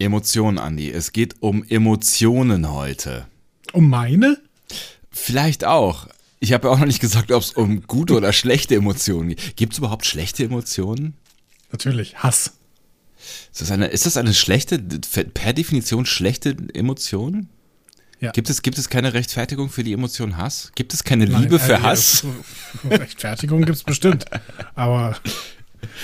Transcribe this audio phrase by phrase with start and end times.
[0.00, 0.90] Emotionen, Andi.
[0.90, 3.26] Es geht um Emotionen heute.
[3.72, 4.40] Um meine?
[5.10, 6.08] Vielleicht auch.
[6.40, 9.56] Ich habe ja auch noch nicht gesagt, ob es um gute oder schlechte Emotionen geht.
[9.56, 11.14] Gibt es überhaupt schlechte Emotionen?
[11.70, 12.16] Natürlich.
[12.16, 12.54] Hass.
[13.52, 17.50] Ist das eine, ist das eine schlechte, per Definition schlechte Emotion?
[18.20, 18.32] Ja.
[18.32, 20.72] Gibt, es, gibt es keine Rechtfertigung für die Emotion Hass?
[20.74, 22.24] Gibt es keine Nein, Liebe für äh, Hass?
[22.84, 24.24] Rechtfertigung gibt es bestimmt.
[24.74, 25.16] Aber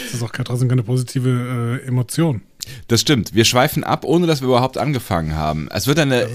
[0.06, 2.42] es ist auch trotzdem keine positive äh, Emotion.
[2.88, 3.34] Das stimmt.
[3.34, 5.68] Wir schweifen ab, ohne dass wir überhaupt angefangen haben.
[5.72, 6.28] Es wird eine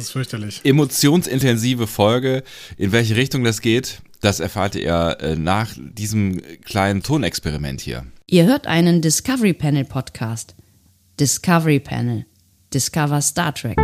[0.63, 2.43] emotionsintensive Folge.
[2.77, 8.05] In welche Richtung das geht, das erfahrt ihr äh, nach diesem kleinen Tonexperiment hier.
[8.27, 10.55] Ihr hört einen Discovery Panel Podcast.
[11.20, 12.26] Discovery Panel.
[12.73, 13.77] Discover Star Trek.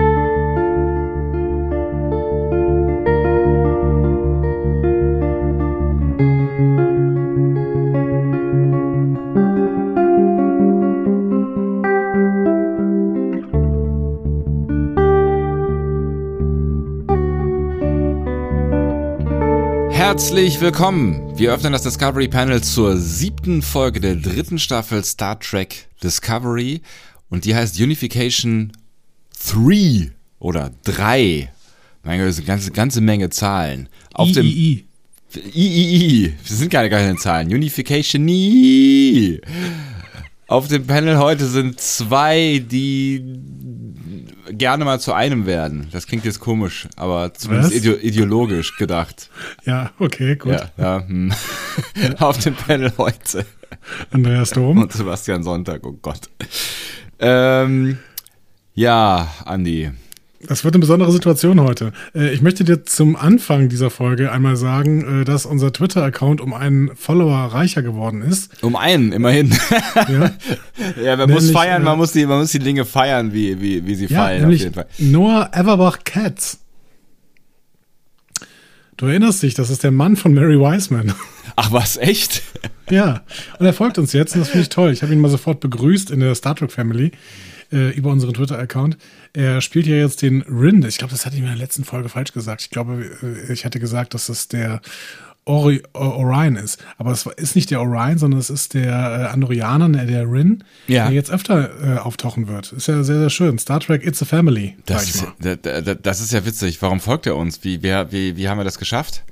[20.18, 21.38] Herzlich willkommen!
[21.38, 26.82] Wir öffnen das Discovery Panel zur siebten Folge der dritten Staffel Star Trek Discovery
[27.30, 28.72] und die heißt Unification
[29.48, 31.52] 3 oder 3.
[32.04, 33.90] Mein Gott, das ist eine ganze, ganze Menge Zahlen.
[34.16, 34.86] Auf I, dem I,
[35.36, 35.40] I.
[35.54, 37.50] I, I, Das sind keine keine Zahlen.
[37.50, 39.40] Unification I.
[40.48, 43.24] Auf dem Panel heute sind zwei, die
[44.52, 45.88] gerne mal zu einem werden.
[45.92, 49.30] Das klingt jetzt komisch, aber zumindest ide ideologisch gedacht.
[49.66, 50.54] Ja, okay, gut.
[50.54, 51.34] Ja, ja, hm.
[52.20, 53.46] Auf dem Panel heute.
[54.12, 54.78] Andreas Dom.
[54.78, 56.30] Und Sebastian Sonntag, oh Gott.
[57.20, 57.98] Ähm,
[58.74, 59.92] ja, Andi.
[60.48, 61.92] Das wird eine besondere Situation heute.
[62.16, 66.54] Äh, ich möchte dir zum Anfang dieser Folge einmal sagen, äh, dass unser Twitter-Account um
[66.54, 68.64] einen Follower reicher geworden ist.
[68.64, 69.54] Um einen, immerhin.
[69.96, 70.06] Ja,
[71.04, 73.62] ja man nämlich, muss feiern, man, äh, muss die, man muss die Dinge feiern, wie,
[73.62, 74.46] wie, wie sie ja, fallen.
[74.46, 74.88] Auf jeden Fall.
[74.98, 76.60] Noah Everbach Katz.
[78.96, 81.14] Du erinnerst dich, das ist der Mann von Mary Wiseman.
[81.56, 82.42] Ach was, echt?
[82.90, 83.22] Ja,
[83.60, 84.92] und er folgt uns jetzt und das finde ich toll.
[84.92, 87.12] Ich habe ihn mal sofort begrüßt in der Star Trek Family
[87.72, 88.98] äh, über unseren Twitter-Account.
[89.34, 90.84] Er spielt ja jetzt den Rin.
[90.88, 92.62] Ich glaube, das hatte ich in der letzten Folge falsch gesagt.
[92.62, 94.82] Ich glaube, äh, ich hatte gesagt, dass das der
[95.48, 96.84] Ori Orion ist.
[96.98, 100.64] Aber es ist nicht der Orion, sondern es ist der äh, Andorianer, der, der Rin,
[100.88, 101.06] ja.
[101.06, 102.74] der jetzt öfter äh, auftauchen wird.
[102.74, 103.58] Ist ja sehr, sehr schön.
[103.58, 104.76] Star Trek It's a Family.
[104.86, 106.82] Das, ist, das ist ja witzig.
[106.82, 107.64] Warum folgt er uns?
[107.64, 109.24] Wie, wie, wie, wie haben wir das geschafft?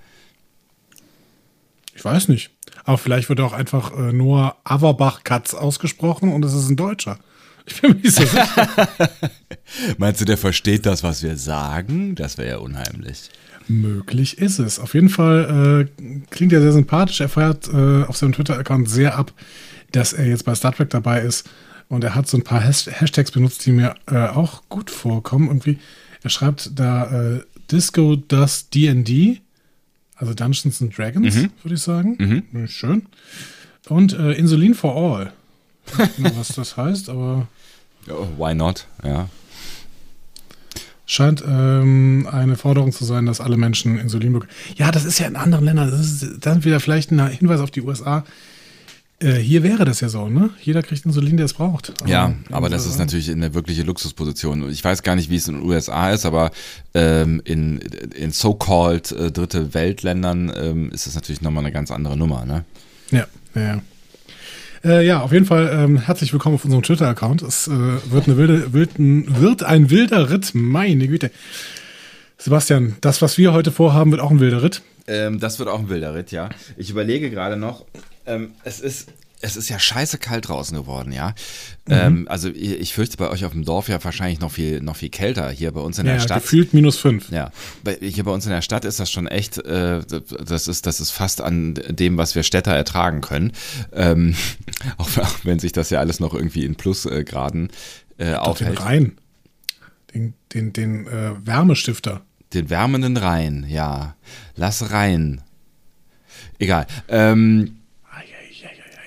[1.94, 2.52] Ich weiß nicht.
[2.86, 7.20] Aber vielleicht wird auch einfach äh, nur Averbach-Katz ausgesprochen und es ist ein Deutscher.
[7.66, 8.90] Ich bin mir nicht so sicher.
[9.98, 12.16] Meinst du, der versteht das, was wir sagen?
[12.16, 13.30] Das wäre ja unheimlich.
[13.68, 14.80] Möglich ist es.
[14.80, 17.22] Auf jeden Fall äh, klingt er sehr sympathisch.
[17.22, 19.34] Er feiert äh, auf seinem Twitter-Account sehr ab,
[19.92, 21.50] dass er jetzt bei Star Trek dabei ist.
[21.88, 25.48] Und er hat so ein paar Has Hashtags benutzt, die mir äh, auch gut vorkommen.
[25.48, 25.80] Irgendwie,
[26.22, 29.42] er schreibt da äh, Disco Does D&D,
[30.16, 31.52] also Dungeons and Dragons, mhm.
[31.64, 32.44] würde ich sagen.
[32.52, 32.68] Mhm.
[32.68, 33.08] Schön.
[33.90, 35.34] Und äh, Insulin for All.
[36.18, 37.48] Was das heißt, aber
[38.10, 38.88] Oh, why not?
[39.04, 39.30] Ja.
[41.08, 44.52] Scheint ähm, eine Forderung zu sein, dass alle Menschen Insulin bekommen.
[44.76, 45.92] Ja, das ist ja in anderen Ländern.
[45.92, 48.24] Das ist dann wieder vielleicht ein Hinweis auf die USA.
[49.20, 50.50] Äh, hier wäre das ja so, ne?
[50.62, 51.94] Jeder kriegt Insulin, der es braucht.
[52.02, 54.70] Also, ja, aber das ist natürlich eine wirkliche Luxusposition.
[54.70, 56.52] Ich weiß gar nicht, wie es in den USA ist, aber
[56.94, 62.18] ähm, in, in so-called äh, dritte Weltländern ähm, ist es natürlich nochmal eine ganz andere
[62.18, 62.66] Nummer, ne?
[63.12, 63.82] Ja, ja, ja.
[64.86, 67.42] Äh, ja, auf jeden Fall ähm, herzlich willkommen auf unserem Twitter-Account.
[67.42, 71.32] Es äh, wird, eine wilde, wilden, wird ein wilder Ritt, meine Güte.
[72.38, 74.84] Sebastian, das, was wir heute vorhaben, wird auch ein wilder Ritt.
[75.08, 76.50] Ähm, das wird auch ein wilder Ritt, ja.
[76.78, 77.84] Ich überlege gerade noch,
[78.28, 79.08] ähm, es ist
[79.42, 81.30] es ist ja scheiße kalt draußen geworden, ja.
[81.88, 81.94] Mhm.
[81.94, 85.10] Ähm, also ich fürchte bei euch auf dem Dorf ja wahrscheinlich noch viel, noch viel
[85.10, 85.50] kälter.
[85.50, 86.42] Hier bei uns in der ja, Stadt.
[86.42, 87.30] Gefühlt minus fünf.
[87.32, 87.52] Ja.
[88.02, 90.02] Hier bei uns in der Stadt ist das schon echt, äh,
[90.46, 93.52] das ist, das ist fast an dem, was wir Städter ertragen können.
[93.94, 94.36] Ähm,
[94.98, 97.70] auch, auch, wenn sich das ja alles noch irgendwie in Plusgraden
[98.18, 98.80] äh, aufhält.
[98.80, 99.18] Den Rhein.
[100.14, 102.22] Den, den, den äh, Wärmestifter.
[102.54, 104.16] Den wärmenden Rhein, ja.
[104.56, 105.42] Lass rein.
[106.58, 106.88] Egal.
[107.10, 107.78] Ähm,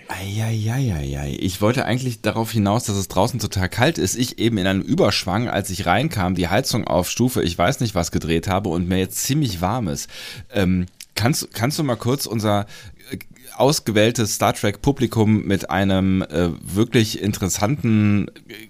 [0.09, 1.37] Eieieiei.
[1.39, 4.17] Ich wollte eigentlich darauf hinaus, dass es draußen total kalt ist.
[4.17, 7.95] Ich eben in einem Überschwang, als ich reinkam, die Heizung auf Stufe, ich weiß nicht
[7.95, 10.09] was gedreht habe und mir jetzt ziemlich warm ist.
[10.53, 12.67] Ähm, kannst, kannst du mal kurz unser
[13.11, 13.19] äh,
[13.57, 18.69] ausgewähltes Star Trek Publikum mit einem äh, wirklich interessanten äh,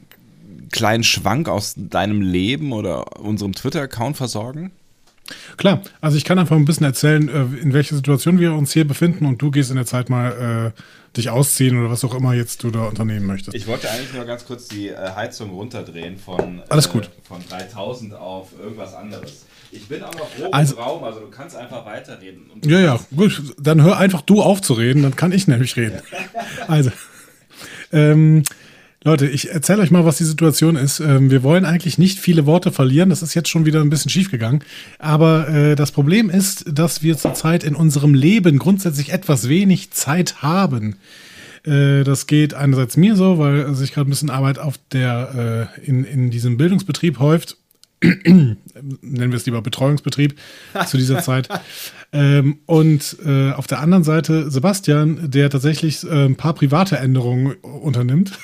[0.73, 4.73] kleinen Schwank aus deinem Leben oder unserem Twitter-Account versorgen?
[5.57, 8.87] Klar, also ich kann einfach ein bisschen erzählen, äh, in welcher Situation wir uns hier
[8.87, 10.83] befinden und du gehst in der Zeit mal äh,
[11.19, 13.55] dich ausziehen oder was auch immer jetzt du da unternehmen möchtest.
[13.57, 17.05] Ich wollte eigentlich nur ganz kurz die äh, Heizung runterdrehen von, Alles gut.
[17.05, 19.45] Äh, von 3000 auf irgendwas anderes.
[19.71, 22.51] Ich bin auch noch oben Also- im Raum, also du kannst einfach weiterreden.
[22.65, 23.43] Ja, ja, gut.
[23.59, 26.01] Dann hör einfach du auf zu reden, dann kann ich nämlich reden.
[26.69, 26.91] Also,
[27.93, 28.43] ähm,
[29.09, 31.01] Leute, ich erzähle euch mal, was die Situation ist.
[31.01, 33.09] Ähm, wir wollen eigentlich nicht viele Worte verlieren.
[33.09, 34.61] Das ist jetzt schon wieder ein bisschen schief gegangen.
[34.99, 40.43] Aber äh, das Problem ist, dass wir zurzeit in unserem Leben grundsätzlich etwas wenig Zeit
[40.43, 40.97] haben.
[41.65, 45.87] Äh, das geht einerseits mir so, weil sich gerade ein bisschen Arbeit auf der, äh,
[45.87, 47.57] in, in diesem Bildungsbetrieb häuft.
[48.03, 48.59] Nennen
[49.03, 50.39] wir es lieber Betreuungsbetrieb
[50.87, 51.49] zu dieser Zeit.
[52.13, 57.55] Ähm, und äh, auf der anderen Seite Sebastian, der tatsächlich äh, ein paar private Änderungen
[57.55, 58.39] unternimmt,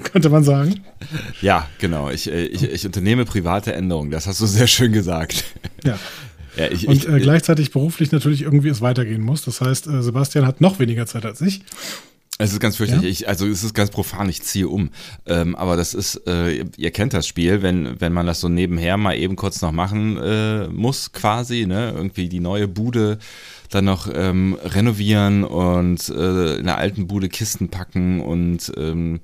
[0.12, 0.80] könnte man sagen.
[1.40, 2.10] Ja, genau.
[2.10, 4.10] Ich, äh, ich, ich unternehme private Änderungen.
[4.10, 5.44] Das hast du sehr schön gesagt.
[5.84, 5.98] Ja.
[6.56, 9.44] Ja, ich, Und ich, äh, gleichzeitig beruflich natürlich irgendwie es weitergehen muss.
[9.44, 11.62] Das heißt, äh, Sebastian hat noch weniger Zeit als ich.
[12.38, 13.20] Es ist ganz fürchterlich.
[13.20, 13.26] Ja?
[13.26, 14.90] Ich, also es ist ganz profan, ich ziehe um.
[15.26, 18.96] Ähm, aber das ist, äh, ihr kennt das Spiel, wenn, wenn man das so nebenher
[18.96, 21.92] mal eben kurz noch machen äh, muss, quasi, ne?
[21.94, 23.18] Irgendwie die neue Bude
[23.68, 29.20] dann noch ähm, renovieren und äh, in der alten Bude Kisten packen und ähm,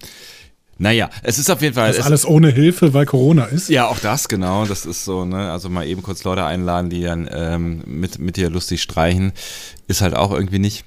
[0.79, 1.89] naja, es ist auf jeden Fall.
[1.89, 3.69] Das es, alles ohne Hilfe, weil Corona ist.
[3.69, 4.67] ja, auch das, genau.
[4.67, 5.51] Das ist so, ne?
[5.51, 9.33] Also mal eben kurz Leute einladen, die dann ähm, mit, mit dir lustig streichen,
[9.89, 10.85] ist halt auch irgendwie nicht.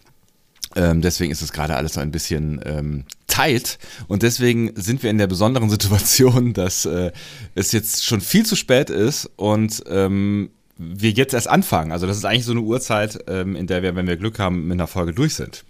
[0.75, 5.09] Ähm, deswegen ist es gerade alles so ein bisschen ähm, tight und deswegen sind wir
[5.09, 7.11] in der besonderen Situation, dass äh,
[7.55, 11.91] es jetzt schon viel zu spät ist und ähm, wir jetzt erst anfangen.
[11.91, 14.67] Also das ist eigentlich so eine Uhrzeit, ähm, in der wir, wenn wir Glück haben,
[14.67, 15.65] mit einer Folge durch sind.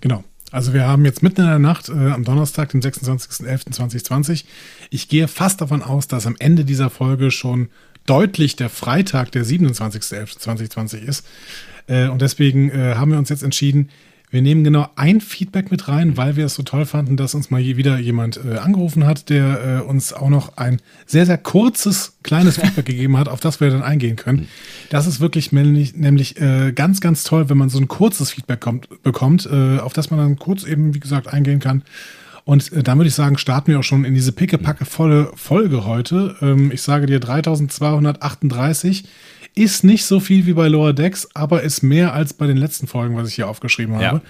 [0.00, 0.24] Genau.
[0.52, 4.44] Also wir haben jetzt mitten in der Nacht äh, am Donnerstag, den 26.11.2020.
[4.90, 7.70] Ich gehe fast davon aus, dass am Ende dieser Folge schon
[8.06, 11.26] deutlich der Freitag, der 27.11.2020 ist.
[11.86, 13.88] Äh, und deswegen äh, haben wir uns jetzt entschieden,
[14.32, 17.50] wir nehmen genau ein Feedback mit rein, weil wir es so toll fanden, dass uns
[17.50, 22.14] mal wieder jemand äh, angerufen hat, der äh, uns auch noch ein sehr, sehr kurzes,
[22.22, 24.48] kleines Feedback gegeben hat, auf das wir dann eingehen können.
[24.88, 28.60] Das ist wirklich nämlich, nämlich äh, ganz, ganz toll, wenn man so ein kurzes Feedback
[28.60, 31.82] kommt, bekommt, äh, auf das man dann kurz eben, wie gesagt, eingehen kann.
[32.44, 35.84] Und äh, dann würde ich sagen, starten wir auch schon in diese pickepacke volle Folge
[35.84, 36.36] heute.
[36.40, 39.04] Ähm, ich sage dir 3238
[39.54, 42.86] ist nicht so viel wie bei Lower Decks, aber ist mehr als bei den letzten
[42.86, 44.04] Folgen, was ich hier aufgeschrieben habe.
[44.04, 44.22] Ja.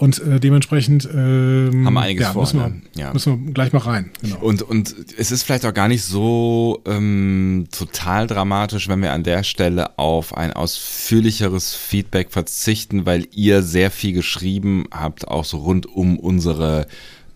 [0.00, 2.82] Und äh, dementsprechend ähm, Haben wir einiges ja, vor, müssen, wir, ne?
[2.94, 3.12] Ja.
[3.12, 4.10] müssen wir gleich mal rein.
[4.22, 4.36] Genau.
[4.36, 9.24] Und, und es ist vielleicht auch gar nicht so ähm, total dramatisch, wenn wir an
[9.24, 15.58] der Stelle auf ein ausführlicheres Feedback verzichten, weil ihr sehr viel geschrieben habt, auch so
[15.58, 16.86] rund um unsere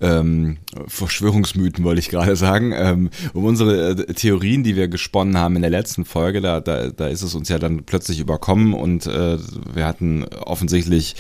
[0.03, 0.59] ähm,
[0.89, 5.63] Verschwörungsmythen, wollte ich gerade sagen, ähm, um unsere äh, Theorien, die wir gesponnen haben in
[5.63, 9.39] der letzten Folge, da, da, da ist es uns ja dann plötzlich überkommen und äh,
[9.73, 11.15] wir hatten offensichtlich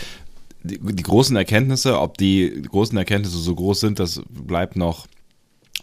[0.64, 5.06] die, die großen Erkenntnisse, ob die großen Erkenntnisse so groß sind, das bleibt noch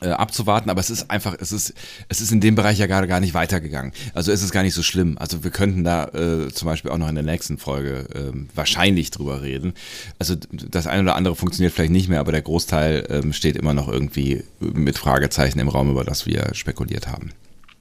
[0.01, 1.73] äh, abzuwarten, aber es ist einfach, es ist,
[2.07, 3.91] es ist in dem Bereich ja gerade gar nicht weitergegangen.
[4.13, 5.17] Also es ist gar nicht so schlimm.
[5.17, 9.11] Also wir könnten da äh, zum Beispiel auch noch in der nächsten Folge ähm, wahrscheinlich
[9.11, 9.73] drüber reden.
[10.19, 13.73] Also das eine oder andere funktioniert vielleicht nicht mehr, aber der Großteil ähm, steht immer
[13.73, 17.31] noch irgendwie mit Fragezeichen im Raum, über das wir spekuliert haben.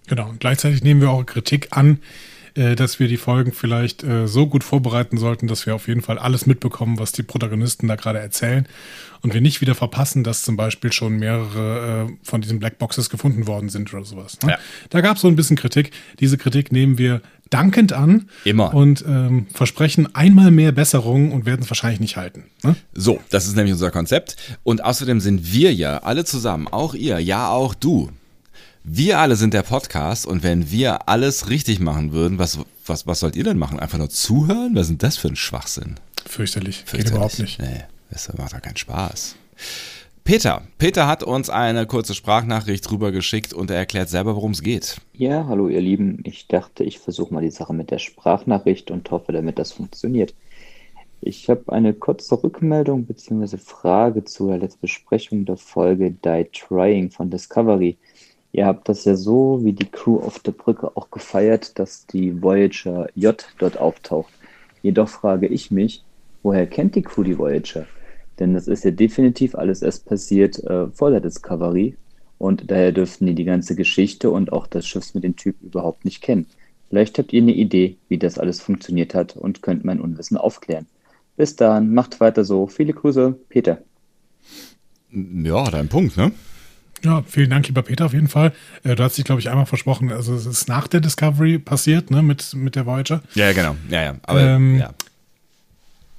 [0.09, 0.29] Genau.
[0.29, 1.99] Und gleichzeitig nehmen wir auch Kritik an,
[2.59, 6.03] äh, dass wir die Folgen vielleicht äh, so gut vorbereiten sollten, dass wir auf jeden
[6.03, 8.67] Fall alles mitbekommen, was die Protagonisten da gerade erzählen.
[9.23, 13.47] Und wir nicht wieder verpassen, dass zum Beispiel schon mehrere äh, von diesen Blackboxes gefunden
[13.47, 14.39] worden sind oder sowas.
[14.43, 14.53] Ne?
[14.53, 14.59] Ja.
[14.91, 15.93] Da gab es so ein bisschen Kritik.
[16.21, 18.29] Diese Kritik nehmen wir dankend an.
[18.45, 18.75] Immer.
[18.75, 22.45] Und ähm, versprechen einmal mehr Besserung und werden es wahrscheinlich nicht halten.
[22.65, 22.77] Ne?
[22.93, 24.37] So, das ist nämlich unser Konzept.
[24.65, 28.11] Und außerdem sind wir ja alle zusammen, auch ihr, ja auch du.
[28.91, 33.21] Wir alle sind der Podcast und wenn wir alles richtig machen würden, was, was, was
[33.21, 33.79] sollt ihr denn machen?
[33.79, 34.75] Einfach nur zuhören?
[34.75, 35.97] Was ist denn das für ein Schwachsinn?
[36.25, 36.79] Fürchterlich.
[36.79, 37.13] Geht Fürchterlich.
[37.13, 37.61] überhaupt nicht.
[37.61, 39.37] Nee, das macht doch keinen Spaß.
[40.25, 44.97] Peter, Peter hat uns eine kurze Sprachnachricht rübergeschickt und er erklärt selber, worum es geht.
[45.13, 46.23] Ja, hallo ihr Lieben.
[46.25, 50.35] Ich dachte, ich versuche mal die Sache mit der Sprachnachricht und hoffe, damit das funktioniert.
[51.21, 53.59] Ich habe eine kurze Rückmeldung bzw.
[53.59, 57.99] Frage zur letzten Besprechung der Folge Die Trying von Discovery.
[58.53, 62.43] Ihr habt das ja so wie die Crew auf der Brücke auch gefeiert, dass die
[62.43, 64.33] Voyager J dort auftaucht.
[64.83, 66.05] Jedoch frage ich mich,
[66.43, 67.87] woher kennt die Crew die Voyager?
[68.39, 71.97] Denn das ist ja definitiv alles erst passiert äh, vor der Discovery
[72.39, 76.05] und daher dürften die die ganze Geschichte und auch das Schiff mit dem Typ überhaupt
[76.05, 76.47] nicht kennen.
[76.89, 80.87] Vielleicht habt ihr eine Idee, wie das alles funktioniert hat und könnt mein Unwissen aufklären.
[81.37, 82.67] Bis dann, macht weiter so.
[82.67, 83.83] Viele Grüße, Peter.
[85.11, 86.33] Ja, dein Punkt, ne?
[87.05, 88.53] Ja, vielen Dank, lieber Peter, auf jeden Fall.
[88.83, 92.11] Äh, du hast dich, glaube ich, einmal versprochen, also es ist nach der Discovery passiert,
[92.11, 93.23] ne, mit, mit der Voyager.
[93.35, 93.77] Ja, genau.
[93.89, 94.15] Ja, ja.
[94.23, 94.95] Aber Ähm, ja.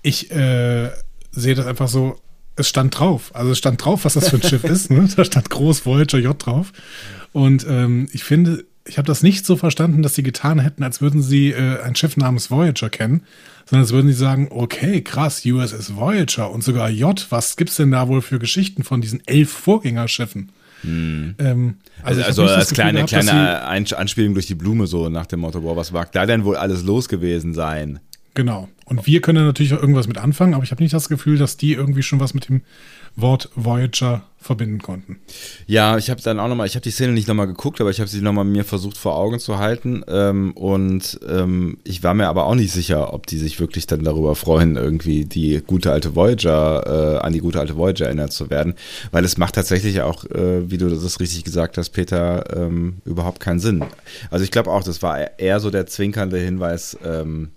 [0.02, 0.90] Ich äh,
[1.32, 2.20] sehe das einfach so,
[2.56, 3.32] es stand drauf.
[3.34, 4.92] Also es stand drauf, was das für ein Schiff ist.
[4.92, 5.08] Ne?
[5.16, 6.72] Da stand groß Voyager J drauf.
[7.32, 11.02] Und ähm, ich finde, ich habe das nicht so verstanden, dass sie getan hätten, als
[11.02, 13.24] würden sie äh, ein Schiff namens Voyager kennen,
[13.66, 17.92] sondern als würden sie sagen, okay, krass, USS Voyager und sogar J, was gibt's denn
[17.92, 20.52] da wohl für Geschichten von diesen elf Vorgängerschiffen?
[20.86, 21.76] Ähm, Hm.
[22.04, 25.10] Also, hab also nicht das als kleine, gehabt, kleine Ein- Anspielung durch die Blume, so
[25.10, 28.00] nach dem Motto, boah, was mag da denn wohl alles los gewesen sein?
[28.36, 28.70] Genau.
[28.86, 31.58] Und wir können natürlich auch irgendwas mit anfangen, aber ich habe nicht das Gefühl, dass
[31.58, 32.62] die irgendwie schon was mit dem
[33.16, 35.20] Wort Voyager verbinden konnten.
[35.68, 38.00] Ja, ich habe dann auch nochmal, ich habe die Szene nicht nochmal geguckt, aber ich
[38.00, 40.04] habe sie nochmal mir versucht vor Augen zu halten.
[40.08, 44.04] Ähm, und ähm, ich war mir aber auch nicht sicher, ob die sich wirklich dann
[44.04, 48.50] darüber freuen, irgendwie die gute alte Voyager, äh, an die gute alte Voyager erinnert zu
[48.50, 48.75] werden.
[49.12, 53.42] Weil es macht tatsächlich auch, äh, wie du das richtig gesagt hast, Peter, ähm, überhaupt
[53.42, 53.84] keinen Sinn.
[54.32, 57.50] Also ich glaube auch, das war eher so der zwinkernde Hinweis, ähm,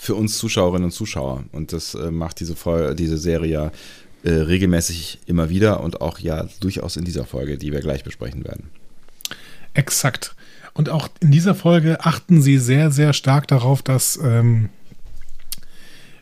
[0.00, 1.44] für uns Zuschauerinnen und Zuschauer.
[1.50, 3.72] Und das äh, macht diese, Folge, diese Serie ja
[4.22, 8.44] äh, regelmäßig immer wieder und auch ja durchaus in dieser Folge, die wir gleich besprechen
[8.44, 8.70] werden.
[9.74, 10.34] Exakt.
[10.74, 14.68] Und auch in dieser Folge achten sie sehr, sehr stark darauf, dass, ähm,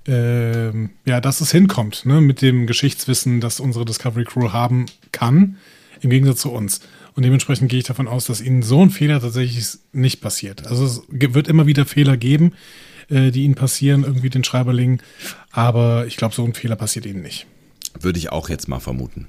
[0.06, 5.56] ähm, ja, dass es hinkommt, ne, mit dem Geschichtswissen, das unsere Discovery Crew haben kann,
[6.00, 6.80] im Gegensatz zu uns.
[7.14, 10.66] Und dementsprechend gehe ich davon aus, dass ihnen so ein Fehler tatsächlich nicht passiert.
[10.66, 12.52] Also es wird immer wieder Fehler geben,
[13.08, 15.00] äh, die ihnen passieren, irgendwie den Schreiberlingen.
[15.50, 17.46] Aber ich glaube, so ein Fehler passiert ihnen nicht.
[18.00, 19.28] Würde ich auch jetzt mal vermuten.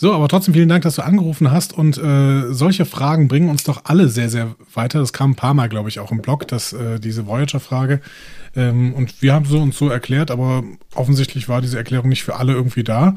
[0.00, 3.64] So, aber trotzdem vielen Dank, dass du angerufen hast und äh, solche Fragen bringen uns
[3.64, 4.98] doch alle sehr, sehr weiter.
[4.98, 8.00] Das kam ein paar Mal, glaube ich, auch im Blog, dass äh, diese Voyager-Frage.
[8.56, 10.64] Ähm, und wir haben so und so erklärt, aber
[10.94, 13.14] offensichtlich war diese Erklärung nicht für alle irgendwie da.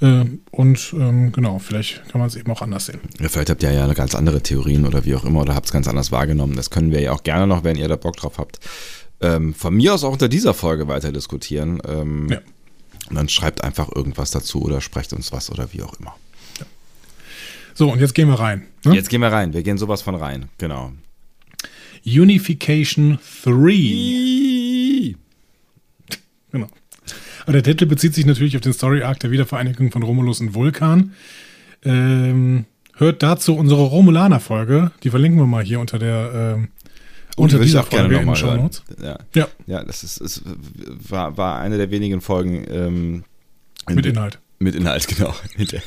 [0.00, 3.00] Äh, und ähm, genau, vielleicht kann man es eben auch anders sehen.
[3.20, 5.72] Ja, vielleicht habt ihr ja ganz andere Theorien oder wie auch immer oder habt es
[5.72, 6.54] ganz anders wahrgenommen.
[6.54, 8.60] Das können wir ja auch gerne noch, wenn ihr da Bock drauf habt.
[9.20, 11.80] Ähm, von mir aus auch unter dieser Folge weiter diskutieren.
[11.86, 12.40] Ähm, Ja.
[13.08, 16.14] Und dann schreibt einfach irgendwas dazu oder sprecht uns was oder wie auch immer.
[17.74, 18.66] So, und jetzt gehen wir rein.
[18.84, 18.94] Ne?
[18.94, 19.52] Jetzt gehen wir rein.
[19.52, 20.48] Wir gehen sowas von rein.
[20.58, 20.92] Genau.
[22.06, 25.14] Unification 3.
[26.52, 26.66] Genau.
[27.44, 30.54] Aber der Titel bezieht sich natürlich auf den Story Arc der Wiedervereinigung von Romulus und
[30.54, 31.14] Vulkan.
[31.84, 34.92] Ähm, hört dazu unsere Romulaner-Folge.
[35.02, 36.68] Die verlinken wir mal hier unter der ähm,
[37.36, 38.62] unter Würde ich dieser auch gerne Folge den nochmal Show hören.
[38.62, 38.82] Notes.
[39.02, 39.18] Ja.
[39.34, 40.42] Ja, Ja, das ist, es
[41.08, 43.24] war, war eine der wenigen Folgen ähm,
[43.88, 44.38] in mit Inhalt.
[44.58, 45.34] Mit Inhalt, genau.
[45.56, 45.82] In der,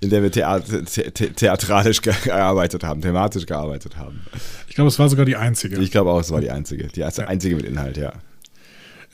[0.00, 4.20] in der wir theat the the theatralisch gearbeitet haben, thematisch gearbeitet haben.
[4.68, 5.78] Ich glaube, es war sogar die einzige.
[5.78, 6.88] Ich glaube auch, es war die einzige.
[6.88, 8.12] Die erste, einzige mit Inhalt, ja.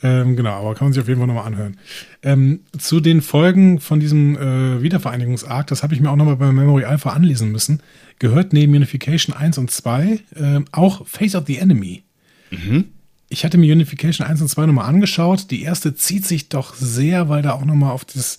[0.01, 1.77] Ähm, genau, aber kann man sich auf jeden Fall nochmal anhören.
[2.23, 6.51] Ähm, zu den Folgen von diesem äh, Wiedervereinigungsarc, das habe ich mir auch nochmal bei
[6.51, 7.81] Memory Alpha anlesen müssen,
[8.19, 12.03] gehört neben Unification 1 und 2 ähm, auch Face of the Enemy.
[13.29, 15.49] Ich hatte mir Unification 1 und 2 nochmal angeschaut.
[15.49, 18.37] Die erste zieht sich doch sehr, weil da auch nochmal auf das,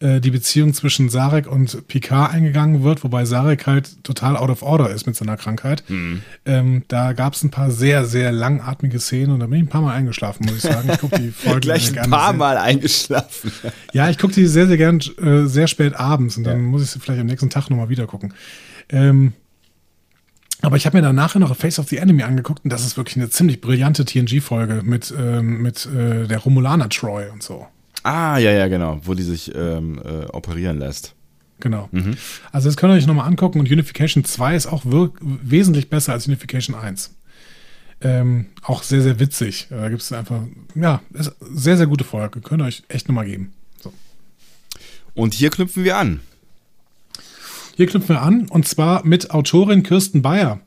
[0.00, 4.62] äh, die Beziehung zwischen Sarek und Picard eingegangen wird, wobei Sarek halt total out of
[4.62, 5.82] order ist mit seiner Krankheit.
[6.44, 9.68] Ähm, da gab es ein paar sehr, sehr langatmige Szenen und da bin ich ein
[9.68, 10.90] paar Mal eingeschlafen, muss ich sagen.
[10.92, 13.50] Ich gucke die Folgen Gleich ein paar sehr- Mal eingeschlafen.
[13.94, 16.90] Ja, ich gucke die sehr, sehr gern äh, sehr spät abends und dann muss ich
[16.90, 18.34] sie vielleicht am nächsten Tag nochmal wieder gucken.
[18.90, 19.32] Ähm,
[20.62, 22.96] aber ich habe mir dann nachher noch Face of the Enemy angeguckt und das ist
[22.96, 27.66] wirklich eine ziemlich brillante TNG-Folge mit, ähm, mit äh, der Romulaner Troy und so.
[28.02, 29.00] Ah, ja, ja, genau.
[29.02, 31.14] Wo die sich ähm, äh, operieren lässt.
[31.60, 31.88] Genau.
[32.52, 34.82] Also das könnt ihr euch nochmal angucken und Unification 2 ist auch
[35.20, 37.14] wesentlich besser als Unification 1.
[38.00, 39.68] Ähm, auch sehr, sehr witzig.
[39.70, 40.42] Da gibt es einfach,
[40.74, 41.00] ja,
[41.40, 42.40] sehr, sehr gute Folge.
[42.40, 43.52] Könnt ihr euch echt nochmal geben.
[43.80, 43.92] So.
[45.14, 46.20] Und hier knüpfen wir an.
[47.76, 50.60] Hier knüpfen wir an und zwar mit Autorin Kirsten Bayer.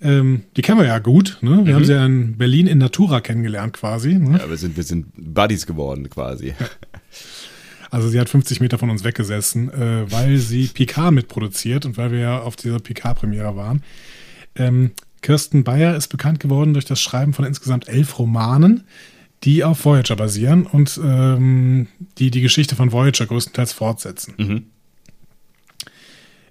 [0.00, 1.38] Ähm, die kennen wir ja gut.
[1.42, 1.64] Ne?
[1.64, 4.14] Wir haben sie ja in Berlin in Natura kennengelernt quasi.
[4.14, 4.38] Ne?
[4.38, 6.54] Ja, wir sind, wir sind Buddies geworden quasi.
[7.92, 12.10] Also sie hat 50 Meter von uns weggesessen, äh, weil sie Picard mitproduziert und weil
[12.10, 13.82] wir ja auf dieser Picard-Premiere waren.
[14.56, 18.84] Ähm, Kirsten Bayer ist bekannt geworden durch das Schreiben von insgesamt elf Romanen,
[19.44, 24.36] die auf Voyager basieren und ähm, die die Geschichte von Voyager größtenteils fortsetzen.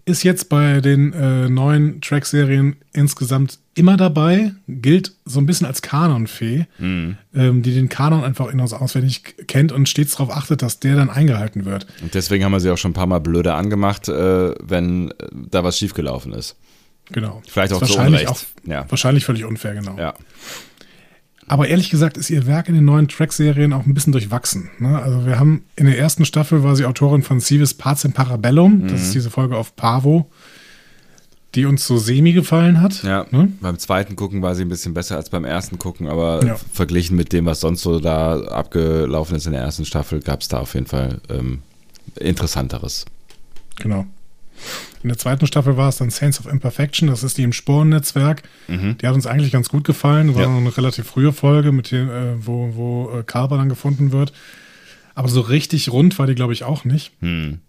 [0.06, 5.82] Ist jetzt bei den äh, neuen Track-Serien insgesamt immer dabei, gilt so ein bisschen als
[5.82, 10.80] Kanonfee, ähm, die den Kanon einfach in- und auswendig kennt und stets darauf achtet, dass
[10.80, 11.86] der dann eingehalten wird.
[12.02, 15.14] Und deswegen haben wir sie auch schon ein paar Mal blöde angemacht, äh, wenn äh,
[15.50, 16.58] da was schiefgelaufen ist.
[17.12, 17.42] Genau.
[17.48, 18.30] Vielleicht auch zu wahrscheinlich Unrecht.
[18.66, 18.86] auch Ja.
[18.90, 19.98] wahrscheinlich völlig unfair, genau.
[19.98, 20.14] Ja.
[21.48, 24.70] Aber ehrlich gesagt ist ihr Werk in den neuen Track-Serien auch ein bisschen durchwachsen.
[24.80, 25.02] Ne?
[25.02, 28.88] Also wir haben in der ersten Staffel war sie Autorin von Civis Parts in Parabellum.
[28.88, 30.30] Das ist diese Folge auf Pavo,
[31.56, 33.04] die uns so semi gefallen hat.
[33.04, 33.52] Ja, Ne?
[33.60, 36.56] beim zweiten Gucken war sie ein bisschen besser als beim ersten Gucken, aber Ja.
[36.72, 40.48] verglichen mit dem, was sonst so da abgelaufen ist in der ersten Staffel, gab es
[40.48, 41.60] da auf jeden Fall ähm,
[42.18, 43.06] Interessanteres.
[43.78, 44.06] Genau.
[45.04, 48.44] In der zweiten Staffel war es dann Saints of Imperfection, das ist die im Sporennetzwerk.
[48.68, 50.36] Die hat uns eigentlich ganz gut gefallen.
[50.36, 50.56] War Ja.
[50.56, 54.32] eine relativ frühe Folge, mit dem, äh, wo, wo äh, Carver dann gefunden wird.
[55.16, 57.12] Aber so richtig rund war die, glaube ich, auch nicht.
[57.22, 57.60] Hm.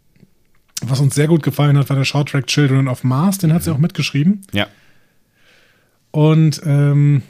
[0.84, 3.70] Was uns sehr gut gefallen hat, war der Shorttrack Children of Mars, den hat sie
[3.72, 4.42] auch mitgeschrieben.
[4.52, 4.66] Ja,
[6.10, 7.22] Und ähm,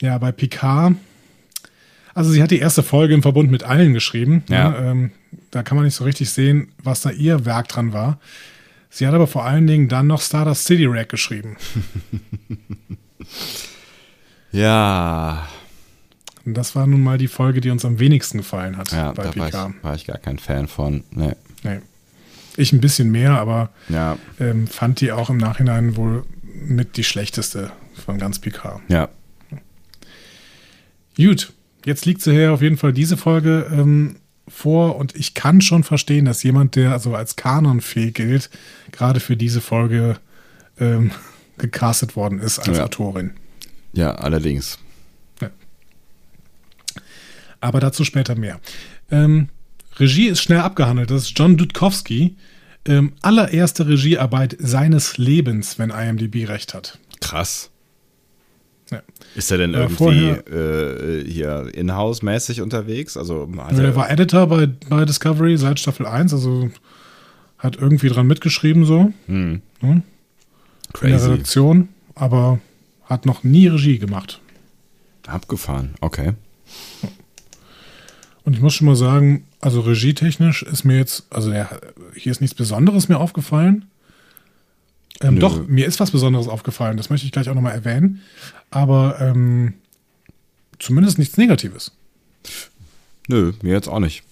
[0.00, 0.94] ja, bei Picard,
[2.14, 4.44] also sie hat die erste Folge im Verbund mit allen geschrieben.
[4.48, 4.70] Ja.
[4.70, 4.76] Ne?
[4.78, 5.10] Ähm,
[5.50, 8.18] da kann man nicht so richtig sehen, was da ihr Werk dran war.
[8.92, 11.56] Sie hat aber vor allen Dingen dann noch Stardust City Rack geschrieben.
[14.52, 15.46] ja,
[16.44, 19.24] Und das war nun mal die Folge, die uns am wenigsten gefallen hat ja bei
[19.24, 19.72] da war Picard.
[19.76, 21.04] ich, war ich gar kein Fan von.
[21.10, 21.32] Nee.
[21.62, 21.80] Nee.
[22.56, 27.04] Ich ein bisschen mehr, aber Ja, ähm, fand die auch im Nachhinein wohl mit die
[27.04, 27.70] schlechteste
[28.04, 28.80] von ganz Picard.
[28.88, 29.08] ja,
[31.16, 31.52] Gut,
[31.84, 34.16] jetzt liegt sie her auf jeden Fall diese Folge ähm,
[34.50, 38.50] vor und ich kann schon verstehen, dass jemand, der also als kanonfähig gilt,
[38.92, 40.16] gerade für diese Folge
[40.78, 41.12] ähm,
[41.58, 42.84] gecastet worden ist als Ja.
[42.84, 43.32] Autorin.
[43.92, 44.78] ja, allerdings.
[47.60, 48.58] Aber dazu später mehr.
[49.10, 49.48] Ähm,
[49.98, 51.10] Regie ist schnell abgehandelt.
[51.10, 52.36] Das ist John Dudkowski.
[52.86, 56.98] Ähm, allererste Regiearbeit seines Lebens, wenn IMDb recht hat.
[57.20, 57.70] Krass.
[58.90, 59.02] Ja.
[59.36, 63.16] Ist er denn Ja, irgendwie vorher- äh, hier in-house-mäßig unterwegs?
[63.16, 66.70] Also hat er, war Editor bei, bei Discovery seit Staffel 1, also
[67.58, 69.12] hat irgendwie dran mitgeschrieben so.
[69.26, 69.90] hm, Hm?
[69.90, 70.02] in
[71.02, 71.30] der crazy.
[71.30, 72.58] Redaktion, aber
[73.04, 74.40] hat noch nie Regie gemacht.
[75.26, 76.32] Abgefahren, okay.
[78.44, 81.68] Und ich muss schon mal sagen, also regietechnisch ist mir jetzt, also der,
[82.16, 83.84] hier ist nichts Besonderes mir aufgefallen.
[85.20, 88.22] Ähm, doch, mir ist was Besonderes aufgefallen, das möchte ich gleich auch nochmal erwähnen.
[88.70, 89.74] Aber ähm,
[90.78, 91.92] zumindest nichts Negatives.
[93.28, 94.22] Nö, mir jetzt auch nicht.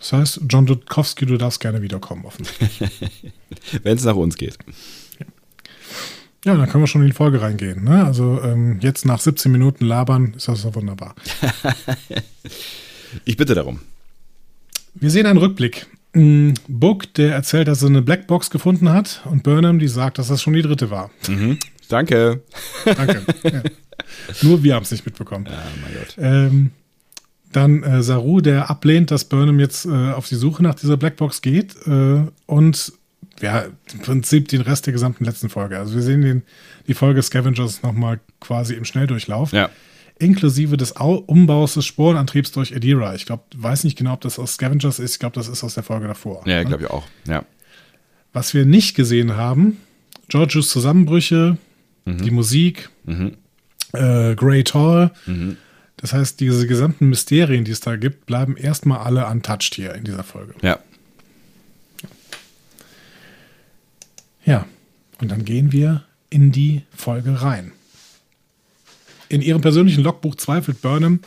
[0.00, 2.90] Das heißt, John Dudkowski, du darfst gerne wiederkommen, offensichtlich.
[3.82, 4.56] Wenn es nach uns geht.
[6.42, 7.84] Ja, dann können wir schon in die Folge reingehen.
[7.84, 8.02] Ne?
[8.02, 11.14] Also ähm, jetzt nach 17 Minuten labern, ist das doch wunderbar.
[13.24, 13.80] Ich bitte darum.
[14.94, 15.88] Wir sehen einen Rückblick.
[16.12, 20.42] Book, der erzählt, dass er eine Blackbox gefunden hat und Burnham, die sagt, dass das
[20.42, 21.10] schon die dritte war.
[21.88, 22.42] Danke.
[22.84, 23.22] Danke.
[23.44, 23.62] ja.
[24.42, 25.46] Nur wir haben es nicht mitbekommen.
[25.48, 26.14] Ah, mein Gott.
[26.18, 26.70] Ähm,
[27.52, 31.42] dann äh, Saru, der ablehnt, dass Burnham jetzt äh, auf die Suche nach dieser Blackbox
[31.42, 32.92] geht äh, und
[33.40, 35.78] ja, im Prinzip den Rest der gesamten letzten Folge.
[35.78, 36.42] Also wir sehen den,
[36.86, 39.52] die Folge Scavengers nochmal quasi im Schnelldurchlauf.
[39.52, 39.70] Ja.
[40.20, 43.14] Inklusive des Au Umbaus des Sporenantriebs durch Adira.
[43.14, 45.14] Ich glaube, weiß nicht genau, ob das aus Scavengers ist.
[45.14, 46.42] Ich glaube, das ist aus der Folge davor.
[46.46, 46.66] Ja, ne?
[46.66, 47.06] glaube ich auch.
[47.26, 47.44] Ja.
[48.32, 49.78] Was wir nicht gesehen haben,
[50.28, 51.56] Georgios Zusammenbrüche,
[52.06, 52.90] die Musik,
[53.92, 55.10] äh, Grey Tall.
[55.96, 60.04] Das heißt, diese gesamten Mysterien, die es da gibt, bleiben erstmal alle untouched hier in
[60.04, 60.54] dieser Folge.
[60.62, 60.78] Ja.
[64.44, 64.66] Ja,
[65.20, 67.72] und dann gehen wir in die Folge rein.
[69.30, 71.20] In ihrem persönlichen Logbuch zweifelt Burnham,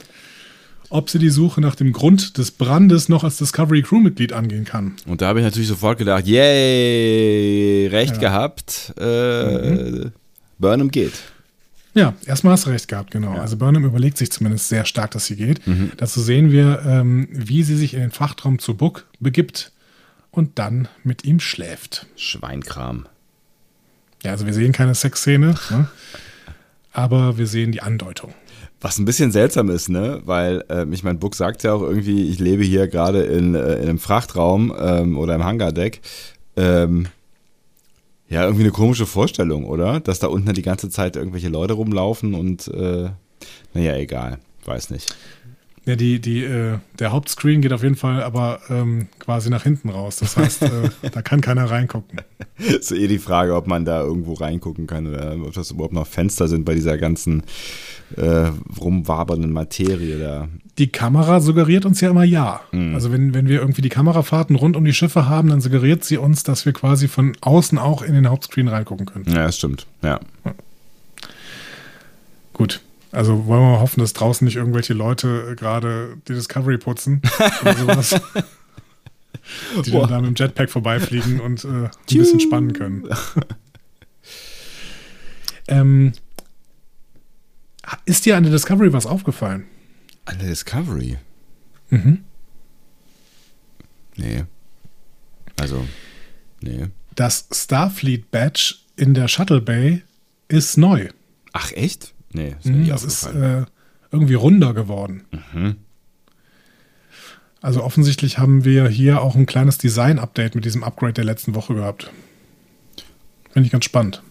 [0.90, 4.94] ob sie die Suche nach dem Grund des Brandes noch als Discovery Crew-Mitglied angehen kann.
[5.08, 8.94] Und da habe ich natürlich sofort gedacht, yay, recht gehabt.
[9.00, 10.12] Äh,
[10.60, 11.14] Burnham geht.
[11.96, 13.38] Ja, erstmal hast du recht gehabt, genau.
[13.38, 15.62] Also Burnham überlegt sich zumindest sehr stark, dass sie geht.
[15.98, 19.72] Dazu sehen wir, ähm, wie sie sich in den Frachtraum zu Book begibt
[20.30, 22.08] und dann mit ihm schläft.
[22.18, 23.06] Schweinkram.
[24.24, 25.88] Ja, also wir sehen keine Sexszene, ne?
[26.94, 28.34] Aber wir sehen die Andeutung.
[28.80, 30.22] Was ein bisschen seltsam ist, ne?
[30.26, 33.76] Weil, äh, ich mein, Book sagt ja auch irgendwie, ich lebe hier gerade in, äh,
[33.76, 36.02] in einem Frachtraum ähm, oder im Hangardeck.
[36.56, 37.08] Ähm,
[38.30, 40.00] ja, irgendwie eine komische Vorstellung, oder?
[40.00, 43.10] Dass da unten die ganze Zeit irgendwelche Leute rumlaufen und, äh,
[43.74, 44.40] naja, egal.
[44.66, 45.16] Weiß nicht.
[45.86, 49.90] Ja, die, die, äh, der Hauptscreen geht auf jeden Fall aber ähm, quasi nach hinten
[49.90, 50.18] raus.
[50.18, 52.22] Das heißt, äh, da kann keiner reingucken.
[52.58, 56.08] Ist eh die Frage, ob man da irgendwo reingucken kann oder ob das überhaupt noch
[56.08, 57.44] Fenster sind bei dieser ganzen
[58.16, 60.48] äh, rumwabernden Materie da.
[60.78, 62.62] Die Kamera suggeriert uns ja immer ja.
[62.94, 66.18] Also wenn, wenn wir irgendwie die Kamerafahrten rund um die Schiffe haben, dann suggeriert sie
[66.18, 69.26] uns, dass wir quasi von außen auch in den Hauptscreen reingucken können.
[69.28, 69.86] Ja, das stimmt.
[70.02, 70.20] Ja.
[72.54, 72.82] Gut.
[73.14, 77.22] Also wollen wir mal hoffen, dass draußen nicht irgendwelche Leute äh, gerade die Discovery putzen
[77.62, 78.10] oder sowas.
[79.86, 83.08] die dann da mit dem Jetpack vorbeifliegen und äh, ein bisschen spannen können.
[85.68, 86.14] ähm,
[88.06, 89.68] Ist dir an der Discovery was aufgefallen?
[90.26, 91.18] An der Discovery?
[91.92, 92.24] Mhm.
[94.16, 94.46] Nee.
[95.60, 95.86] Also,
[96.62, 96.88] nee.
[97.14, 100.02] Das Starfleet Badge in der Shuttle Bay
[100.48, 101.10] ist neu.
[101.52, 102.14] Ach, echt?
[102.34, 103.64] Nee, ist Mhm, das ist äh,
[104.12, 105.24] irgendwie runder geworden.
[105.54, 105.76] Mhm.
[107.62, 111.76] Also offensichtlich haben wir hier auch ein kleines Design-Update mit diesem Upgrade der letzten Woche
[111.76, 112.12] gehabt.
[113.52, 114.22] Finde ich ganz spannend.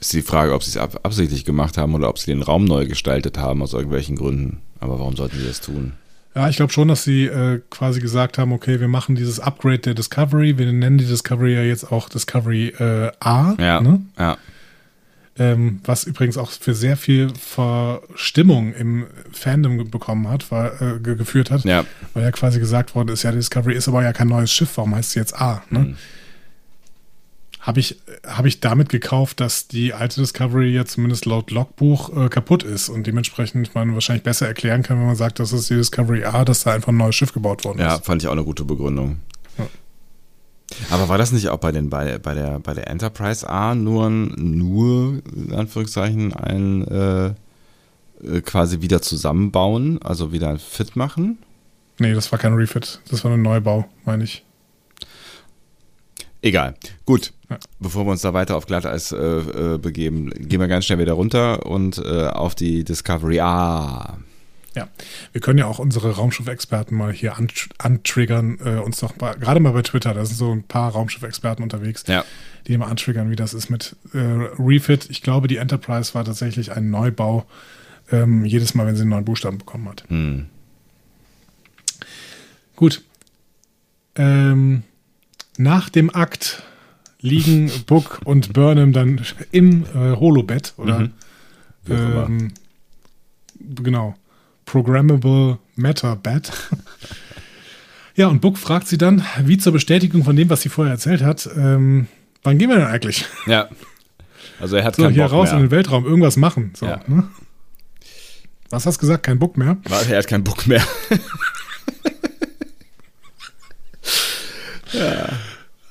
[0.00, 2.64] Ist die Frage, ob sie es ab absichtlich gemacht haben oder ob sie den Raum
[2.64, 4.60] neu gestaltet haben aus irgendwelchen Gründen.
[4.80, 5.92] Aber warum sollten sie das tun?
[6.34, 9.78] Ja, ich glaube schon, dass sie äh, quasi gesagt haben, okay, wir machen dieses Upgrade
[9.78, 10.58] der Discovery.
[10.58, 13.54] Wir nennen die Discovery ja jetzt auch Discovery äh, A.
[13.58, 14.00] Ja, Ne?
[14.18, 14.36] ja.
[15.36, 21.16] Ähm, was übrigens auch für sehr viel Verstimmung im Fandom bekommen hat, war, äh, ge
[21.16, 21.64] geführt hat.
[21.64, 24.52] Ja, Weil ja quasi gesagt worden ist, ja, die Discovery ist aber ja kein neues
[24.52, 25.64] Schiff, warum heißt sie jetzt A?
[25.70, 25.78] Ne?
[25.80, 25.96] Mhm.
[27.58, 32.28] Habe ich, hab ich damit gekauft, dass die alte Discovery ja zumindest laut Logbuch äh,
[32.28, 35.74] kaputt ist und dementsprechend man wahrscheinlich besser erklären kann, wenn man sagt, das ist die
[35.74, 38.04] Discovery A, dass da einfach ein neues Schiff gebaut worden ja, ist.
[38.04, 39.18] fand ich auch eine gute Begründung.
[40.90, 44.06] Aber war das nicht auch bei, den, bei, bei, der, bei der Enterprise A nur,
[44.08, 51.38] ein- nur in Anführungszeichen, ein äh, äh, quasi wieder zusammenbauen, also wieder fit machen?
[51.98, 54.44] Nee, das war kein Refit, das war ein Neubau, meine ich.
[56.42, 56.74] Egal.
[57.06, 57.32] Gut.
[57.48, 57.58] Ja.
[57.78, 61.14] Bevor wir uns da weiter auf Glatteis äh, äh, begeben, gehen wir ganz schnell wieder
[61.14, 64.18] runter und äh, auf die Discovery A.
[64.74, 64.88] Ja,
[65.32, 69.72] wir können ja auch unsere Raumschiff-Experten mal hier antr- antriggern, äh, uns doch gerade mal
[69.72, 72.24] bei Twitter, da sind so ein paar Raumschiff-Experten unterwegs, Ja.
[72.66, 75.08] die mal antriggern, wie das ist mit äh, Refit.
[75.10, 77.46] Ich glaube, die Enterprise war tatsächlich ein Neubau,
[78.10, 80.04] ähm, jedes Mal, wenn sie einen neuen Buchstaben bekommen hat.
[80.08, 80.46] Hm.
[82.76, 83.02] Gut.
[84.16, 84.82] Ähm,
[85.56, 86.62] nach dem Akt
[87.20, 89.20] liegen Book und Burnham dann
[89.52, 91.12] im äh, Holobett oder Mhm.
[91.90, 92.52] Ähm,
[93.60, 94.16] genau.
[94.66, 96.50] Programmable Matter Bed.
[98.16, 101.22] ja, und Book fragt sie dann, wie zur Bestätigung von dem, was sie vorher erzählt
[101.22, 102.06] hat, ähm,
[102.42, 103.26] wann gehen wir denn eigentlich?
[103.46, 103.68] Ja.
[104.60, 105.58] Also er hat So, keinen hier Bock raus mehr.
[105.60, 106.72] in den Weltraum, irgendwas machen.
[106.76, 107.00] So, Ja.
[107.06, 107.24] ne?
[108.70, 109.24] Was hast du gesagt?
[109.24, 109.76] Kein Book mehr?
[109.88, 110.82] Warte, er hat keinen Bock mehr.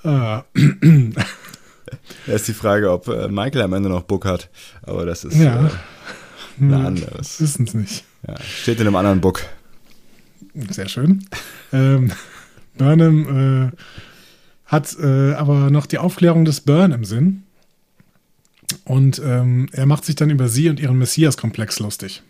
[0.03, 0.43] Ah,
[2.25, 4.49] Da ist die Frage, ob äh, Michael am Ende noch Book hat.
[4.81, 5.67] Aber das ist Ja.
[5.67, 5.69] äh,
[6.59, 7.41] ein das anderes.
[7.41, 8.03] wissen es nicht.
[8.27, 8.35] Ja.
[8.41, 9.41] Steht in einem anderen Book.
[10.69, 11.25] Sehr schön.
[11.71, 12.11] ähm,
[12.77, 13.77] Burnham äh,
[14.65, 17.43] hat äh, aber noch die Aufklärung des Burn im Sinn.
[18.85, 22.23] Und ähm, er macht sich dann über sie und ihren Messias-Komplex lustig.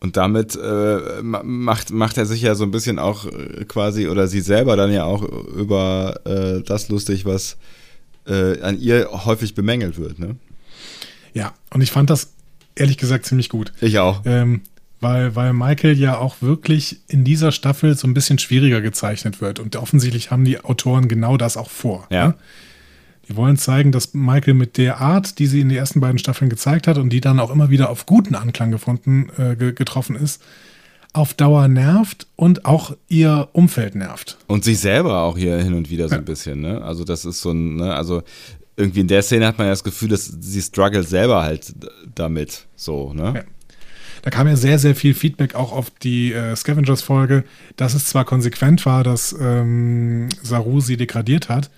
[0.00, 4.08] Und damit äh, ma- macht, macht er sich ja so ein bisschen auch äh, quasi
[4.08, 7.56] oder sie selber dann ja auch über äh, das lustig, was
[8.26, 10.18] äh, an ihr häufig bemängelt wird.
[10.18, 10.36] Ne?
[11.34, 12.32] Ja, und ich fand das
[12.74, 13.72] ehrlich gesagt ziemlich gut.
[13.80, 14.22] Ich auch.
[14.24, 14.62] Ähm,
[15.02, 19.58] weil, weil Michael ja auch wirklich in dieser Staffel so ein bisschen schwieriger gezeichnet wird.
[19.58, 22.06] Und offensichtlich haben die Autoren genau das auch vor.
[22.10, 22.28] Ja.
[22.28, 22.34] Ne?
[23.28, 26.48] Die wollen zeigen, dass Michael mit der Art, die sie in den ersten beiden Staffeln
[26.50, 30.16] gezeigt hat und die dann auch immer wieder auf guten Anklang gefunden, äh, ge getroffen
[30.16, 30.42] ist,
[31.12, 34.38] auf Dauer nervt und auch ihr Umfeld nervt.
[34.46, 36.82] Und sich selber auch hier hin und wieder so ein bisschen, ne?
[36.82, 37.94] Also das ist so ein, ne?
[37.94, 38.22] Also
[38.76, 41.74] irgendwie in der Szene hat man ja das Gefühl, dass sie struggelt selber halt
[42.14, 42.66] damit.
[42.76, 43.32] So, ne?
[43.36, 43.42] Ja.
[44.22, 47.44] Da kam ja sehr, sehr viel Feedback auch auf die äh, Scavengers-Folge,
[47.76, 51.70] dass es zwar konsequent war, dass ähm, Saru sie degradiert hat,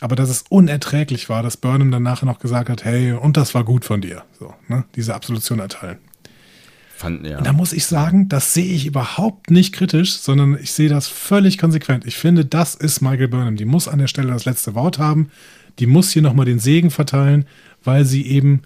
[0.00, 3.54] aber dass es unerträglich war, dass Burnham dann nachher noch gesagt hat, hey, und das
[3.54, 4.24] war gut von dir.
[4.38, 4.84] So, ne?
[4.96, 5.98] Diese Absolution erteilen.
[6.96, 7.36] Fand, ja.
[7.36, 11.08] Und da muss ich sagen, das sehe ich überhaupt nicht kritisch, sondern ich sehe das
[11.08, 12.06] völlig konsequent.
[12.06, 13.56] Ich finde, das ist Michael Burnham.
[13.56, 15.30] Die muss an der Stelle das letzte Wort haben.
[15.78, 17.44] Die muss hier nochmal den Segen verteilen,
[17.84, 18.62] weil sie eben,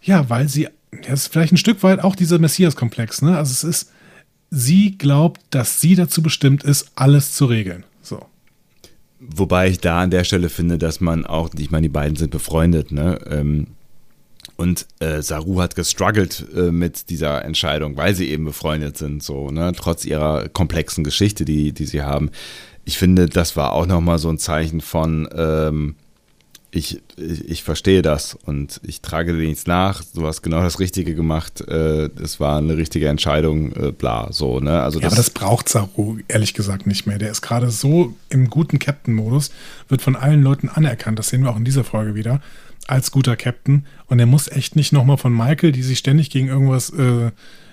[0.00, 0.68] ja, weil sie,
[1.02, 3.36] das ist vielleicht ein Stück weit auch dieser Messias-Komplex, ne?
[3.36, 3.92] Also es ist,
[4.50, 7.84] sie glaubt, dass sie dazu bestimmt ist, alles zu regeln.
[8.02, 8.24] So.
[9.18, 12.30] Wobei ich da an der Stelle finde, dass man auch, ich meine, die beiden sind
[12.30, 13.18] befreundet, ne?
[13.28, 13.68] Ähm,
[14.56, 19.50] und äh, Saru hat gestruggelt äh, mit dieser Entscheidung, weil sie eben befreundet sind, so,
[19.50, 19.72] ne?
[19.76, 22.30] Trotz ihrer komplexen Geschichte, die, die sie haben.
[22.84, 25.96] Ich finde, das war auch nochmal so ein Zeichen von, ähm,
[26.76, 30.02] ich, ich, ich verstehe das und ich trage dir nichts nach.
[30.14, 31.60] Du hast genau das Richtige gemacht.
[31.62, 34.82] Äh, das war eine richtige Entscheidung, äh, bla, so, ne?
[34.82, 37.18] Also Ja, aber das braucht Saru ehrlich gesagt nicht mehr.
[37.18, 39.50] Der ist gerade so im guten Captain-Modus,
[39.88, 41.18] wird von allen Leuten anerkannt.
[41.18, 42.40] Das sehen wir auch in dieser Folge wieder,
[42.86, 43.86] als guter Captain.
[44.06, 47.30] Und er muss echt nicht nochmal von Michael, die sich ständig gegen irgendwas äh,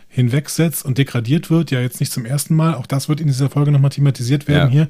[0.08, 3.50] hinwegsetzt und degradiert wird, ja jetzt nicht zum ersten Mal, auch das wird in dieser
[3.50, 4.72] Folge nochmal thematisiert werden Ja.
[4.72, 4.88] hier.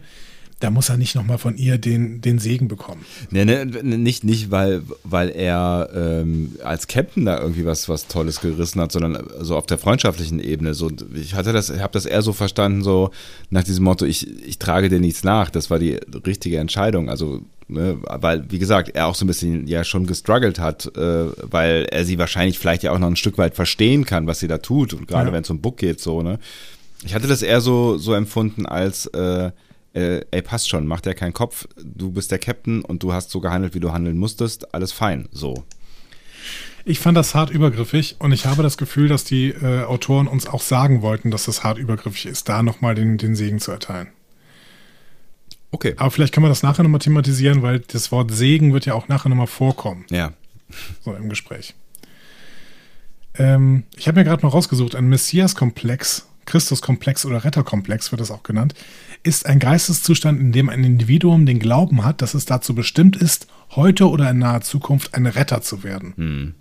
[0.63, 3.05] Da muss er nicht nochmal von ihr den, den Segen bekommen.
[3.31, 8.39] Nee, nee, nicht, nicht weil, weil er ähm, als Captain da irgendwie was, was Tolles
[8.39, 10.73] gerissen hat, sondern so auf der freundschaftlichen Ebene.
[10.73, 13.11] So, ich hatte das, habe das eher so verstanden, so
[13.49, 15.49] nach diesem Motto, ich, ich trage dir nichts nach.
[15.49, 17.09] Das war die richtige Entscheidung.
[17.09, 21.25] Also, ne, weil, wie gesagt, er auch so ein bisschen ja schon gestruggelt hat, äh,
[21.41, 24.47] weil er sie wahrscheinlich vielleicht ja auch noch ein Stück weit verstehen kann, was sie
[24.47, 24.93] da tut.
[24.93, 25.33] Und gerade ja.
[25.33, 26.39] wenn es um Book geht, so, ne?
[27.05, 29.51] Ich hatte das eher so, so empfunden als äh,
[29.93, 33.29] äh, ey, passt schon, mach dir keinen Kopf, du bist der Captain und du hast
[33.29, 35.63] so gehandelt, wie du handeln musstest, alles fein, so.
[36.85, 40.47] Ich fand das hart übergriffig und ich habe das Gefühl, dass die äh, Autoren uns
[40.47, 44.09] auch sagen wollten, dass das hart übergriffig ist, da nochmal den, den Segen zu erteilen.
[45.71, 45.93] Okay.
[45.97, 49.07] Aber vielleicht können wir das nachher nochmal thematisieren, weil das Wort Segen wird ja auch
[49.07, 50.05] nachher nochmal vorkommen.
[50.09, 50.33] Ja.
[51.03, 51.73] So im Gespräch.
[53.35, 58.43] Ähm, ich habe mir gerade mal rausgesucht, ein Messias-Komplex Christuskomplex oder Retterkomplex wird das auch
[58.43, 58.73] genannt,
[59.23, 63.47] ist ein Geisteszustand, in dem ein Individuum den Glauben hat, dass es dazu bestimmt ist,
[63.71, 66.13] heute oder in naher Zukunft ein Retter zu werden.
[66.15, 66.53] Hm.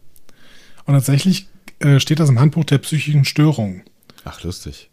[0.85, 1.49] Und tatsächlich
[1.81, 3.83] äh, steht das im Handbuch der psychischen Störungen.
[4.25, 4.91] Ach, lustig.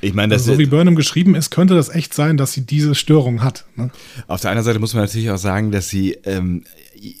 [0.00, 2.94] Ich meine, also so wie Burnham geschrieben ist, könnte das echt sein, dass sie diese
[2.94, 3.64] Störung hat.
[3.76, 3.90] Ne?
[4.28, 6.64] Auf der anderen Seite muss man natürlich auch sagen, dass sie ähm,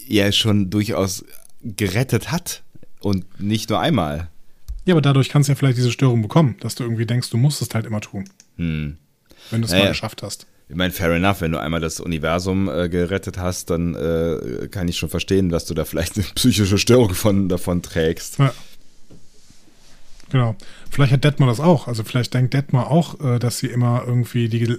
[0.06, 1.24] ja schon durchaus
[1.62, 2.62] gerettet hat
[3.00, 4.28] und nicht nur einmal.
[4.84, 7.36] Ja, aber dadurch kannst du ja vielleicht diese Störung bekommen, dass du irgendwie denkst, du
[7.36, 8.28] musst es halt immer tun.
[8.56, 8.96] Hm.
[9.50, 9.84] Wenn du es naja.
[9.84, 10.46] mal geschafft hast.
[10.68, 14.88] Ich meine, fair enough, wenn du einmal das Universum äh, gerettet hast, dann äh, kann
[14.88, 18.38] ich schon verstehen, dass du da vielleicht eine psychische Störung von, davon trägst.
[18.38, 18.52] Ja.
[20.30, 20.56] Genau.
[20.90, 21.88] Vielleicht hat Detmar das auch.
[21.88, 24.78] Also vielleicht denkt Detmar auch, äh, dass sie immer irgendwie die,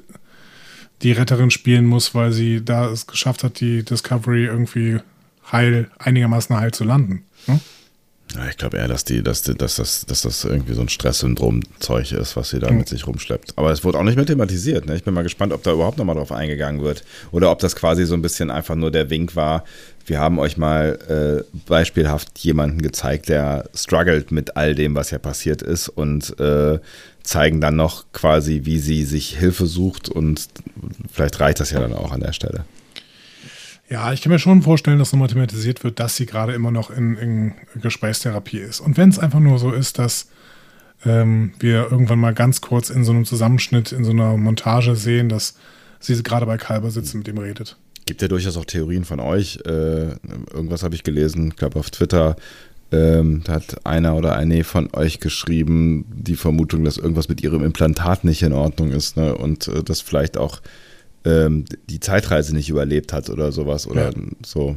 [1.03, 4.97] die Retterin spielen muss, weil sie da es geschafft hat, die Discovery irgendwie
[5.51, 7.23] heil, einigermaßen heil zu landen.
[7.45, 7.59] Hm?
[8.35, 10.89] Ja, ich glaube eher, dass, die, dass, die, dass, das, dass das irgendwie so ein
[10.89, 12.79] Stresssyndrom-Zeug ist, was sie da mhm.
[12.79, 13.53] mit sich rumschleppt.
[13.57, 14.87] Aber es wurde auch nicht mehr thematisiert.
[14.87, 14.95] Ne?
[14.95, 17.03] Ich bin mal gespannt, ob da überhaupt nochmal drauf eingegangen wird.
[17.31, 19.63] Oder ob das quasi so ein bisschen einfach nur der Wink war.
[20.05, 25.19] Wir haben euch mal äh, beispielhaft jemanden gezeigt, der struggelt mit all dem, was ja
[25.19, 26.79] passiert ist und äh,
[27.21, 30.49] zeigen dann noch quasi, wie sie sich Hilfe sucht und
[31.11, 32.65] vielleicht reicht das ja dann auch an der Stelle.
[33.93, 36.89] Ja, ich kann mir schon vorstellen, dass nochmal thematisiert wird, dass sie gerade immer noch
[36.89, 38.79] in, in Gesprächstherapie ist.
[38.79, 40.29] Und wenn es einfach nur so ist, dass
[41.05, 45.29] ähm, wir irgendwann mal ganz kurz in so einem Zusammenschnitt, in so einer Montage sehen,
[45.29, 45.53] dass
[45.99, 47.77] sie gerade bei Kalber sitzt und mit ihm redet.
[48.07, 49.59] Gibt ja durchaus auch Theorien von euch.
[49.63, 50.15] Äh,
[50.51, 52.35] irgendwas habe ich gelesen, ich glaube auf Twitter,
[52.91, 57.63] ähm, da hat einer oder eine von euch geschrieben, die Vermutung, dass irgendwas mit ihrem
[57.63, 59.35] Implantat nicht in Ordnung ist ne?
[59.35, 60.61] und äh, das vielleicht auch
[61.25, 64.15] ähm, die Zeitreise nicht überlebt hat oder sowas oder ja.
[64.45, 64.75] so.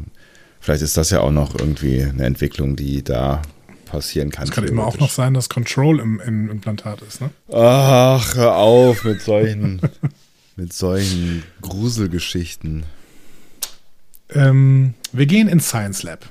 [0.60, 3.42] Vielleicht ist das ja auch noch irgendwie eine Entwicklung, die da
[3.86, 4.44] passieren kann.
[4.44, 7.30] Es kann immer auch noch sein, dass Control im, im Implantat ist, ne?
[7.52, 9.80] Ach, hör auf mit solchen,
[10.56, 12.84] mit solchen Gruselgeschichten.
[14.30, 16.28] Ähm, wir gehen ins Science Lab.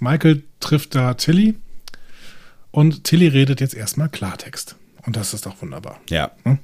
[0.00, 1.54] Michael trifft da Tilly
[2.70, 4.76] und Tilly redet jetzt erstmal Klartext.
[5.06, 6.00] Und das ist doch wunderbar.
[6.10, 6.32] Ja.
[6.44, 6.58] Hm?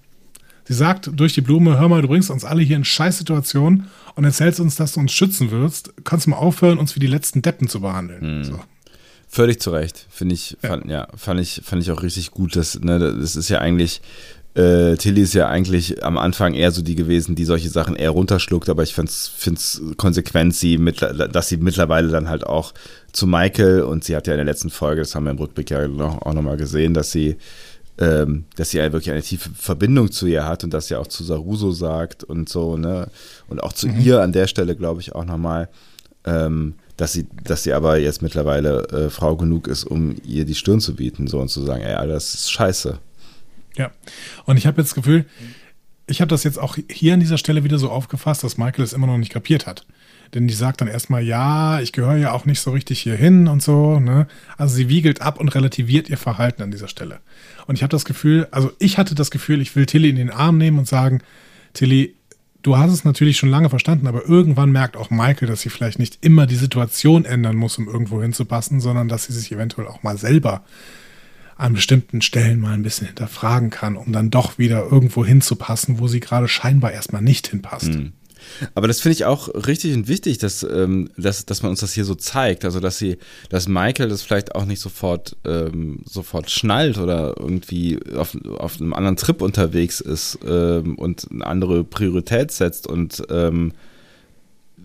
[0.66, 4.24] Sie sagt durch die Blume, hör mal, du bringst uns alle hier in Scheißsituationen und
[4.24, 5.92] erzählst uns, dass du uns schützen willst.
[6.04, 8.20] Kannst du mal aufhören, uns wie die letzten Deppen zu behandeln.
[8.20, 8.44] Hm.
[8.44, 8.60] So.
[9.28, 10.68] Völlig zu Recht, finde ich, ja.
[10.68, 12.56] Fand, ja, fand ich, fand ich auch richtig gut.
[12.56, 14.00] Das, ne, das ist ja eigentlich,
[14.54, 18.10] äh, Tilly ist ja eigentlich am Anfang eher so die gewesen, die solche Sachen eher
[18.10, 22.72] runterschluckt, aber ich finde es konsequent, sie mit, dass sie mittlerweile dann halt auch
[23.12, 25.70] zu Michael und sie hat ja in der letzten Folge, das haben wir im Rückblick
[25.70, 27.36] ja noch, auch nochmal gesehen, dass sie
[27.98, 31.06] ähm, dass sie ja wirklich eine tiefe Verbindung zu ihr hat und dass sie auch
[31.06, 33.08] zu Saruso sagt und so, ne?
[33.48, 34.00] Und auch zu mhm.
[34.00, 35.68] ihr an der Stelle, glaube ich, auch nochmal,
[36.24, 40.54] ähm, dass sie, dass sie aber jetzt mittlerweile äh, Frau genug ist, um ihr die
[40.54, 42.98] Stirn zu bieten, so und zu sagen, ey, Alter, das ist scheiße.
[43.76, 43.90] Ja.
[44.44, 45.24] Und ich habe jetzt das Gefühl,
[46.06, 48.92] ich habe das jetzt auch hier an dieser Stelle wieder so aufgefasst, dass Michael es
[48.92, 49.86] immer noch nicht kapiert hat.
[50.34, 53.46] Denn die sagt dann erstmal, ja, ich gehöre ja auch nicht so richtig hier hin
[53.46, 54.00] und so.
[54.00, 54.26] Ne?
[54.58, 57.20] Also sie wiegelt ab und relativiert ihr Verhalten an dieser Stelle.
[57.66, 60.30] Und ich habe das Gefühl, also ich hatte das Gefühl, ich will Tilly in den
[60.30, 61.22] Arm nehmen und sagen,
[61.72, 62.14] Tilly,
[62.62, 66.00] du hast es natürlich schon lange verstanden, aber irgendwann merkt auch Michael, dass sie vielleicht
[66.00, 70.02] nicht immer die Situation ändern muss, um irgendwo hinzupassen, sondern dass sie sich eventuell auch
[70.02, 70.64] mal selber
[71.56, 76.08] an bestimmten Stellen mal ein bisschen hinterfragen kann, um dann doch wieder irgendwo hinzupassen, wo
[76.08, 77.94] sie gerade scheinbar erstmal nicht hinpasst.
[77.94, 78.12] Mhm.
[78.74, 81.92] Aber das finde ich auch richtig und wichtig, dass, ähm, dass, dass man uns das
[81.92, 82.64] hier so zeigt.
[82.64, 87.98] Also, dass sie, dass Michael das vielleicht auch nicht sofort, ähm, sofort schnallt oder irgendwie
[88.16, 93.72] auf, auf einem anderen Trip unterwegs ist ähm, und eine andere Priorität setzt und ähm,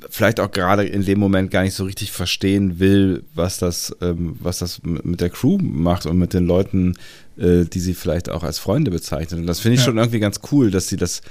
[0.10, 4.36] vielleicht auch gerade in dem Moment gar nicht so richtig verstehen will, was das, ähm,
[4.39, 6.95] was das mit der Crew macht und mit den Leuten,
[7.38, 9.39] äh, die sie vielleicht auch als Freunde bezeichnet.
[9.41, 9.86] Und das finde ich ja.
[9.86, 11.22] schon irgendwie ganz cool, dass sie das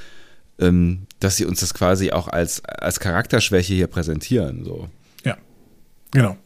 [0.59, 4.65] ähm, dass sie uns das quasi auch als, als Charakterschwäche hier präsentieren.
[4.65, 4.89] So.
[5.25, 5.37] Ja,
[6.11, 6.37] genau.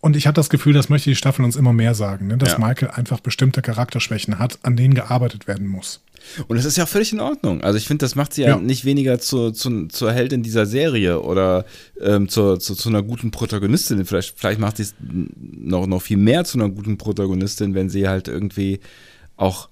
[0.00, 2.38] Und ich habe das Gefühl, das möchte die Staffel uns immer mehr sagen, ne?
[2.38, 2.58] dass Ja.
[2.58, 6.02] Michael einfach bestimmte Charakterschwächen hat, an denen gearbeitet werden muss.
[6.46, 7.62] Und das ist ja auch völlig in Ordnung.
[7.62, 8.56] Also ich finde, das macht sie ja, Ja.
[8.58, 11.64] nicht weniger zur, zur, zur Heldin dieser Serie oder
[12.00, 14.04] ähm, zur, zu, zu einer guten Protagonistin.
[14.04, 18.06] Vielleicht, vielleicht macht sie es noch, noch viel mehr zu einer guten Protagonistin, wenn sie
[18.08, 18.78] halt irgendwie
[19.36, 19.68] auch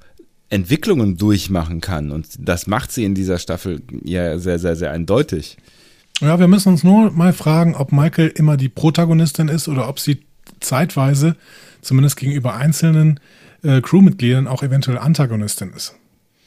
[0.51, 2.11] Entwicklungen durchmachen kann.
[2.11, 5.57] Und das macht sie in dieser Staffel ja sehr, sehr, sehr eindeutig.
[6.21, 9.99] Ja, wir müssen uns nur mal fragen, ob Michael immer die Protagonistin ist oder ob
[9.99, 10.21] sie
[10.59, 11.37] zeitweise,
[11.81, 13.21] zumindest gegenüber einzelnen
[13.63, 15.95] äh, Crewmitgliedern, auch eventuell Antagonistin ist.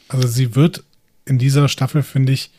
[0.09, 0.83] Also sie wird
[1.25, 2.51] in dieser Staffel, finde ich,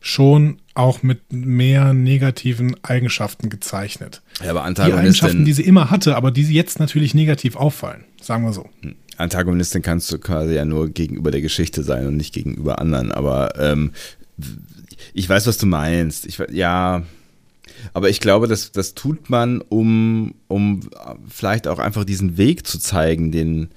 [0.00, 4.22] schon auch mit mehr negativen Eigenschaften gezeichnet.
[4.42, 7.56] Ja, aber Die Eigenschaften, Antagonistin, die sie immer hatte, aber die sie jetzt natürlich negativ
[7.56, 8.68] auffallen, sagen wir so.
[9.18, 13.12] Antagonistin kannst du quasi ja nur gegenüber der Geschichte sein und nicht gegenüber anderen.
[13.12, 13.92] Aber ähm,
[15.12, 16.26] ich weiß, was du meinst.
[16.26, 17.02] Ich, ja,
[17.92, 20.80] aber ich glaube, das, das tut man, um, um
[21.28, 23.68] vielleicht auch einfach diesen Weg zu zeigen, den,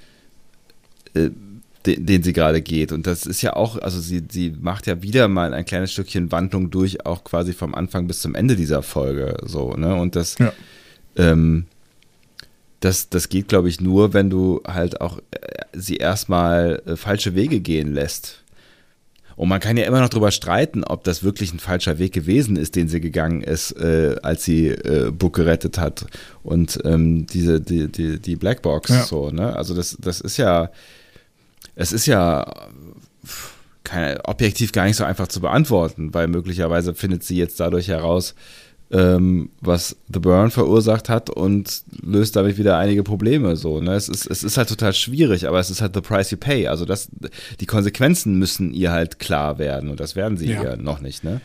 [1.13, 1.29] äh,
[1.85, 2.91] den, den sie gerade geht.
[2.91, 6.31] Und das ist ja auch, also sie, sie macht ja wieder mal ein kleines Stückchen
[6.31, 9.37] Wandlung durch, auch quasi vom Anfang bis zum Ende dieser Folge.
[9.43, 9.95] So, ne?
[9.95, 10.53] Und das, Ja.
[11.15, 11.65] ähm,
[12.81, 17.35] das, das geht, glaube ich, nur, wenn du halt auch äh, sie erstmal äh, falsche
[17.35, 18.43] Wege gehen lässt.
[19.37, 22.57] Und man kann ja immer noch drüber streiten, ob das wirklich ein falscher Weg gewesen
[22.57, 26.05] ist, den sie gegangen ist, äh, als sie äh, Book gerettet hat
[26.43, 29.03] und ähm, diese die die die Blackbox Ja.
[29.03, 30.69] so ne also das das ist ja
[31.75, 32.45] es ist ja
[33.83, 38.35] keine, objektiv gar nicht so einfach zu beantworten, weil möglicherweise findet sie jetzt dadurch heraus,
[38.91, 43.55] ähm, was The Burn verursacht hat und löst damit wieder einige Probleme.
[43.55, 43.93] So, ne?
[43.93, 46.67] es, ist, es ist halt total schwierig, aber es ist halt the price you pay.
[46.67, 47.09] Also das,
[47.59, 50.63] die Konsequenzen müssen ihr halt klar werden und das werden sie Ja.
[50.63, 51.23] ihr noch nicht.
[51.23, 51.39] Ne?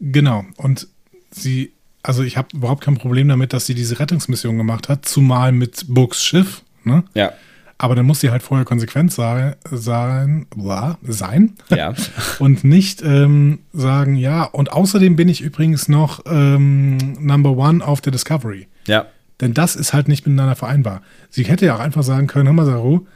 [0.00, 0.44] Genau.
[0.56, 0.88] Und
[1.30, 5.52] sie, also ich habe überhaupt kein Problem damit, dass sie diese Rettungsmission gemacht hat, zumal
[5.52, 6.62] mit Books Schiff.
[6.84, 7.04] Ne?
[7.14, 7.32] Ja.
[7.78, 11.94] Aber dann muss sie halt vorher konsequent sein, sein, uah, sein Ja.
[12.38, 18.00] und nicht ähm, sagen, ja, und außerdem bin ich übrigens noch ähm, Number One auf
[18.00, 18.68] der Discovery.
[18.86, 19.06] Ja.
[19.40, 21.02] Denn das ist halt nicht miteinander vereinbar.
[21.30, 23.06] Sie hätte ja auch einfach sagen können, hör mal, Saru,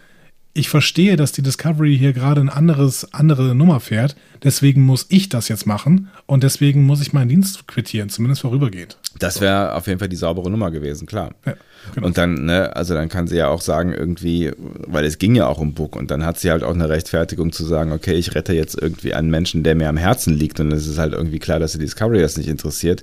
[0.58, 5.28] ich verstehe, dass die Discovery hier gerade ein anderes, andere Nummer fährt, deswegen muss ich
[5.28, 8.98] das jetzt machen und deswegen muss ich meinen Dienst quittieren, zumindest vorübergehend.
[9.18, 11.32] Das wäre auf jeden Fall die saubere Nummer gewesen, klar.
[11.46, 11.54] Ja,
[11.94, 12.06] genau.
[12.06, 14.52] Und dann, ne, also dann kann sie ja auch sagen, irgendwie,
[14.86, 17.52] weil es ging ja auch um Book und dann hat sie halt auch eine Rechtfertigung
[17.52, 20.72] zu sagen, okay, ich rette jetzt irgendwie einen Menschen, der mir am Herzen liegt und
[20.72, 23.02] es ist halt irgendwie klar, dass die Discovery das nicht interessiert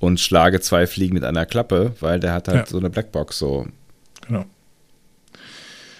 [0.00, 2.66] und schlage zwei Fliegen mit einer Klappe, weil der hat halt Ja.
[2.66, 3.66] so eine Blackbox so.
[4.26, 4.44] Genau.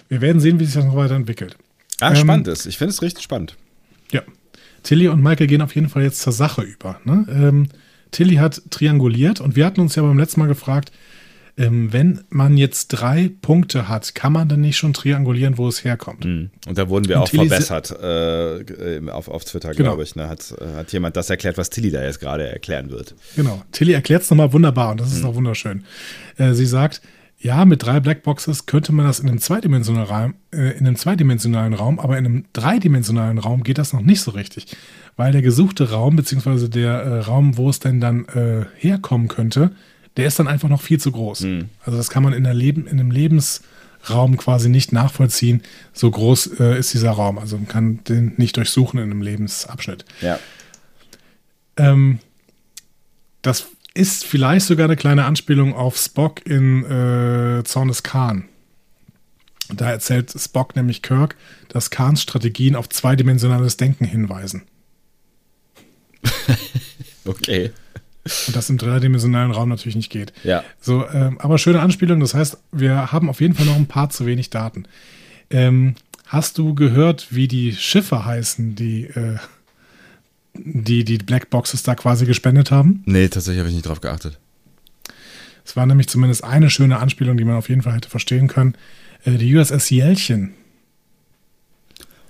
[0.07, 1.57] Wir werden sehen, wie sich das noch weiterentwickelt.
[2.01, 2.65] Ah, Ähm, spannend ist.
[2.65, 3.55] Ich finde es richtig spannend.
[4.11, 4.21] Ja.
[4.83, 6.99] Tilly und Michael gehen auf jeden Fall jetzt zur Sache über.
[7.03, 7.25] Ne?
[7.29, 7.67] Ähm,
[8.11, 10.91] Tilly hat trianguliert und wir hatten uns ja beim letzten Mal gefragt,
[11.59, 15.83] ähm, wenn man jetzt drei Punkte hat, kann man dann nicht schon triangulieren, wo es
[15.83, 16.25] herkommt?
[16.25, 19.89] Und da wurden wir Und auch Tilly verbessert äh, auf, auf Twitter, Genau.
[19.89, 20.15] glaube ich.
[20.15, 20.29] Ne?
[20.29, 23.13] Hat, äh, hat jemand das erklärt, was Tilly da jetzt gerade erklären wird.
[23.35, 23.61] Genau.
[23.73, 25.83] Tilly erklärt es nochmal wunderbar und das ist auch wunderschön.
[26.37, 27.01] Äh, sie sagt,
[27.41, 31.73] ja, mit drei Blackboxes könnte man das in einem zweidimensionalen Raum, äh, in einem zweidimensionalen
[31.73, 34.75] Raum, aber in einem dreidimensionalen Raum geht das noch nicht so richtig.
[35.17, 39.71] Weil der gesuchte Raum, beziehungsweise der äh, Raum, wo es denn dann äh, herkommen könnte,
[40.17, 41.45] der ist dann einfach noch viel zu groß.
[41.85, 45.61] Also das kann man in, der Leben, in einem Lebensraum quasi nicht nachvollziehen.
[45.93, 47.37] So groß äh, ist dieser Raum.
[47.37, 50.05] Also man kann den nicht durchsuchen in einem Lebensabschnitt.
[50.21, 50.39] Ja.
[51.77, 52.19] Ähm,
[53.41, 58.45] das ist vielleicht sogar eine kleine Anspielung auf Spock in äh, Zorn des Khan.
[59.71, 61.35] Da erzählt Spock nämlich Kirk,
[61.67, 64.63] dass Khans Strategien auf zweidimensionales Denken hinweisen.
[67.25, 67.71] Okay.
[68.47, 70.33] Und das im dreidimensionalen Raum natürlich nicht geht.
[70.43, 70.63] Ja.
[70.79, 72.19] So, ähm, aber schöne Anspielung.
[72.19, 74.83] Das heißt, wir haben auf jeden Fall noch ein paar zu wenig Daten.
[75.49, 75.95] Ähm,
[76.27, 79.37] hast du gehört, wie die Schiffe heißen, die, äh,
[80.53, 83.03] die die Blackboxes da quasi gespendet haben?
[83.05, 84.37] Nee, tatsächlich habe ich nicht drauf geachtet.
[85.65, 88.75] Es war nämlich zumindest eine schöne Anspielung, die man auf jeden Fall hätte verstehen können.
[89.23, 90.53] Äh, die USS Jelchen.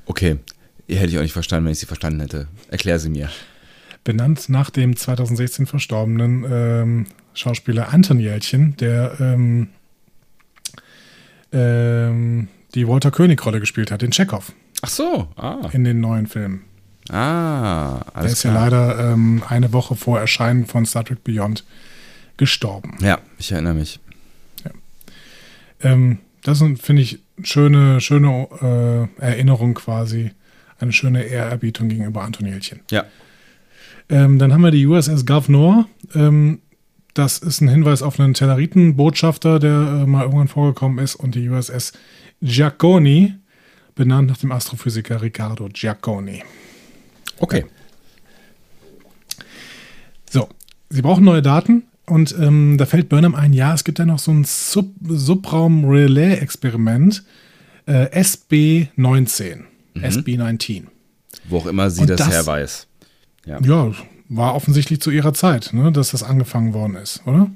[0.06, 0.38] Okay.
[0.88, 2.48] Hätte ich auch nicht verstanden, wenn ich sie verstanden hätte.
[2.70, 3.30] Erklär sie mir.
[4.04, 9.70] Benannt nach dem 2016 verstorbenen ähm, Schauspieler Anton Jelchen, der ähm,
[11.52, 15.28] ähm, die Walter König-Rolle gespielt hat, den Chekhov Ach so.
[15.36, 15.70] Ah.
[15.72, 16.62] in den neuen Filmen.
[17.10, 18.02] Ah.
[18.06, 18.70] Der Alles ist ja klar.
[18.70, 21.64] leider ähm, eine Woche vor Erscheinen von Star Trek Beyond
[22.38, 22.98] gestorben.
[23.02, 24.00] Ja, ich erinnere mich.
[25.82, 30.32] Ähm, das sind, finde ich, schöne, schöne äh, Erinnerung quasi
[30.80, 32.82] eine schöne Ehrerbietung gegenüber Antonielchen.
[32.92, 33.06] Ja.
[34.10, 35.88] Ähm, dann haben wir die USS Governor.
[36.16, 36.60] Ähm,
[37.14, 41.16] das ist ein Hinweis auf einen Telleriten-Botschafter, der äh, mal irgendwann vorgekommen ist.
[41.16, 41.94] Und die USS
[42.42, 43.36] Giacconi,
[43.96, 46.44] benannt nach dem Astrophysiker Riccardo Giacconi.
[47.40, 47.66] Okay.
[50.30, 50.50] So,
[50.90, 51.84] Sie brauchen neue Daten.
[52.06, 57.24] Und ähm, da fällt Burnham ein, ja, es gibt ja noch so ein Sub Subraum-Relais-Experiment,
[57.86, 59.60] äh, SB19.
[59.96, 60.86] SB19.
[61.48, 62.88] Wo auch immer sie das, das- her weiß.
[63.50, 63.60] Ja.
[63.62, 63.92] Ja,
[64.30, 67.50] war offensichtlich zu ihrer Zeit, ne, dass das angefangen worden ist, oder?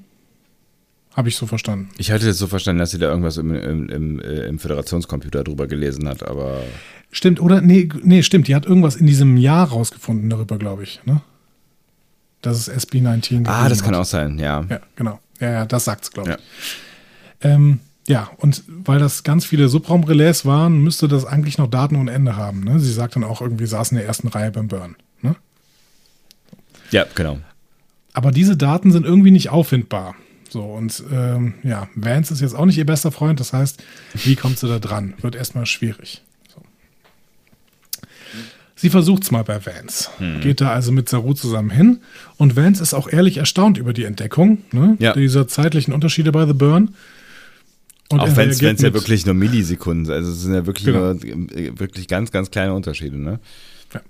[1.15, 1.89] Habe ich so verstanden.
[1.99, 5.43] Ich hatte jetzt so verstanden, dass sie da irgendwas im, im, im, äh, im Föderationscomputer
[5.43, 6.61] drüber gelesen hat, aber
[7.11, 7.61] Stimmt, oder?
[7.61, 8.47] Nee, nee, stimmt.
[8.47, 10.99] Die hat irgendwas in diesem Jahr rausgefunden darüber, glaube ich.
[11.05, 11.21] Ne?
[12.41, 14.01] Dass es SB19 Ah, das kann hat.
[14.01, 14.65] auch sein, ja.
[14.67, 15.19] Ja, genau.
[15.39, 16.35] Ja, ja, das sagt's, glaube ich.
[17.43, 17.51] Ja.
[17.51, 22.11] Ähm, ja, und weil das ganz viele Subraumrelais waren, müsste das eigentlich noch Daten ohne
[22.11, 22.63] Ende haben.
[22.63, 22.79] Ne?
[22.79, 24.95] Sie sagt dann auch irgendwie, saß in der ersten Reihe beim Burn.
[26.93, 27.39] Ja, genau.
[28.13, 30.15] Aber diese Daten sind irgendwie nicht auffindbar.
[30.49, 33.39] So, und ähm, ja, Vance ist jetzt auch nicht ihr bester Freund.
[33.39, 33.83] Das heißt,
[34.13, 35.15] wie kommt sie da dran?
[35.21, 36.21] Wird erstmal schwierig.
[36.53, 36.61] So.
[38.75, 40.09] Sie versucht's mal bei Vance.
[40.41, 42.01] Geht da also mit Saru zusammen hin.
[42.37, 44.95] Und Vance ist auch ehrlich erstaunt über die Entdeckung ne?
[44.99, 45.13] Ja.
[45.13, 46.93] dieser zeitlichen Unterschiede bei The Burn.
[48.09, 50.13] Und auch wenn es ja wirklich nur Millisekunden sind.
[50.13, 51.13] Also es sind ja wirklich Genau.
[51.13, 53.39] nur äh, wirklich ganz, ganz kleine Unterschiede, ne?
[53.91, 54.01] Ja.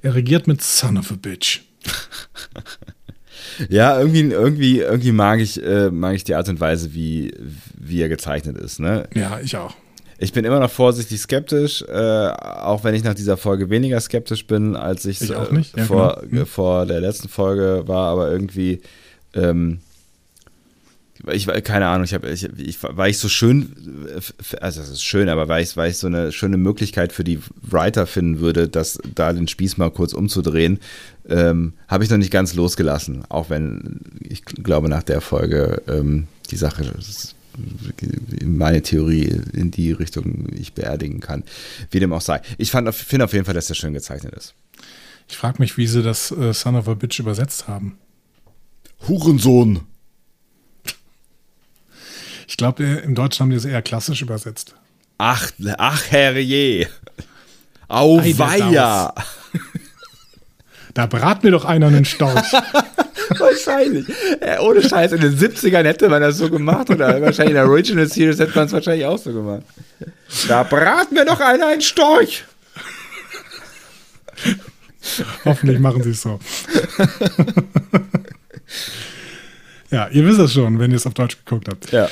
[0.00, 1.60] Er regiert mit Son of a Bitch.
[3.68, 7.34] Ja, irgendwie, irgendwie, irgendwie mag ich, äh, mag ich die Art und Weise, wie,
[7.78, 9.08] wie er gezeichnet ist, ne?
[9.14, 9.74] Ja, ich auch.
[10.18, 14.46] Ich bin immer noch vorsichtig skeptisch, äh, auch wenn ich nach dieser Folge weniger skeptisch
[14.46, 16.42] bin, als ich, Ich äh, ja, vor, genau.
[16.42, 18.80] äh, vor der letzten Folge war, aber irgendwie,
[19.34, 19.80] ähm,
[21.30, 23.72] ich war- keine Ahnung, ich habe, ich, ich, weil ich so schön,
[24.60, 27.38] also es ist schön, aber weil ich, weil ich so eine schöne Möglichkeit für die
[27.62, 30.80] Writer finden würde, das da den Spieß mal kurz umzudrehen,
[31.28, 36.26] ähm, habe ich noch nicht ganz losgelassen, auch wenn ich glaube nach der Folge ähm,
[36.50, 37.34] die Sache ist,
[38.44, 41.44] meine Theorie in die Richtung ich beerdigen kann.
[41.90, 42.40] Wie dem auch sei.
[42.58, 44.54] Ich fand, finde auf jeden Fall, dass der schön gezeichnet ist.
[45.28, 47.98] Ich frage mich, wie sie das äh, Son of a Bitch übersetzt haben.
[49.06, 49.80] Hurensohn.
[52.52, 54.74] Ich glaube, im Deutschen haben die es eher klassisch übersetzt.
[55.16, 56.86] Ach, ach herrje.
[57.88, 59.14] Auweia.
[60.92, 62.52] Da brat mir doch einer einen Storch.
[63.38, 64.06] Wahrscheinlich.
[64.42, 67.64] Äh, ohne Scheiß, in den 70ern hätte man das so gemacht oder wahrscheinlich in der
[67.64, 69.62] Original Series hätte man es wahrscheinlich auch so gemacht.
[70.46, 72.44] Da brat mir doch einer einen Storch.
[75.46, 76.38] Hoffentlich machen sie es so.
[79.90, 81.90] ja, ihr wisst es schon, wenn ihr es auf Deutsch geguckt habt.
[81.92, 82.10] Ja.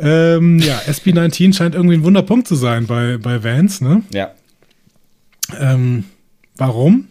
[0.00, 4.02] Ähm, ja, SB19 scheint irgendwie ein Wunderpunkt zu sein bei, bei Vans, ne?
[4.10, 4.32] Ja.
[5.58, 6.04] Ähm,
[6.56, 7.08] warum?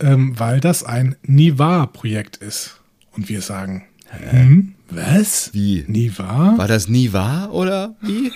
[0.00, 2.80] Ähm, weil das ein Nivar-Projekt ist.
[3.12, 5.50] Und wir sagen, hm, was?
[5.52, 5.84] Wie?
[5.86, 6.58] Nivar?
[6.58, 8.32] War das nie wahr oder wie?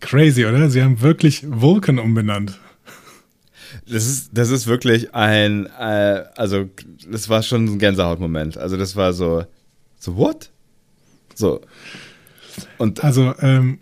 [0.00, 0.70] Crazy, oder?
[0.70, 2.58] Sie haben wirklich Vulcan umbenannt.
[3.86, 6.68] Das ist, das ist wirklich ein, äh, also
[7.10, 8.56] das war schon ein Gänsehautmoment.
[8.56, 9.44] Also das war so,
[9.98, 10.50] so what?
[11.38, 11.60] So.
[12.78, 13.78] Und, Also, ähm,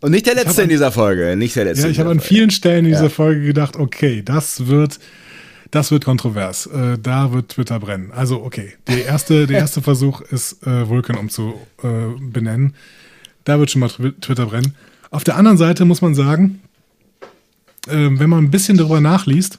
[0.00, 1.84] und nicht der letzte hab in an- dieser Folge, nicht der letzte.
[1.86, 3.08] ja, ich habe an vielen Stellen in dieser Ja.
[3.08, 4.98] Folge gedacht, okay, das wird,
[5.70, 6.66] das wird kontrovers.
[6.66, 8.10] Äh, da wird Twitter brennen.
[8.12, 12.16] Also, okay, der erste, der erste Versuch ist, äh, Vulcan umzubenennen.
[12.18, 12.74] Äh, benennen.
[13.44, 14.74] da wird schon mal Twi- Twitter brennen.
[15.10, 16.60] Auf der anderen Seite muss man sagen,
[17.88, 19.58] ähm, wenn man ein bisschen darüber nachliest,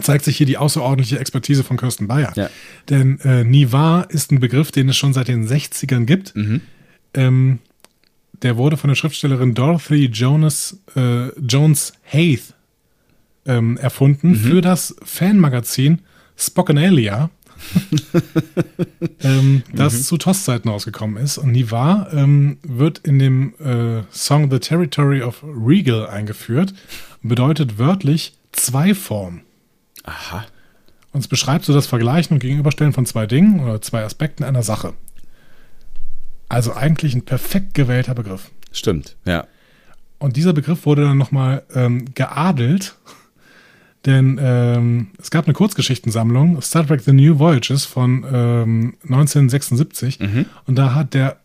[0.00, 2.32] zeigt sich hier die außerordentliche Expertise von Kirsten Bayer.
[2.36, 2.50] Ja.
[2.88, 6.34] Denn äh, Nivar ist ein Begriff, den es schon seit den 60ern gibt.
[7.14, 7.58] Ähm,
[8.42, 12.54] der wurde von der Schriftstellerin Dorothy Jonas, äh, Jones Haith
[13.46, 16.00] ähm, erfunden für das Fanmagazin
[16.36, 17.30] Spokenalia,
[19.22, 21.38] ähm, das zu TOS-Zeiten rausgekommen ist.
[21.38, 26.74] Und Nivar ähm, wird in dem äh, Song The Territory of Regal eingeführt
[27.22, 29.40] und bedeutet wörtlich Zweiform.
[30.06, 30.46] Aha.
[31.12, 34.62] Und es beschreibt so das Vergleichen und Gegenüberstellen von zwei Dingen oder zwei Aspekten einer
[34.62, 34.94] Sache.
[36.48, 38.50] Also eigentlich ein perfekt gewählter Begriff.
[38.72, 39.46] Stimmt, ja.
[40.18, 42.96] Und dieser Begriff wurde dann nochmal ähm, geadelt,
[44.06, 50.20] denn ähm, es gab eine Kurzgeschichtensammlung, Star Trek The New Voyages von ähm, 1976.
[50.66, 51.38] Und da hat der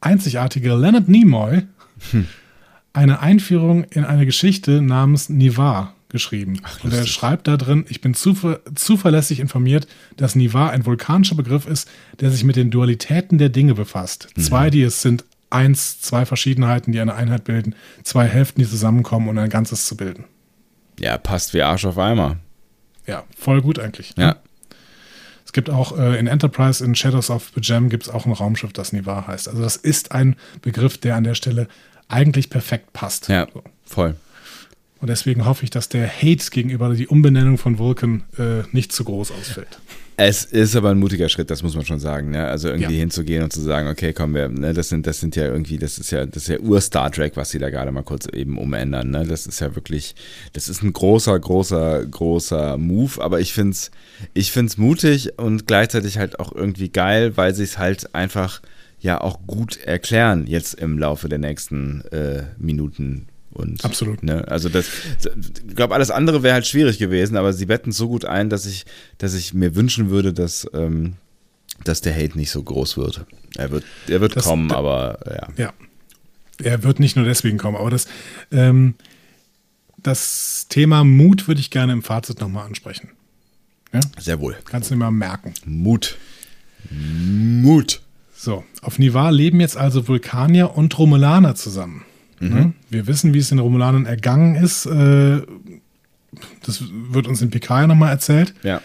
[0.00, 1.62] einzigartige Leonard Nimoy
[2.92, 6.60] eine Einführung in eine Geschichte namens Nivar geschrieben.
[6.82, 9.86] und er schreibt da drin, ich bin zuver zuverlässig informiert,
[10.16, 11.88] dass Nivar ein vulkanischer Begriff ist,
[12.20, 14.28] der sich mit den Dualitäten der Dinge befasst.
[14.38, 19.28] Zwei, die es sind, eins, zwei Verschiedenheiten, die eine Einheit bilden, zwei Hälften, die zusammenkommen
[19.28, 20.24] und ein Ganzes zu bilden.
[20.98, 22.36] Ja, passt wie Arsch auf Eimer.
[23.06, 24.12] Ja, voll gut eigentlich.
[24.16, 24.26] Ja.
[24.28, 24.36] Ne?
[25.44, 28.30] Es gibt auch äh, in Enterprise, in Shadows of the Gem, gibt es auch ein
[28.32, 29.48] Raumschiff, das Nivar heißt.
[29.48, 31.66] Also das ist ein Begriff, der an der Stelle
[32.06, 33.28] eigentlich perfekt passt.
[33.28, 33.64] Ja, So.
[33.84, 34.14] voll.
[35.00, 39.04] Und deswegen hoffe ich, dass der Hate gegenüber die Umbenennung von Vulcan äh, nicht zu
[39.04, 39.78] groß ausfällt.
[40.22, 42.30] Es ist aber ein mutiger Schritt, das muss man schon sagen.
[42.32, 42.46] Ne?
[42.46, 42.98] Also irgendwie Ja.
[43.00, 45.96] hinzugehen und zu sagen, okay, komm, wir, ne, das sind, das sind ja irgendwie, das
[45.98, 49.08] ist ja, das ist ja Ur-Star Trek, was sie da gerade mal kurz eben umändern.
[49.10, 49.24] Ne?
[49.26, 50.14] Das ist ja wirklich,
[50.52, 53.22] das ist ein großer, großer, großer Move.
[53.24, 53.90] Aber ich find's,
[54.34, 58.60] ich find's mutig und gleichzeitig halt auch irgendwie geil, weil sie es halt einfach
[59.00, 63.26] ja auch gut erklären jetzt im Laufe der nächsten äh, Minuten.
[63.52, 64.22] Und, Absolut.
[64.22, 64.46] Ne?
[64.46, 64.86] Also das,
[65.68, 68.64] ich glaube, alles andere wäre halt schwierig gewesen, aber sie wetten so gut ein, dass
[68.66, 68.86] ich,
[69.18, 71.14] dass ich mir wünschen würde, dass, ähm,
[71.84, 73.24] dass der Hate nicht so groß wird.
[73.56, 75.48] Er wird, er wird Das- kommen, da- aber ja.
[75.56, 75.72] Ja.
[76.62, 78.06] Er wird nicht nur deswegen kommen, aber das,
[78.52, 78.94] ähm,
[79.96, 83.08] das Thema Mut würde ich gerne im Fazit nochmal ansprechen.
[84.18, 84.56] Sehr wohl.
[84.66, 85.52] Kannst du dir mal merken.
[85.64, 86.16] Mut.
[86.90, 88.00] Mut.
[88.34, 92.04] So, auf Nivar leben jetzt also Vulkanier und Romulaner zusammen.
[92.48, 92.72] Ne?
[92.88, 94.86] Wir wissen, wie es den Romulanern ergangen ist.
[94.86, 95.42] Äh,
[96.64, 98.54] das wird uns in PK ja nochmal erzählt.
[98.62, 98.80] Ja.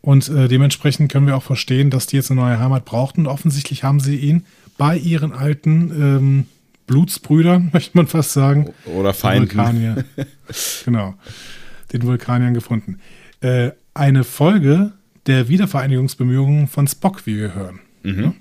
[0.00, 3.22] Und äh, dementsprechend können wir auch verstehen, dass die jetzt eine neue Heimat brauchten.
[3.22, 4.44] Und offensichtlich haben sie ihn
[4.76, 6.46] bei ihren alten ähm,
[6.86, 9.56] Blutsbrüdern, möchte man fast sagen, Oder den Feinden.
[9.56, 10.04] Vulkanier.
[10.84, 11.14] genau,
[11.92, 12.98] den Vulkaniern gefunden.
[13.40, 14.92] Äh, eine Folge
[15.26, 17.80] der Wiedervereinigungsbemühungen von Spock, wie wir hören.
[18.02, 18.34] Mhm.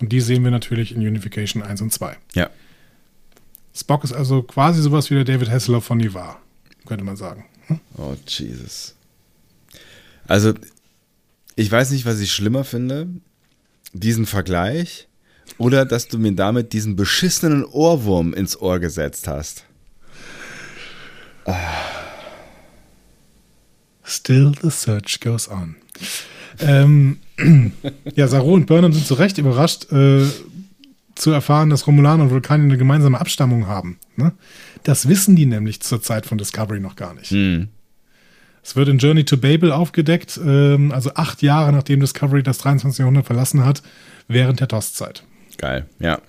[0.00, 2.16] Und die sehen wir natürlich in Unification 1 und 2.
[2.34, 2.50] Ja.
[3.78, 6.40] Spock ist also quasi sowas wie der David Hasselhoff von Nivar,
[6.86, 7.44] könnte man sagen.
[7.68, 7.80] Hm?
[7.96, 8.94] Oh, Jesus.
[10.26, 10.54] Also,
[11.54, 13.08] ich weiß nicht, was ich schlimmer finde.
[13.92, 15.08] Diesen Vergleich
[15.56, 19.64] oder dass du mir damit diesen beschissenen Ohrwurm ins Ohr gesetzt hast.
[24.04, 25.76] Still the search goes on.
[26.60, 27.18] Ähm,
[28.14, 30.26] ja, Saru und Burnham sind zu Recht überrascht, äh,
[31.18, 33.98] zu erfahren, dass Romulaner und Vulkanier eine gemeinsame Abstammung haben.
[34.16, 34.32] Ne?
[34.84, 37.30] Das wissen die nämlich zur Zeit von Discovery noch gar nicht.
[37.30, 37.68] Hm.
[38.62, 42.98] Es wird in Journey to Babel aufgedeckt, ähm, also acht Jahre nachdem Discovery das 23.
[42.98, 43.82] Jahrhundert verlassen hat,
[44.26, 45.24] während der TOS-Zeit.
[45.56, 46.20] Geil, ja.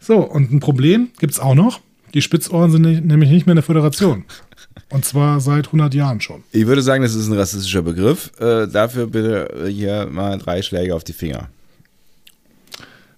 [0.00, 1.80] So, und ein Problem gibt es auch noch.
[2.14, 4.24] Die Spitzohren sind nicht, nämlich nicht mehr in der Föderation.
[4.90, 6.42] Und zwar seit 100 Jahren schon.
[6.50, 8.30] Ich würde sagen, das ist ein rassistischer Begriff.
[8.38, 11.48] Äh, dafür bitte hier mal drei Schläge auf die Finger.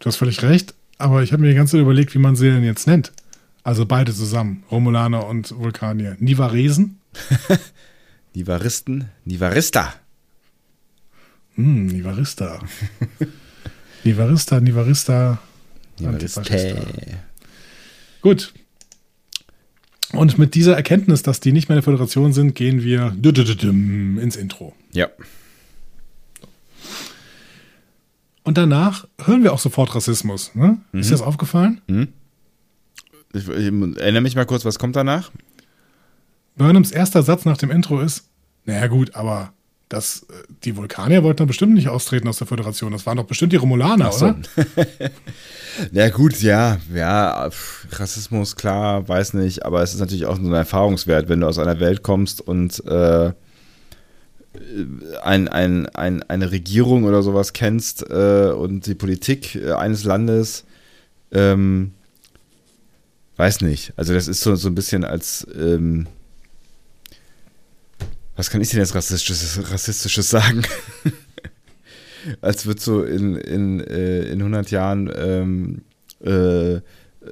[0.05, 2.51] Du hast völlig recht, aber ich habe mir die ganze Zeit überlegt, wie man sie
[2.51, 3.11] denn jetzt nennt.
[3.63, 6.19] Also beide zusammen, Romulaner und Vulkanier.
[6.21, 7.01] Nivaresen?
[8.35, 9.95] Nivaristen, Nivarista.
[11.55, 12.61] Hm, Nivarista.
[14.05, 15.39] Nivarista, Nivarista.
[15.99, 16.83] Nivariste.
[18.21, 18.53] Gut.
[20.13, 23.17] Und mit dieser Erkenntnis, dass die nicht mehr in der Föderation sind, gehen wir
[24.19, 24.75] ins Intro.
[24.93, 25.09] Ja.
[28.45, 30.55] Und danach hören wir auch sofort Rassismus.
[30.55, 30.79] Ne?
[30.93, 31.81] Ist dir das aufgefallen?
[33.33, 35.31] Ich, ich erinnere mich mal kurz, was kommt danach?
[36.57, 38.29] Burnhams erster Satz nach dem Intro ist,
[38.65, 39.53] naja gut, aber
[39.89, 40.35] das, äh,
[40.65, 42.93] die Vulkanier wollten doch bestimmt nicht austreten aus der Föderation.
[42.93, 44.27] Das waren doch bestimmt die Romulaner, so.
[44.27, 44.37] oder?
[45.91, 47.51] Ja, gut, ja, ja,
[47.91, 51.59] Rassismus, klar, weiß nicht, aber es ist natürlich auch so ein Erfahrungswert, wenn du aus
[51.59, 53.33] einer Welt kommst und äh,
[55.23, 60.65] ein, ein, ein, eine Regierung oder sowas kennst äh, und die Politik äh, eines Landes,
[61.33, 61.93] ähm,
[63.37, 63.93] weiß nicht.
[63.97, 66.07] Also das ist so, so ein bisschen als, ähm,
[68.37, 70.63] was kann ich denn jetzt rassistisches, rassistisches sagen?
[72.41, 75.83] als wird so in, in, äh, in 100 Jahren ähm,
[76.21, 76.81] äh,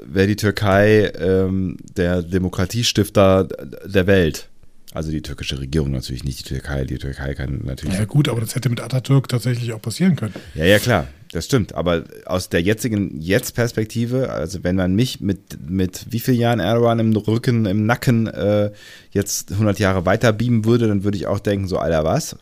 [0.04, 3.44] wäre die Türkei ähm, der Demokratiestifter
[3.84, 4.48] der Welt.
[4.94, 6.84] Also die türkische Regierung natürlich, nicht die Türkei.
[6.84, 7.98] Die Türkei kann natürlich.
[7.98, 10.34] Ja gut, aber das hätte mit Atatürk tatsächlich auch passieren können.
[10.54, 11.74] Ja, ja, klar, das stimmt.
[11.74, 16.98] Aber aus der jetzigen Jetzt-Perspektive, also wenn man mich mit, mit wie vielen Jahren Erdogan
[16.98, 18.70] im Rücken, im Nacken äh,
[19.12, 22.36] jetzt 100 Jahre weiter beamen würde, dann würde ich auch denken, so, Alter, was?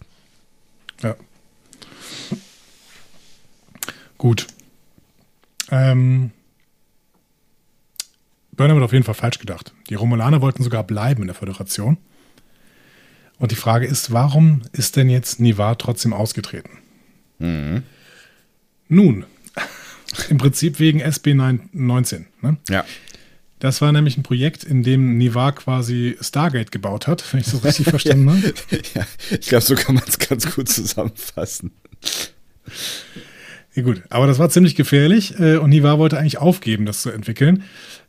[1.02, 1.14] Ja.
[4.18, 4.48] Gut.
[5.70, 6.32] Ähm,
[8.56, 9.72] Burnham hat auf jeden Fall falsch gedacht.
[9.88, 11.96] Die Romulaner wollten sogar bleiben in der Föderation.
[13.40, 16.78] Und die Frage ist, warum ist denn jetzt Nivar trotzdem ausgetreten?
[18.88, 19.24] Nun,
[20.28, 22.26] im Prinzip wegen SB 19.
[22.42, 22.58] Ne?
[22.68, 22.84] Ja.
[23.58, 27.64] Das war nämlich ein Projekt, in dem Nivar quasi Stargate gebaut hat, wenn ich das
[27.64, 28.54] richtig verstanden habe.
[28.94, 31.72] ja ich glaube, so kann man es ganz gut zusammenfassen.
[33.74, 37.10] Ja, gut, aber das war ziemlich gefährlich äh, und Nivar wollte eigentlich aufgeben, das zu
[37.10, 37.62] entwickeln.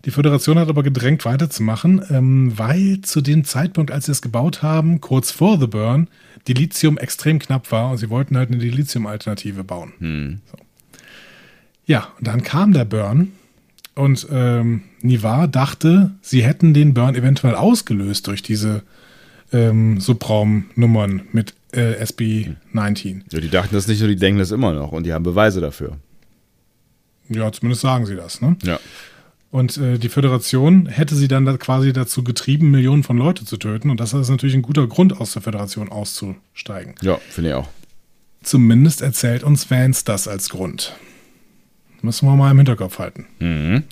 [0.05, 4.63] Die Föderation hat aber gedrängt, weiterzumachen, ähm, weil zu dem Zeitpunkt, als sie es gebaut
[4.63, 6.07] haben, kurz vor The Burn,
[6.47, 10.41] die Lithium extrem knapp war und sie wollten halt eine Lithium-Alternative bauen.
[10.51, 10.57] So.
[11.85, 13.33] Ja, und dann kam der Burn
[13.93, 18.81] und ähm, Nivar dachte, sie hätten den Burn eventuell ausgelöst durch diese
[19.51, 23.21] ähm, Subraumnummern mit äh, SB19.
[23.31, 25.61] Ja, die dachten das nicht nur, die denken das immer noch und die haben Beweise
[25.61, 25.97] dafür.
[27.29, 28.41] Ja, zumindest sagen sie das.
[28.41, 28.57] Ne?
[28.63, 28.79] Ja.
[29.51, 33.57] Und äh, die Föderation hätte sie dann da quasi dazu getrieben, Millionen von Leute zu
[33.57, 33.89] töten.
[33.89, 36.95] Und das ist natürlich ein guter Grund, aus der Föderation auszusteigen.
[37.01, 37.67] Ja, finde ich auch.
[38.43, 40.95] Zumindest erzählt uns Vance das als Grund.
[42.01, 43.27] Müssen wir mal im Hinterkopf halten.
[43.39, 43.83] Mhm.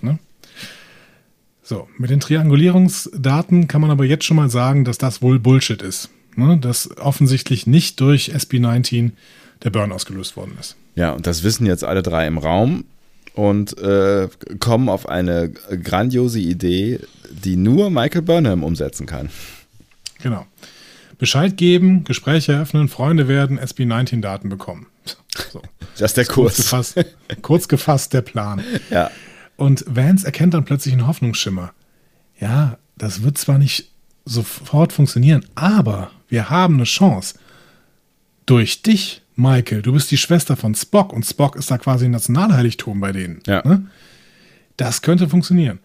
[1.61, 5.81] So, mit den Triangulierungsdaten kann man aber jetzt schon mal sagen, dass das wohl Bullshit
[5.83, 6.09] ist.
[6.35, 6.57] Ne?
[6.57, 9.11] Dass offensichtlich nicht durch SB19
[9.63, 10.75] der Burn ausgelöst worden ist.
[10.95, 12.85] Ja, und das wissen jetzt alle drei im Raum
[13.33, 14.27] und äh,
[14.59, 16.99] kommen auf eine grandiose Idee,
[17.29, 19.29] die nur Michael Burnham umsetzen kann.
[20.21, 20.45] Genau.
[21.17, 24.87] Bescheid geben, Gespräche eröffnen, Freunde werden, SB19-Daten bekommen.
[25.51, 25.61] So.
[25.97, 26.93] Das ist der Kurz Kurs.
[26.93, 27.05] gefasst,
[27.41, 28.63] kurz gefasst der Plan.
[28.89, 29.11] Ja.
[29.57, 31.73] Und Vance erkennt dann plötzlich einen Hoffnungsschimmer.
[32.39, 33.91] Ja, das wird zwar nicht
[34.23, 37.35] sofort funktionieren, aber wir haben eine Chance.
[38.45, 42.11] Durch dich, Michael, du bist die Schwester von Spock und Spock ist da quasi ein
[42.11, 43.41] Nationalheiligtum bei denen.
[43.45, 43.61] Ja.
[43.67, 43.87] Ne?
[44.77, 45.79] Das könnte funktionieren.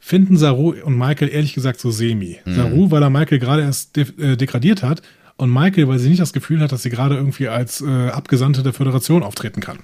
[0.00, 2.38] Finden Saru und Michael ehrlich gesagt so semi.
[2.46, 5.02] Saru, weil er Michael gerade erst de äh, degradiert hat
[5.36, 8.62] und Michael, weil sie nicht das Gefühl hat, dass sie gerade irgendwie als äh, Abgesandte
[8.62, 9.78] der Föderation auftreten kann.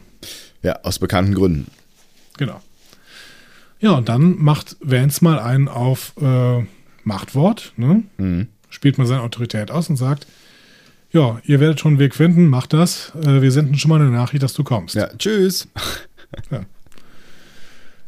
[0.62, 1.66] Ja, aus bekannten Gründen.
[2.38, 2.60] Genau.
[3.80, 6.64] Ja, und dann macht Vance mal einen auf äh,
[7.04, 8.02] Machtwort, ne?
[8.74, 10.26] Spielt mal seine Autorität aus und sagt,
[11.10, 13.12] ja, ihr werdet schon einen Weg finden, macht das.
[13.14, 14.96] Äh, wir senden schon mal eine Nachricht, dass du kommst.
[14.96, 15.68] Ja, tschüss.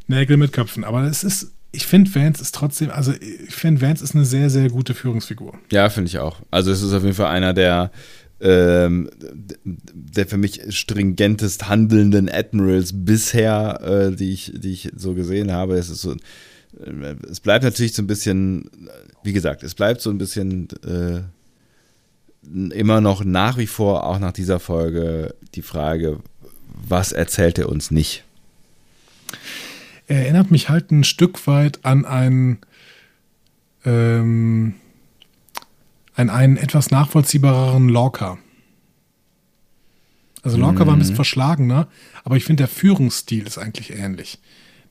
[0.08, 0.82] Nägel mit Köpfen.
[0.82, 4.50] Aber es ist, ich finde, Vance ist trotzdem, also ich finde, Vance ist eine sehr,
[4.50, 5.56] sehr gute Führungsfigur.
[5.70, 6.40] Ja, finde ich auch.
[6.50, 7.92] Also es ist auf jeden Fall einer der,
[8.41, 9.11] ähm,
[9.64, 15.76] der für mich stringentest handelnden Admirals bisher, äh, die, ich, die ich so gesehen habe.
[15.76, 18.70] Es ist so, äh, es bleibt natürlich so ein bisschen,
[19.22, 21.22] wie gesagt, es bleibt so ein bisschen äh,
[22.74, 26.20] immer noch nach wie vor, auch nach dieser Folge, die Frage,
[26.89, 28.24] was erzählt er uns nicht?
[30.07, 32.59] Er erinnert mich halt ein Stück weit an einen,
[33.84, 34.74] ähm,
[36.16, 38.38] an einen etwas nachvollziehbareren Lorca.
[40.42, 41.88] Also Lorca war ein bisschen verschlagener,
[42.24, 44.38] aber ich finde, der Führungsstil ist eigentlich ähnlich.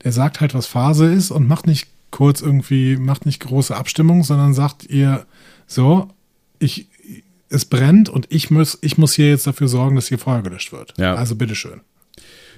[0.03, 4.23] Der sagt halt, was Phase ist und macht nicht kurz irgendwie, macht nicht große Abstimmung,
[4.23, 5.26] sondern sagt ihr,
[5.65, 6.09] so,
[6.59, 6.89] ich,
[7.49, 10.71] es brennt und ich muss, ich muss hier jetzt dafür sorgen, dass hier Feuer gelöscht
[10.71, 10.93] wird.
[10.97, 11.15] Ja.
[11.15, 11.82] Also bitteschön.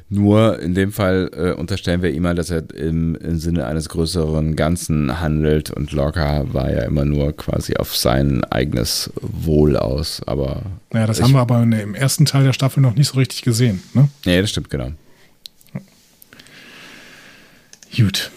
[0.10, 3.90] Nur in dem Fall äh, unterstellen wir ihm mal, dass er im, im Sinne eines
[3.90, 10.22] größeren Ganzen handelt und Lorca war ja immer nur quasi auf sein eigenes Wohl aus.
[10.26, 13.18] Aber Naja, das ich, haben wir aber im ersten Teil der Staffel noch nicht so
[13.18, 13.84] richtig gesehen.
[13.94, 14.08] Ne?
[14.26, 14.92] Nee, das stimmt, genau.
[17.96, 18.32] Gut.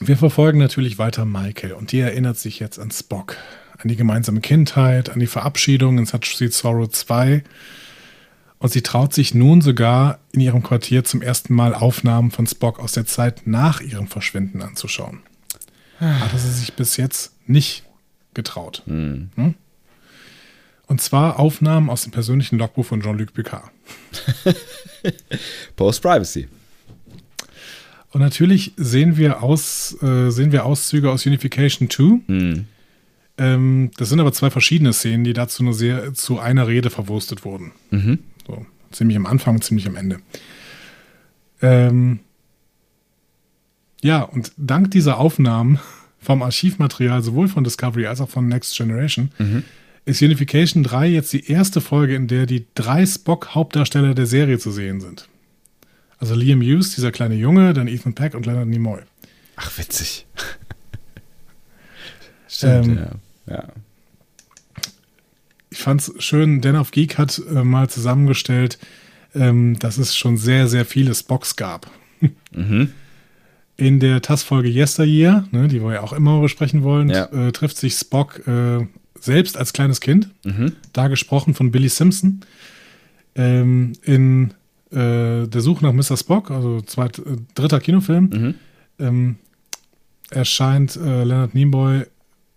[0.00, 3.36] Wir verfolgen natürlich weiter Michael und die erinnert sich jetzt an Spock,
[3.78, 7.42] an die gemeinsame Kindheit, an die Verabschiedung in Such Sweet Sorrow 2
[8.62, 12.78] und sie traut sich nun sogar in ihrem Quartier zum ersten Mal Aufnahmen von Spock
[12.78, 15.18] aus der Zeit nach ihrem Verschwinden anzuschauen.
[15.98, 17.82] Hatte sie sich bis jetzt nicht
[18.34, 18.84] getraut.
[18.86, 19.54] Hm?
[20.86, 23.68] Und zwar Aufnahmen aus dem persönlichen Logbuch von Jean-Luc Picard.
[25.76, 26.46] Post-Privacy.
[28.12, 32.64] Und natürlich sehen wir, aus, äh, sehen wir Auszüge aus Unification 2.
[33.38, 37.44] Ähm, das sind aber zwei verschiedene Szenen, die dazu nur sehr zu einer Rede verwurstet
[37.44, 37.72] wurden.
[37.90, 38.18] So,
[38.92, 40.18] ziemlich am Anfang, ziemlich am Ende.
[41.60, 42.20] Ähm,
[44.02, 45.78] ja, und dank dieser Aufnahmen
[46.18, 49.30] vom Archivmaterial sowohl von Discovery als auch von Next Generation
[50.04, 54.70] ist Unification 3 jetzt die erste Folge, in der die drei Spock-Hauptdarsteller der Serie zu
[54.70, 55.28] sehen sind.
[56.18, 59.00] Also Liam Hughes, dieser kleine Junge, dann Ethan Peck und Leonard Nimoy.
[59.56, 60.26] Ach, witzig.
[62.48, 62.98] Stimmt, Ähm,
[63.46, 63.54] ja.
[63.54, 63.68] ja.
[65.72, 68.78] Ich fand's schön, Dan of Geek hat äh, mal zusammengestellt,
[69.34, 71.90] ähm, dass es schon sehr, sehr viele Spocks gab.
[73.76, 77.24] In der TAS-Folge Yesteryear, ne, die wir ja auch immer besprechen wollen, Ja.
[77.26, 78.86] äh, trifft sich Spock äh,
[79.18, 80.28] selbst als kleines Kind,
[80.92, 82.40] da gesprochen von Billy Simpson,
[83.34, 84.52] ähm, in
[84.90, 86.16] äh, Der Suche nach Mr.
[86.18, 87.22] Spock, also zweit, äh,
[87.54, 88.54] dritter Kinofilm,
[88.98, 89.36] ähm,
[90.30, 92.04] erscheint äh, Leonard Nimoy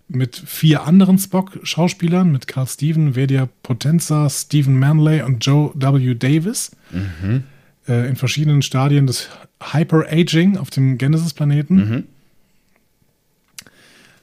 [0.07, 6.13] mit vier anderen Spock-Schauspielern, mit Carl Steven, Vedia Potenza, Stephen Manley und Joe W.
[6.13, 6.71] Davis.
[6.91, 7.43] Mhm.
[7.87, 9.29] Äh, in verschiedenen Stadien des
[9.61, 11.75] Hyper-Aging auf dem Genesis-Planeten.
[11.75, 12.03] Mhm.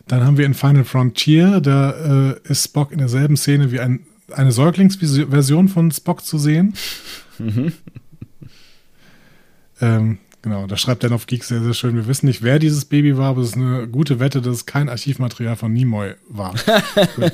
[0.08, 4.00] Dann haben wir in Final Frontier, da äh, ist Spock in derselben Szene wie ein,
[4.32, 6.74] eine Säuglingsversion von Spock zu sehen.
[7.38, 7.72] Mhm.
[9.80, 11.94] Ähm, genau, da schreibt Dan auf Geek sehr, sehr schön.
[11.94, 14.66] Wir wissen nicht, wer dieses Baby war, aber es ist eine gute Wette, dass es
[14.66, 16.54] kein Archivmaterial von Nimoy war.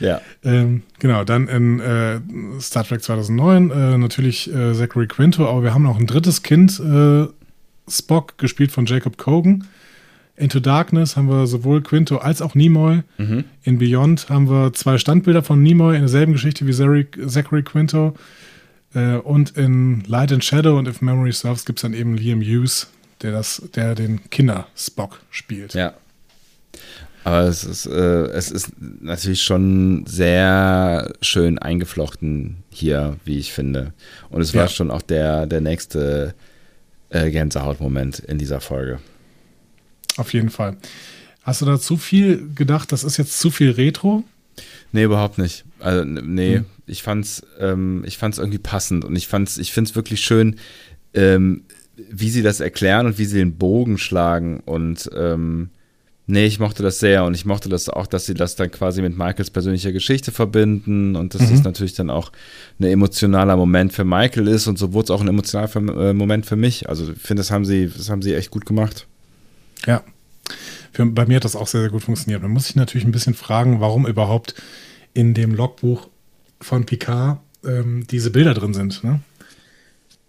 [0.00, 0.20] ja.
[0.44, 2.20] Ähm, genau, dann in äh,
[2.60, 6.80] Star Trek 2009 äh, natürlich äh, Zachary Quinto, aber wir haben noch ein drittes Kind,
[6.80, 7.26] äh,
[7.88, 9.64] Spock, gespielt von Jacob Cogan.
[10.36, 13.02] Into Darkness haben wir sowohl Quinto als auch Nimoy.
[13.18, 13.44] Mhm.
[13.64, 18.14] In Beyond haben wir zwei Standbilder von Nimoy in derselben Geschichte wie Zachary Quinto.
[18.94, 22.40] Äh, und in Light and Shadow und If Memory Serves gibt es dann eben Liam
[22.40, 22.88] Hughes,
[23.22, 25.74] der, das, der den Kinder-Spock spielt.
[25.74, 25.94] Ja.
[27.24, 28.70] Aber es ist, äh, es ist
[29.00, 33.92] natürlich schon sehr schön eingeflochten hier, wie ich finde.
[34.30, 34.68] Und es war ja.
[34.68, 36.34] schon auch der, der nächste
[37.10, 39.00] äh, Gänsehautmoment in dieser Folge.
[40.16, 40.76] Auf jeden Fall.
[41.42, 44.24] Hast du da zu viel gedacht, das ist jetzt zu viel Retro?
[44.92, 45.64] Nee, überhaupt nicht.
[45.80, 46.64] Also, nee, hm.
[46.86, 50.56] ich fand's, ähm, ich fand's irgendwie passend und ich fand's, ich find's wirklich schön,
[51.14, 51.64] ähm,
[52.10, 55.70] wie sie das erklären und wie sie den Bogen schlagen und ähm,
[56.28, 59.02] nee, ich mochte das sehr und ich mochte das auch, dass sie das dann quasi
[59.02, 61.54] mit Michaels persönlicher Geschichte verbinden und das mhm.
[61.54, 62.30] ist natürlich dann auch
[62.78, 66.46] ein emotionaler Moment für Michael ist und so wurde es auch ein emotionaler äh, Moment
[66.46, 66.88] für mich.
[66.88, 69.08] Also ich finde, das haben sie, das haben sie echt gut gemacht.
[69.86, 70.02] Ja.
[70.92, 72.42] Für, bei mir hat das auch sehr, sehr gut funktioniert.
[72.42, 74.54] Man muss sich natürlich ein bisschen fragen, warum überhaupt
[75.14, 76.08] in dem Logbuch
[76.60, 79.02] von Picard ähm, diese Bilder drin sind.
[79.04, 79.20] Ne?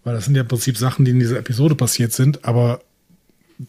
[0.04, 2.82] Weil das sind ja im Prinzip Sachen, die in dieser Episode passiert sind, aber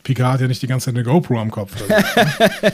[0.02, 1.74] Picard hat ja nicht die ganze Zeit eine GoPro am Kopf.
[1.88, 2.72] Ne?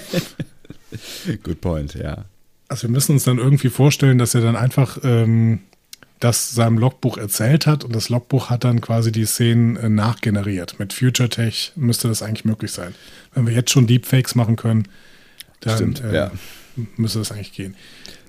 [1.42, 2.24] Good point, ja.
[2.68, 5.60] Also wir müssen uns dann irgendwie vorstellen, dass er dann einfach ähm,
[6.20, 10.78] das seinem Logbuch erzählt hat und das Logbuch hat dann quasi die Szenen äh, nachgeneriert.
[10.78, 12.94] Mit Future Tech müsste das eigentlich möglich sein.
[13.34, 14.88] Wenn wir jetzt schon Deepfakes machen können,
[15.60, 16.30] dann Stimmt, äh, ja.
[16.96, 17.76] müsste das eigentlich gehen.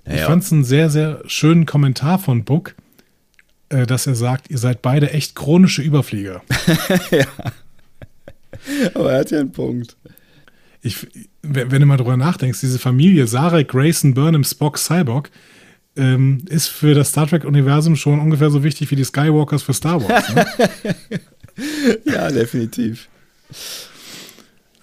[0.05, 2.75] Ja, ich fand es einen sehr, sehr schönen Kommentar von Book,
[3.69, 6.41] äh, dass er sagt, ihr seid beide echt chronische Überflieger.
[7.11, 7.25] ja.
[8.93, 9.95] Aber er hat ja einen Punkt.
[10.81, 11.07] Ich,
[11.41, 15.31] wenn du mal drüber nachdenkst, diese Familie, Sarah, Grayson, Burnham, Spock, Cyborg,
[15.97, 20.01] ähm, ist für das Star Trek-Universum schon ungefähr so wichtig wie die Skywalkers für Star
[20.01, 20.33] Wars.
[20.33, 20.45] Ne?
[22.05, 23.09] ja, definitiv.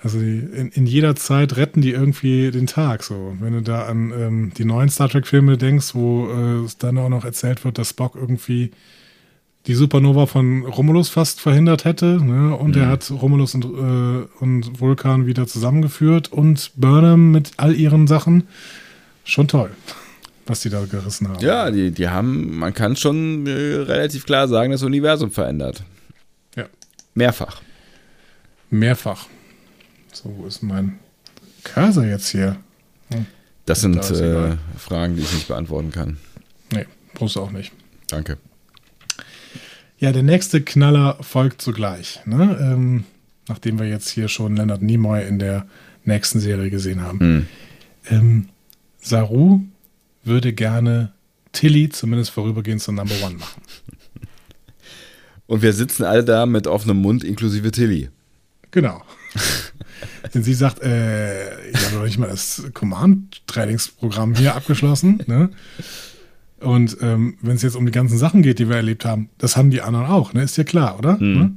[0.03, 3.03] Also die, in, in, jeder Zeit retten die irgendwie den Tag.
[3.03, 6.99] So, wenn du da an ähm, die neuen Star Trek-Filme denkst, wo äh, es dann
[6.99, 8.73] auch noch erzählt wird, dass Spock irgendwie
[9.67, 12.55] die Supernova von Romulus fast verhindert hätte, ne?
[12.55, 12.83] und mhm.
[12.83, 18.45] er hat Romulus und, äh, und Vulkan wieder zusammengeführt und Burnham mit all ihren Sachen.
[19.25, 19.71] Schon toll
[20.47, 21.41] was die da gerissen haben.
[21.41, 25.85] Ja, die, die haben, man kann schon äh, relativ klar sagen, das Universum verändert.
[26.57, 26.67] Ja.
[27.15, 27.63] Mehrfach.
[28.71, 29.27] Mehrfach.
[30.13, 30.99] So, wo ist mein
[31.63, 32.57] Cursor jetzt hier?
[33.11, 33.27] Hm.
[33.67, 36.19] Das sind da äh, Fragen, die ich nicht beantworten kann.
[36.73, 37.73] Nee, brauchst du auch nicht.
[38.09, 38.37] Danke.
[39.99, 42.21] Ja, der nächste Knaller folgt sogleich.
[42.27, 42.59] Ne?
[42.61, 43.05] Ähm,
[43.49, 45.67] nachdem wir jetzt hier schon Leonard Nimoy in der
[46.05, 47.21] nächsten Serie gesehen haben.
[47.21, 47.47] Hm.
[48.11, 48.49] Ähm,
[49.01, 49.63] Saru
[50.27, 51.13] würde gerne
[51.53, 53.63] Tilly zumindest vorübergehend zur Number One machen.
[55.47, 58.09] Und wir sitzen alle da mit offenem Mund, inklusive Tilly.
[58.71, 59.03] Genau.
[60.35, 65.23] Denn sie sagt, äh, ich habe noch nicht mal das Command-Trainingsprogramm hier abgeschlossen.
[65.27, 65.51] Ne?
[66.61, 69.57] Und ähm, wenn es jetzt um die ganzen Sachen geht, die wir erlebt haben, das
[69.57, 70.43] haben die anderen auch, ne?
[70.43, 71.19] Ist ja klar, oder?
[71.19, 71.39] Mhm.
[71.39, 71.57] Ne?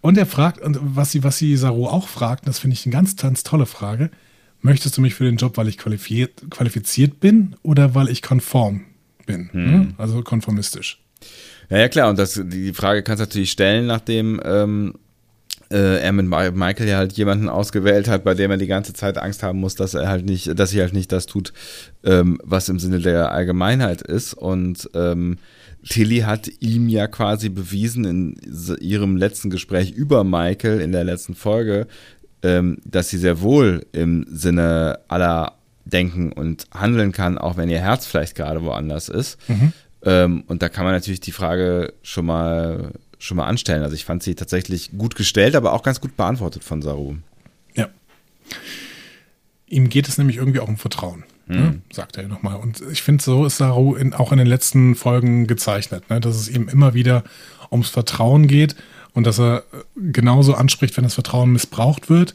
[0.00, 2.92] Und er fragt, und was sie, was sie Saru auch fragt, das finde ich eine
[2.92, 4.10] ganz, ganz tolle Frage,
[4.62, 8.84] möchtest du mich für den Job, weil ich qualifiziert, qualifiziert bin oder weil ich konform
[9.26, 9.50] bin?
[9.52, 9.70] Hm.
[9.70, 9.94] Ne?
[9.98, 11.02] Also konformistisch.
[11.68, 12.10] Ja, ja, klar.
[12.10, 14.94] Und das, die Frage kannst du natürlich stellen, nachdem ähm,
[15.70, 19.18] äh, er mit Michael ja halt jemanden ausgewählt hat, bei dem er die ganze Zeit
[19.18, 21.52] Angst haben muss, dass er halt nicht, dass sie halt nicht das tut,
[22.02, 24.34] ähm, was im Sinne der Allgemeinheit ist.
[24.34, 25.38] Und ähm,
[25.88, 28.36] Tilly hat ihm ja quasi bewiesen in
[28.80, 31.86] ihrem letzten Gespräch über Michael in der letzten Folge,
[32.42, 37.80] ähm, dass sie sehr wohl im Sinne aller denken und handeln kann, auch wenn ihr
[37.80, 39.38] Herz vielleicht gerade woanders ist.
[39.48, 39.72] Mhm.
[40.02, 43.82] Ähm, und da kann man natürlich die Frage schon mal, schon mal anstellen.
[43.82, 47.16] Also ich fand sie tatsächlich gut gestellt, aber auch ganz gut beantwortet von Saru.
[47.74, 47.88] Ja.
[49.66, 51.56] Ihm geht es nämlich irgendwie auch um Vertrauen, mhm.
[51.56, 51.80] ne?
[51.92, 52.56] sagt er nochmal.
[52.56, 56.20] Und ich finde, so ist Saru in, auch in den letzten Folgen gezeichnet, ne?
[56.20, 57.24] dass es ihm immer wieder
[57.70, 58.76] ums Vertrauen geht
[59.14, 59.64] und dass er
[59.96, 62.34] genauso anspricht, wenn das Vertrauen missbraucht wird.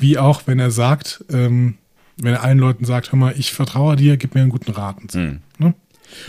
[0.00, 1.74] wie auch wenn er sagt, ähm,
[2.22, 4.96] wenn er allen Leuten sagt, hör mal, ich vertraue dir, gib mir einen guten Rat.
[5.00, 5.40] Und, so, Mhm.
[5.58, 5.74] ne?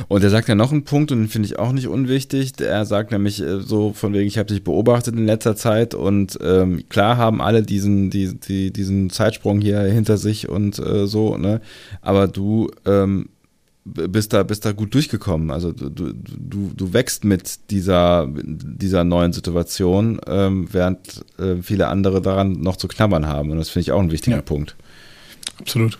[0.08, 2.54] Und er sagt ja noch einen Punkt, und den finde ich auch nicht unwichtig.
[2.60, 6.38] Er sagt nämlich äh, so von wegen, ich habe dich beobachtet in letzter Zeit und
[6.42, 11.38] ähm, klar haben alle diesen, die, die, diesen Zeitsprung hier hinter sich und äh, so,
[11.38, 11.62] ne?
[12.02, 13.30] Aber du ähm,
[13.86, 15.52] bist da, bist da gut durchgekommen.
[15.52, 16.14] Also du, du,
[16.76, 22.88] du, wächst mit dieser, dieser neuen Situation, ähm, während äh, viele andere daran noch zu
[22.88, 23.52] knabbern haben.
[23.52, 24.42] Und das finde ich auch ein wichtiger Ja.
[24.42, 24.76] Punkt.
[25.60, 25.98] Absolut.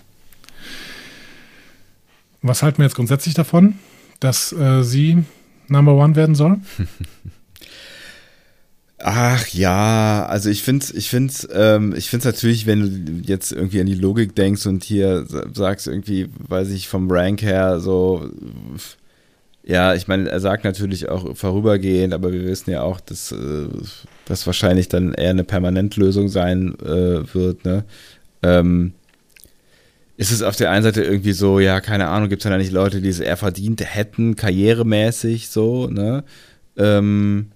[2.42, 3.76] Was halten wir jetzt grundsätzlich davon,
[4.20, 5.24] dass äh, sie
[5.68, 6.58] Number One werden soll?
[9.02, 13.80] Ach ja, also ich finde ich find's, ähm, ich find's natürlich, wenn du jetzt irgendwie
[13.80, 18.30] an die Logik denkst und hier sa- sagst irgendwie, weiß ich, vom Rank her so,
[19.64, 23.68] ja, ich meine, er sagt natürlich auch vorübergehend, aber wir wissen ja auch, dass äh,
[24.26, 27.84] das wahrscheinlich dann eher eine Permanentlösung sein äh, wird, ne?
[28.42, 28.94] Ähm,
[30.18, 32.74] ist es auf der einen Seite irgendwie so, ja, keine Ahnung, gibt es da nicht
[32.74, 36.24] Leute, die es eher verdient hätten, karrieremäßig so, ne?
[36.78, 37.52] Ähm,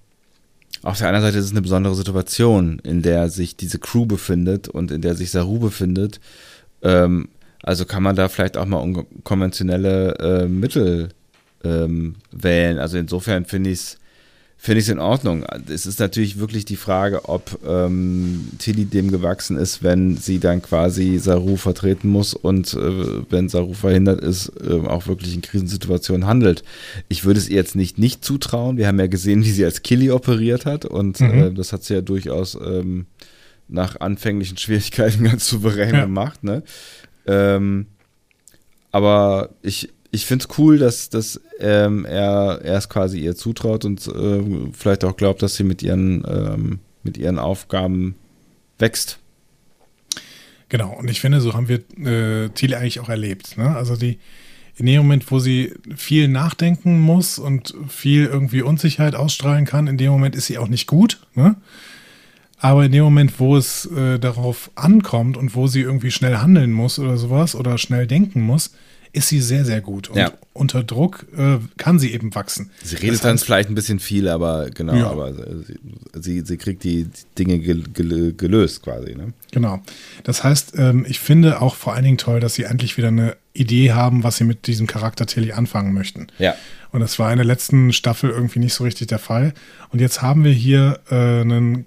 [0.84, 4.68] auf der anderen Seite ist es eine besondere Situation, in der sich diese Crew befindet
[4.68, 6.20] und in der sich Saru befindet.
[6.82, 7.30] Ähm,
[7.64, 11.10] also kann man da vielleicht auch mal unkonventionelle äh, Mittel
[11.64, 12.80] ähm, wählen.
[12.80, 13.98] Also insofern finde ich es
[14.66, 15.44] finde ich in Ordnung.
[15.68, 20.62] Es ist natürlich wirklich die Frage, ob ähm, Tilly dem gewachsen ist, wenn sie dann
[20.62, 26.26] quasi Saru vertreten muss und äh, wenn Saru verhindert ist, äh, auch wirklich in Krisensituationen
[26.26, 26.64] handelt.
[27.10, 28.78] Ich würde es ihr jetzt nicht nicht zutrauen.
[28.78, 31.30] Wir haben ja gesehen, wie sie als Killy operiert hat und Mhm.
[31.34, 33.06] äh, das hat sie ja durchaus ähm,
[33.68, 36.02] nach anfänglichen Schwierigkeiten ganz souverän Ja.
[36.06, 36.42] gemacht.
[36.42, 36.64] Ne?
[37.28, 37.88] Ähm,
[38.92, 44.08] aber ich, ich finde es cool, dass, dass ähm, er, es quasi ihr zutraut und
[44.08, 48.14] ähm, vielleicht auch glaubt, dass sie mit ihren, ähm, mit ihren Aufgaben
[48.78, 49.18] wächst.
[50.70, 53.58] Genau, und ich finde, so haben wir äh, Thiele eigentlich auch erlebt.
[53.58, 53.76] Ne?
[53.76, 54.20] Also die,
[54.76, 59.98] in dem Moment, wo sie viel nachdenken muss und viel irgendwie Unsicherheit ausstrahlen kann, in
[59.98, 61.26] dem Moment ist sie auch nicht gut.
[61.34, 61.56] Ne?
[62.60, 66.72] Aber in dem Moment, wo es äh, darauf ankommt und wo sie irgendwie schnell handeln
[66.72, 68.76] muss oder sowas oder schnell denken muss,
[69.14, 70.10] ist sie sehr, sehr gut.
[70.10, 70.32] Und Ja.
[70.54, 72.72] unter Druck äh, kann sie eben wachsen.
[72.84, 75.10] Sie redet Das dann heißt, vielleicht ein bisschen viel, aber genau, Ja.
[75.12, 75.80] aber sie,
[76.20, 77.08] sie, sie kriegt die
[77.38, 79.16] Dinge gel, gel, gelöst quasi.
[79.16, 79.34] Ne?
[79.52, 79.82] Genau.
[80.24, 83.38] Das heißt, ähm, ich finde auch vor allen Dingen toll, dass sie endlich wieder eine
[83.54, 86.28] Idee haben, was sie mit diesem Charakter Tilly anfangen möchten.
[86.40, 86.56] Ja.
[86.92, 89.54] Und das war in der letzten Staffel irgendwie nicht so richtig der Fall.
[89.92, 91.86] Und jetzt haben wir hier äh, einen,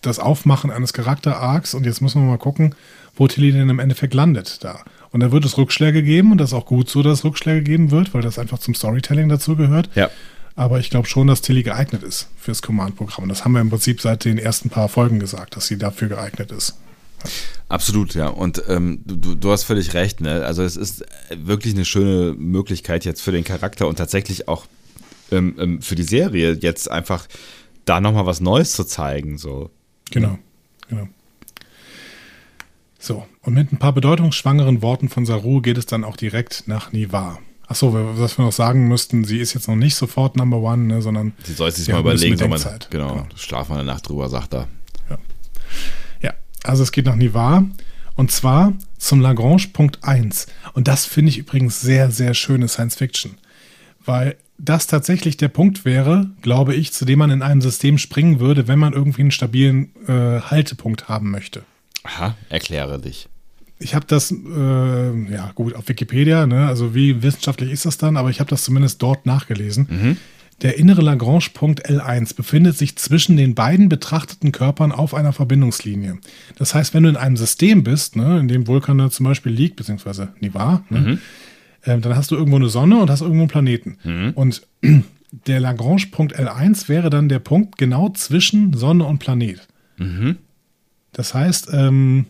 [0.00, 2.74] das Aufmachen eines Charakter-Arcs und jetzt müssen wir mal gucken,
[3.16, 4.80] wo Tilly denn im Endeffekt landet da.
[5.14, 7.62] Und da wird es Rückschläge geben und das ist auch gut so, dass es Rückschläge
[7.62, 9.88] geben wird, weil das einfach zum Storytelling dazu gehört.
[9.94, 10.10] Ja.
[10.56, 13.22] Aber ich glaube schon, dass Tilly geeignet ist fürs Command-Programm.
[13.22, 16.08] Und das haben wir im Prinzip seit den ersten paar Folgen gesagt, dass sie dafür
[16.08, 16.76] geeignet ist.
[17.68, 18.26] Absolut, ja.
[18.26, 20.44] Und ähm, du, du hast völlig recht, ne?
[20.44, 24.66] Also es ist wirklich eine schöne Möglichkeit jetzt für den Charakter und tatsächlich auch
[25.30, 27.28] ähm, ähm, für die Serie jetzt einfach
[27.84, 29.38] da nochmal was Neues zu zeigen.
[29.38, 29.70] So.
[30.10, 30.40] Genau,
[30.88, 31.06] genau.
[33.04, 36.90] So, und mit ein paar bedeutungsschwangeren Worten von Saru geht es dann auch direkt nach
[36.92, 37.38] Nivar.
[37.66, 41.02] Achso, was wir noch sagen müssten, sie ist jetzt noch nicht sofort Number One, ne,
[41.02, 43.26] sondern Sie soll sich Sie mal überlegen, soll man, genau, Genau.
[43.36, 44.68] schlaf mal eine Nacht drüber, sagt er.
[46.22, 46.32] Ja,
[46.62, 47.64] also es geht nach Nivar
[48.16, 50.46] und zwar zum Lagrange Punkt 1.
[50.72, 53.32] Und das finde ich übrigens sehr, sehr schöne Science Fiction.
[54.02, 58.40] Weil das tatsächlich der Punkt wäre, glaube ich, zu dem man in einem System springen
[58.40, 61.64] würde, wenn man irgendwie einen stabilen äh, Haltepunkt haben möchte.
[62.04, 63.28] Aha, erkläre dich.
[63.78, 66.66] Ich habe das, äh, ja gut, auf Wikipedia, ne?
[66.68, 69.88] also wie wissenschaftlich ist das dann, aber ich habe das zumindest dort nachgelesen.
[70.62, 76.18] Der innere Lagrange-Punkt L1 befindet sich zwischen den beiden betrachteten Körpern auf einer Verbindungslinie.
[76.56, 79.50] Das heißt, wenn du in einem System bist, ne, in dem Vulkan da zum Beispiel
[79.50, 80.98] liegt, beziehungsweise Nivar, ne,
[81.82, 83.98] äh, dann hast du irgendwo eine Sonne und hast irgendwo einen Planeten.
[84.36, 84.62] Und
[85.46, 89.66] der Lagrange-Punkt L1 wäre dann der Punkt genau zwischen Sonne und Planet.
[91.14, 92.26] Das heißt, ähm,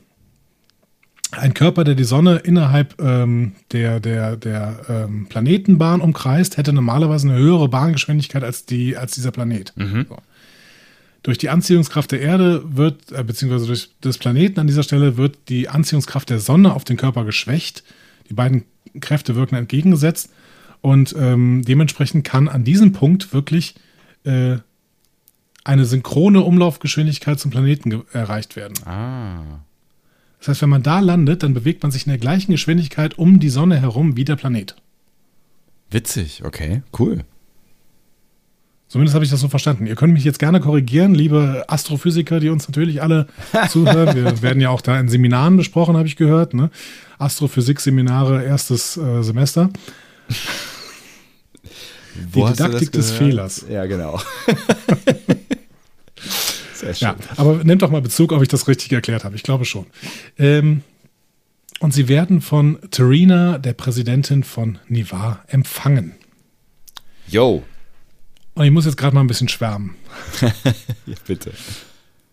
[1.32, 7.28] ein Körper, der die Sonne innerhalb ähm, der, der, der ähm, Planetenbahn umkreist, hätte normalerweise
[7.28, 9.72] eine höhere Bahngeschwindigkeit als, die, als dieser Planet.
[10.08, 10.16] So.
[11.24, 15.48] Durch die Anziehungskraft der Erde wird, äh, beziehungsweise durch des Planeten an dieser Stelle, wird
[15.48, 17.82] die Anziehungskraft der Sonne auf den Körper geschwächt.
[18.28, 18.64] Die beiden
[19.00, 20.30] Kräfte wirken entgegengesetzt
[20.82, 23.74] und ähm, dementsprechend kann an diesem Punkt wirklich
[24.24, 24.58] äh,
[25.64, 28.74] eine synchrone Umlaufgeschwindigkeit zum Planeten erreicht werden.
[28.86, 29.60] Ah.
[30.38, 33.40] Das heißt, wenn man da landet, dann bewegt man sich in der gleichen Geschwindigkeit um
[33.40, 34.76] die Sonne herum wie der Planet.
[35.90, 37.24] Witzig, okay, cool.
[38.88, 39.86] Zumindest habe ich das so verstanden.
[39.86, 43.26] Ihr könnt mich jetzt gerne korrigieren, liebe Astrophysiker, die uns natürlich alle
[43.70, 44.14] zuhören.
[44.14, 46.52] Wir werden ja auch da in Seminaren besprochen, habe ich gehört.
[46.52, 46.70] Ne?
[47.18, 49.70] Astrophysik-Seminare, erstes äh, Semester.
[52.14, 53.64] Die Didaktik des Fehlers.
[53.68, 54.20] Ja, genau.
[56.74, 57.08] Sehr schön.
[57.08, 59.36] Ja, aber nehmt doch mal Bezug, ob ich das richtig erklärt habe.
[59.36, 59.86] Ich glaube schon.
[60.38, 60.82] Ähm,
[61.80, 66.14] und sie werden von Terina, der Präsidentin von Nivar, empfangen.
[67.26, 67.62] Yo.
[68.54, 69.94] Und ich muss jetzt gerade mal ein bisschen schwärmen.
[71.06, 71.52] ja, bitte.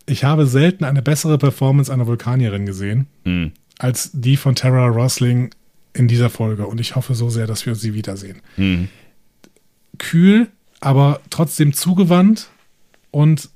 [0.05, 3.53] Ich habe selten eine bessere Performance einer Vulkanierin gesehen, mhm.
[3.79, 5.51] als die von Tara Rosling
[5.93, 6.67] in dieser Folge.
[6.67, 8.41] Und ich hoffe so sehr, dass wir sie wiedersehen.
[8.57, 8.89] Mhm.
[9.97, 10.47] Kühl,
[10.79, 12.49] aber trotzdem zugewandt
[13.11, 13.49] und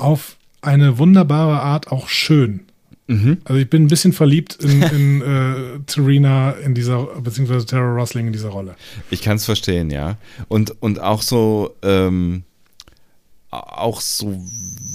[0.00, 2.60] auf eine wunderbare Art auch schön.
[3.06, 3.38] Mhm.
[3.44, 8.28] Also ich bin ein bisschen verliebt in, in äh, Terina in dieser, beziehungsweise Tara Rosling
[8.28, 8.76] in dieser Rolle.
[9.10, 10.16] Ich kann es verstehen, ja.
[10.48, 12.44] Und, und auch so, ähm,
[13.50, 14.40] auch so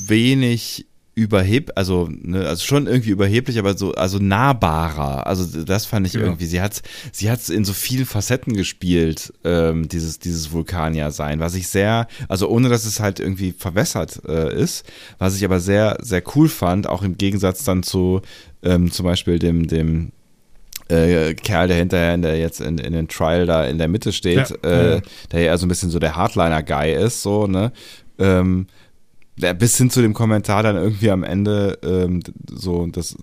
[0.07, 0.85] wenig
[1.15, 5.25] überheb, also, ne, also schon irgendwie überheblich, aber so, also nahbarer.
[5.25, 6.19] Also das fand ich ja.
[6.19, 6.45] irgendwie.
[6.45, 6.81] Sie hat,
[7.13, 12.49] sie hat in so vielen Facetten gespielt, ähm, dieses, dieses Vulkanier-Sein, was ich sehr, also
[12.49, 14.85] ohne dass es halt irgendwie verwässert äh, ist,
[15.17, 18.21] was ich aber sehr, sehr cool fand, auch im Gegensatz dann zu
[18.61, 20.11] ähm, zum Beispiel dem, dem
[20.89, 24.11] äh, Kerl, der hinterher in der jetzt in, in den Trial da in der Mitte
[24.11, 25.01] steht, ja, äh,
[25.31, 27.71] der ja so ein bisschen so der Hardliner-Guy ist, so, ne?
[28.17, 28.67] Ähm,
[29.35, 33.17] bis hin zu dem Kommentar dann irgendwie am Ende, ähm, so, das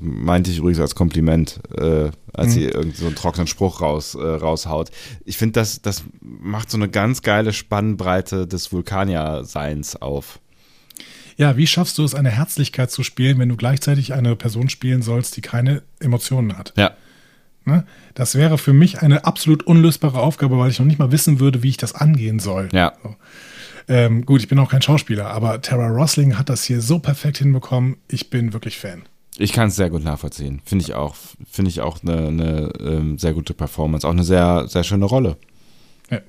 [0.00, 2.52] meinte ich übrigens als Kompliment, äh, als mhm.
[2.52, 4.90] sie irgendwie so einen trockenen Spruch raus, äh, raushaut.
[5.24, 10.38] Ich finde, das, das macht so eine ganz geile Spannbreite des Vulkanier-Seins auf.
[11.36, 15.02] Ja, wie schaffst du es, eine Herzlichkeit zu spielen, wenn du gleichzeitig eine Person spielen
[15.02, 16.72] sollst, die keine Emotionen hat?
[16.76, 16.92] Ja.
[17.64, 17.84] Ne?
[18.14, 21.62] Das wäre für mich eine absolut unlösbare Aufgabe, weil ich noch nicht mal wissen würde,
[21.62, 22.68] wie ich das angehen soll.
[22.72, 22.92] Ja.
[23.02, 23.16] So.
[23.88, 27.38] Ähm, gut, ich bin auch kein Schauspieler, aber Tara Rosling hat das hier so perfekt
[27.38, 27.96] hinbekommen.
[28.08, 29.02] Ich bin wirklich Fan.
[29.38, 30.60] Ich kann es sehr gut nachvollziehen.
[30.64, 31.16] Finde ich auch.
[31.50, 34.06] Finde ich auch eine, eine ähm, sehr gute Performance.
[34.06, 35.36] Auch eine sehr, sehr schöne Rolle.
[36.10, 36.20] Ja.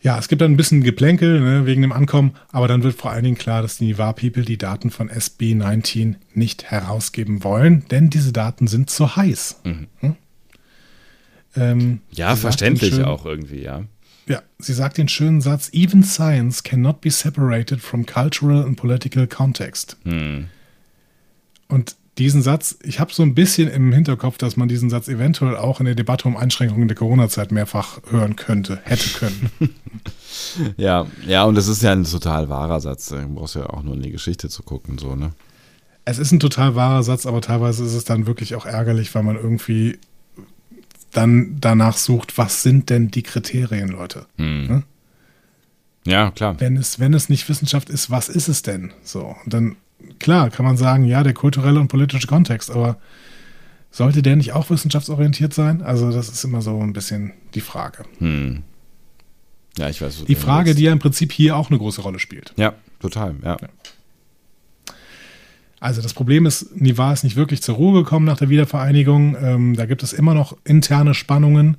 [0.00, 3.12] Ja, es gibt dann ein bisschen Geplänkel ne, wegen dem Ankommen, aber dann wird vor
[3.12, 8.10] allen Dingen klar, dass die Nivar People die Daten von SB19 nicht herausgeben wollen, denn
[8.10, 9.60] diese Daten sind zu heiß.
[9.62, 9.86] Mhm.
[10.00, 10.16] Hm?
[11.54, 13.84] Ähm, ja, verständlich schön, auch irgendwie, ja.
[14.26, 19.26] Ja, sie sagt den schönen Satz: Even science cannot be separated from cultural and political
[19.26, 19.96] context.
[20.04, 20.48] Hm.
[21.68, 25.56] Und diesen Satz, ich habe so ein bisschen im Hinterkopf, dass man diesen Satz eventuell
[25.56, 29.50] auch in der Debatte um Einschränkungen der Corona-Zeit mehrfach hören könnte, hätte können.
[30.76, 33.08] ja, ja, und das ist ja ein total wahrer Satz.
[33.08, 35.32] Du brauchst ja auch nur in die Geschichte zu gucken, so, ne?
[36.04, 39.22] Es ist ein total wahrer Satz, aber teilweise ist es dann wirklich auch ärgerlich, weil
[39.22, 39.98] man irgendwie
[41.12, 44.26] dann danach sucht, was sind denn die Kriterien, Leute?
[44.36, 44.66] Hm.
[44.66, 44.82] Ne?
[46.04, 46.58] Ja, klar.
[46.58, 48.92] Wenn es, wenn es nicht Wissenschaft ist, was ist es denn?
[49.02, 49.76] So, und dann,
[50.18, 52.98] klar, kann man sagen, ja, der kulturelle und politische Kontext, aber
[53.90, 55.82] sollte der nicht auch wissenschaftsorientiert sein?
[55.82, 58.04] Also, das ist immer so ein bisschen die Frage.
[58.18, 58.62] Hm.
[59.78, 60.24] Ja, ich weiß.
[60.24, 62.52] Die Frage, die ja im Prinzip hier auch eine große Rolle spielt.
[62.56, 63.56] Ja, total, ja.
[63.60, 63.68] ja.
[65.82, 69.36] Also das Problem ist, Nivar ist nicht wirklich zur Ruhe gekommen nach der Wiedervereinigung.
[69.42, 71.76] Ähm, da gibt es immer noch interne Spannungen.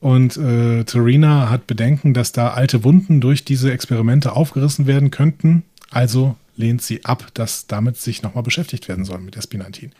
[0.00, 5.62] Und äh, Terina hat Bedenken, dass da alte Wunden durch diese Experimente aufgerissen werden könnten.
[5.90, 9.92] Also lehnt sie ab, dass damit sich nochmal beschäftigt werden soll mit SP19.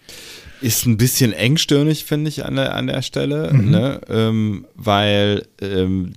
[0.61, 3.71] Ist ein bisschen engstirnig, finde ich, an der, an der Stelle, mhm.
[3.71, 4.01] ne?
[4.11, 6.13] ähm, weil ähm,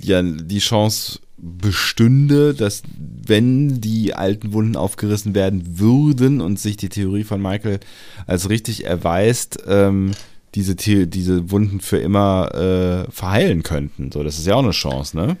[0.00, 6.88] ja die Chance bestünde, dass wenn die alten Wunden aufgerissen werden würden und sich die
[6.88, 7.80] Theorie von Michael
[8.26, 10.12] als richtig erweist, ähm,
[10.54, 14.10] diese, diese Wunden für immer äh, verheilen könnten.
[14.10, 15.36] So, das ist ja auch eine Chance, ne?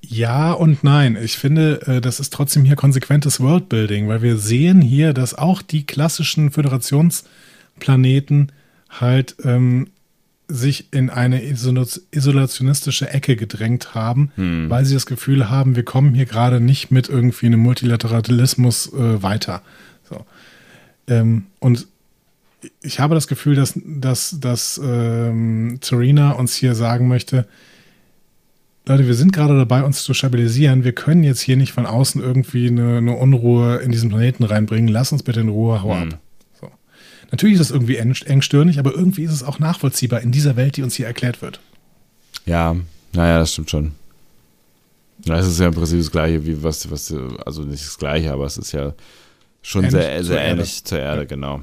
[0.00, 1.18] Ja und nein.
[1.22, 5.60] Ich finde, äh, das ist trotzdem hier konsequentes Worldbuilding, weil wir sehen hier, dass auch
[5.62, 8.52] die klassischen Föderationsplaneten
[8.88, 9.88] halt ähm,
[10.46, 14.68] sich in eine isolationistische Ecke gedrängt haben, hm.
[14.68, 19.22] weil sie das Gefühl haben, wir kommen hier gerade nicht mit irgendwie einem Multilateralismus äh,
[19.22, 19.62] weiter.
[20.08, 20.26] So.
[21.08, 21.86] Ähm, und
[22.82, 27.46] ich habe das Gefühl, dass, dass, dass ähm, Serena uns hier sagen möchte,
[28.86, 30.84] Leute, wir sind gerade dabei, uns zu stabilisieren.
[30.84, 34.88] Wir können jetzt hier nicht von außen irgendwie eine, eine Unruhe in diesen Planeten reinbringen.
[34.88, 36.12] Lass uns bitte in Ruhe, hau hm.
[36.12, 36.18] ab.
[37.30, 40.82] Natürlich ist es irgendwie engstirnig, aber irgendwie ist es auch nachvollziehbar in dieser Welt, die
[40.82, 41.60] uns hier erklärt wird.
[42.46, 42.76] Ja,
[43.12, 43.92] naja, das stimmt schon.
[45.24, 47.14] Ja, es ist ja im Prinzip das Gleiche, wie was, was,
[47.44, 48.94] also nicht das Gleiche, aber es ist ja
[49.62, 50.84] schon ähnlich sehr, sehr zur ähnlich Erde.
[50.84, 51.26] zur Erde, ja.
[51.26, 51.62] genau.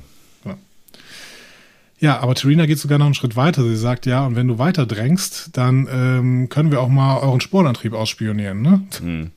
[2.02, 3.64] Ja, aber Terina geht sogar noch einen Schritt weiter.
[3.64, 7.42] Sie sagt, ja, und wenn du weiter drängst, dann ähm, können wir auch mal euren
[7.42, 8.82] Spurenantrieb ausspionieren, ne?
[9.00, 9.32] Hm.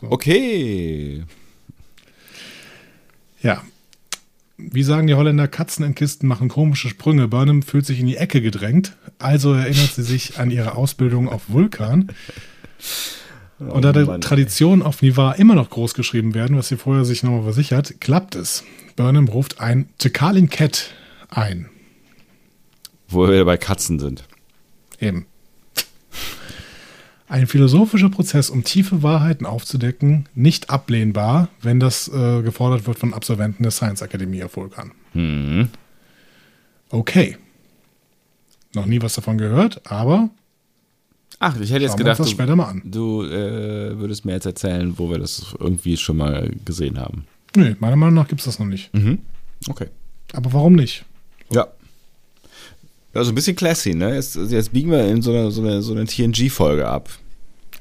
[0.00, 1.24] Okay.
[3.42, 3.62] Ja.
[4.70, 7.28] Wie sagen die Holländer, Katzen in Kisten machen komische Sprünge.
[7.28, 11.42] Burnham fühlt sich in die Ecke gedrängt, also erinnert sie sich an ihre Ausbildung auf
[11.48, 12.08] Vulkan.
[13.58, 17.04] Und da Mann, die Traditionen auf Nivar immer noch groß geschrieben werden, was sie vorher
[17.04, 18.64] sich nochmal versichert, klappt es.
[18.96, 20.90] Burnham ruft ein Tekalin Cat
[21.28, 21.68] ein.
[23.08, 24.24] Wo wir bei Katzen sind.
[24.98, 25.26] Eben.
[27.30, 33.14] Ein philosophischer Prozess, um tiefe Wahrheiten aufzudecken, nicht ablehnbar, wenn das äh, gefordert wird von
[33.14, 34.90] Absolventen der Science Akademie auf Vulkan.
[35.14, 35.68] Mhm.
[36.88, 37.36] Okay.
[38.74, 40.30] Noch nie was davon gehört, aber
[41.38, 42.82] Ach, ich hätte jetzt gedacht, das du, später mal an.
[42.84, 47.26] du äh, würdest mir jetzt erzählen, wo wir das irgendwie schon mal gesehen haben.
[47.54, 48.92] Nee, meiner Meinung nach gibt es das noch nicht.
[48.92, 49.20] Mhm.
[49.68, 49.86] Okay.
[50.32, 51.04] Aber warum nicht?
[51.52, 51.68] Ja.
[53.12, 54.14] Also ein bisschen classy, ne?
[54.14, 57.08] Jetzt, jetzt biegen wir in so eine, so eine, so eine TNG-Folge ab.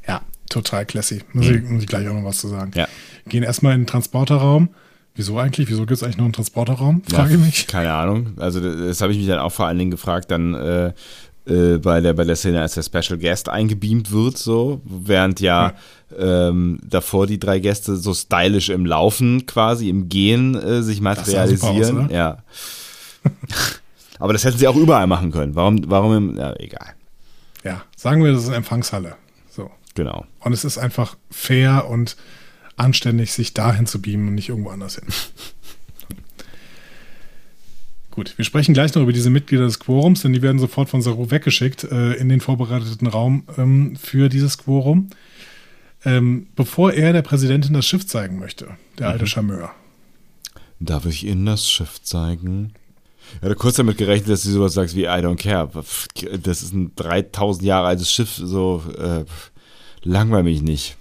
[0.07, 1.21] Ja, total classy.
[1.33, 2.71] Muss, ich, muss ich gleich auch noch was zu sagen.
[2.75, 2.87] Ja.
[3.27, 4.69] Gehen erstmal in den Transporterraum.
[5.15, 5.69] Wieso eigentlich?
[5.69, 7.03] Wieso gibt es eigentlich noch einen Transporterraum?
[7.03, 7.67] Frage ja, ich mich.
[7.67, 8.33] Keine Ahnung.
[8.37, 10.93] Also das, das habe ich mich dann auch vor allen Dingen gefragt, dann äh,
[11.45, 15.73] äh, bei, der, bei der Szene, als der Special Guest eingebeamt wird, so, während ja,
[16.17, 21.13] Ähm, davor die drei Gäste so stylisch im Laufen quasi, im Gehen äh, sich sah
[21.13, 22.05] super aus, materialisieren.
[22.05, 22.15] oder?
[22.15, 22.37] ja.
[24.19, 25.55] Aber das hätten sie auch überall machen können.
[25.55, 26.93] Warum, warum im, ja, egal.
[27.63, 29.15] Ja, sagen wir, das ist eine Empfangshalle.
[29.49, 29.71] So.
[29.95, 30.25] Genau.
[30.41, 32.15] Und es ist einfach fair und
[32.75, 35.05] anständig, sich dahin zu beamen und nicht irgendwo anders hin.
[38.11, 41.01] Gut, wir sprechen gleich noch über diese Mitglieder des Quorums, denn die werden sofort von
[41.01, 45.09] Saru weggeschickt äh, in den vorbereiteten Raum ähm, für dieses Quorum,
[46.03, 49.71] ähm, bevor er der Präsidentin das Schiff zeigen möchte, der alte Charmeur.
[50.79, 52.73] Darf ich Ihnen das Schiff zeigen?
[53.37, 55.69] Ich hatte kurz damit gerechnet, dass du sowas sagst wie I don't care.
[56.43, 59.25] Das ist ein 3000 Jahre altes Schiff, so äh,
[60.03, 60.97] langweil mich nicht.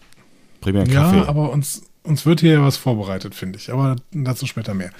[0.60, 1.18] Bring mir einen Kaffee.
[1.18, 3.72] Ja, aber uns, uns wird hier ja was vorbereitet, finde ich.
[3.72, 4.90] Aber dazu später mehr.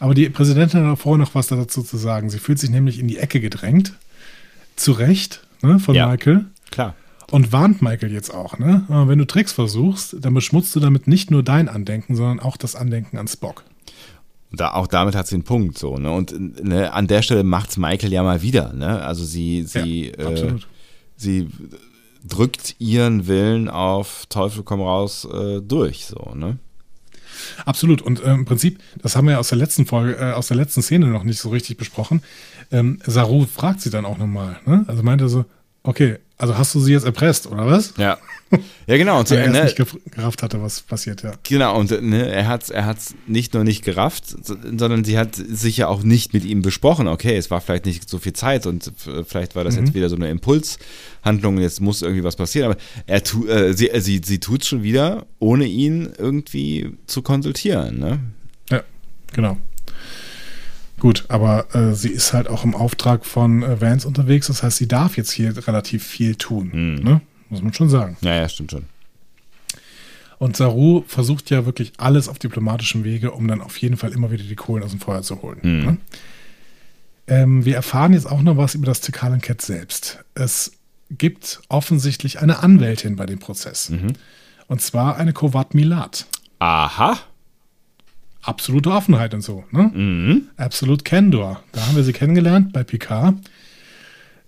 [0.00, 2.28] Aber die Präsidentin hat vorher noch was dazu zu sagen.
[2.30, 3.92] Sie fühlt sich nämlich in die Ecke gedrängt.
[4.74, 6.08] Zu Recht, ne, von Ja.
[6.08, 6.46] Michael.
[6.70, 6.94] Klar.
[7.30, 8.84] Und warnt Michael jetzt auch, ne?
[8.88, 12.74] Wenn du Tricks versuchst, dann beschmutzt du damit nicht nur dein Andenken, sondern auch das
[12.74, 13.64] Andenken an Spock.
[14.54, 16.10] Da, auch damit hat sie einen Punkt so, ne?
[16.10, 19.02] Und ne, an der Stelle macht's Michael ja mal wieder, ne?
[19.02, 20.54] Also sie, sie, ja, äh,
[21.16, 21.48] sie
[22.24, 26.58] drückt ihren Willen auf Teufel komm raus äh, durch, so, ne?
[27.64, 28.02] Absolut.
[28.02, 30.82] Und äh, im Prinzip, das haben wir aus der letzten Folge, äh, aus der letzten
[30.82, 32.22] Szene noch nicht so richtig besprochen.
[32.70, 34.84] Ähm, Saru fragt sie dann auch nochmal, ne?
[34.86, 35.44] Also meinte er so,
[35.82, 37.94] okay, also hast du sie jetzt erpresst, oder was?
[37.96, 38.18] Ja.
[38.86, 39.18] Ja, genau.
[39.20, 39.80] Und so, er ne, nicht
[40.10, 41.32] gerafft hatte, was passiert, ja.
[41.44, 45.16] Genau, und ne, er hat es er hat's nicht nur nicht gerafft, so- sondern sie
[45.16, 47.08] hat sich ja auch nicht mit ihm besprochen.
[47.08, 48.92] Okay, es war vielleicht nicht so viel Zeit und
[49.26, 49.84] vielleicht war das Mhm.
[49.86, 52.72] jetzt wieder so eine Impulshandlung, jetzt muss irgendwie was passieren.
[52.72, 56.92] Aber er tu, äh, sie, äh, sie, sie tut es schon wieder, ohne ihn irgendwie
[57.06, 57.98] zu konsultieren.
[58.00, 58.20] Ne?
[58.70, 58.82] Ja,
[59.32, 59.56] genau.
[61.02, 64.46] Gut, aber äh, sie ist halt auch im Auftrag von äh, Vance unterwegs.
[64.46, 66.70] Das heißt, sie darf jetzt hier relativ viel tun.
[66.70, 66.94] Hm.
[67.02, 67.20] Ne?
[67.48, 68.16] Muss man schon sagen.
[68.20, 68.84] Ja, ja, stimmt schon.
[70.38, 74.30] Und Saru versucht ja wirklich alles auf diplomatischem Wege, um dann auf jeden Fall immer
[74.30, 75.58] wieder die Kohlen aus dem Feuer zu holen.
[75.62, 75.84] Mhm.
[75.84, 75.96] Ne?
[77.26, 80.24] Ähm, wir erfahren jetzt auch noch was über das Tekalan Cat selbst.
[80.34, 80.70] Es
[81.10, 83.90] gibt offensichtlich eine Anwältin bei dem Prozess.
[83.90, 84.12] Mhm.
[84.68, 86.26] Und zwar eine Kovat Milat.
[86.60, 87.18] Aha.
[88.42, 89.64] Absolute Offenheit und so.
[89.70, 89.90] Ne?
[89.94, 90.42] Mhm.
[90.56, 91.62] Absolut Candor.
[91.72, 93.34] Da haben wir sie kennengelernt bei Picard.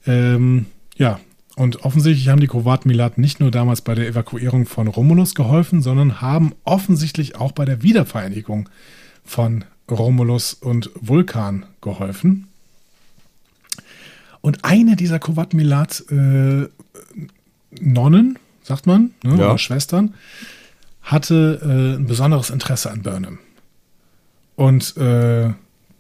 [0.07, 0.66] Ähm,
[0.97, 1.20] ja,
[1.57, 5.80] und offensichtlich haben die Kovat Milat nicht nur damals bei der Evakuierung von Romulus geholfen,
[5.82, 8.68] sondern haben offensichtlich auch bei der Wiedervereinigung
[9.24, 12.49] von Romulus und Vulkan geholfen.
[14.40, 16.66] Und eine dieser Kovat Milat äh,
[17.80, 19.47] Nonnen, sagt man, ne, Ja.
[19.51, 20.14] oder Schwestern,
[21.03, 23.38] hatte äh, ein besonderes Interesse an Burnham.
[24.57, 25.52] Und äh,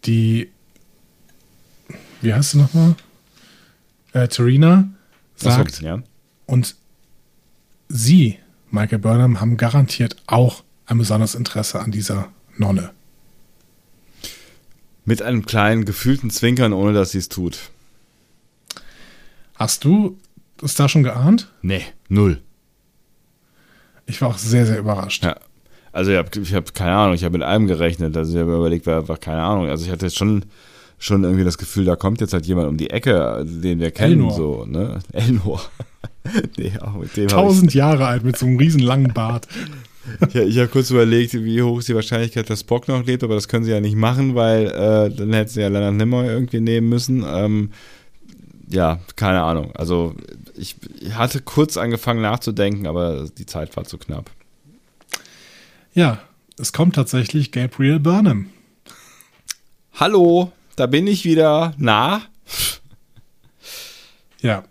[0.04, 0.50] die,
[2.20, 2.94] wie heißt sie nochmal?
[4.12, 4.88] Äh, Terina
[5.34, 6.02] sagt, Achso, ja.
[6.46, 6.76] und
[7.88, 8.38] sie,
[8.70, 12.90] Michael Burnham, haben garantiert auch ein besonderes Interesse an dieser Nonne.
[15.04, 17.70] Mit einem kleinen gefühlten Zwinkern, ohne dass sie es tut.
[19.56, 20.18] Hast du
[20.62, 21.52] es da schon geahnt?
[21.62, 22.40] Nee, null.
[24.06, 25.24] Ich war auch sehr, sehr überrascht.
[25.24, 25.38] Ja.
[25.94, 28.16] Also ich habe hab, keine Ahnung, ich habe mit allem gerechnet.
[28.16, 29.68] Also ich habe mir überlegt, war, war keine Ahnung.
[29.68, 30.44] Also ich hatte jetzt schon,
[30.98, 34.14] schon irgendwie das Gefühl, da kommt jetzt halt jemand um die Ecke, den wir kennen.
[34.14, 34.32] Elnor.
[34.32, 34.98] So, ne?
[35.12, 35.60] Elnor.
[36.58, 39.46] nee, auch mit dem Tausend Jahre alt mit so einem riesen langen Bart.
[40.32, 43.36] Ja, ich habe kurz überlegt, wie hoch ist die Wahrscheinlichkeit, dass Spock noch lebt, aber
[43.36, 46.60] das können sie ja nicht machen, weil äh, dann hätten sie ja Leonard Nimoy irgendwie
[46.60, 47.24] nehmen müssen.
[47.24, 47.70] Ähm,
[48.68, 49.70] ja, keine Ahnung.
[49.76, 50.16] Also
[50.56, 54.28] ich, ich hatte kurz angefangen nachzudenken, aber die Zeit war zu knapp.
[55.94, 56.18] Ja,
[56.58, 58.46] es kommt tatsächlich Gabriel Burnham.
[59.92, 61.72] Hallo, da bin ich wieder.
[61.78, 62.22] Na?
[64.40, 64.64] Ja,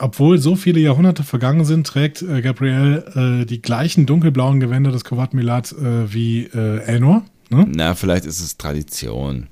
[0.00, 5.04] obwohl so viele Jahrhunderte vergangen sind, trägt äh, Gabriel äh, die gleichen dunkelblauen Gewänder des
[5.04, 7.24] Kovat Milat äh, wie äh, Elnor.
[7.50, 7.66] Ne?
[7.68, 9.46] Na, vielleicht ist es Tradition.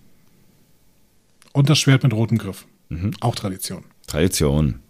[1.52, 2.66] Und das Schwert mit rotem Griff.
[2.88, 3.12] Mhm.
[3.20, 3.84] Auch Tradition.
[4.08, 4.80] Tradition.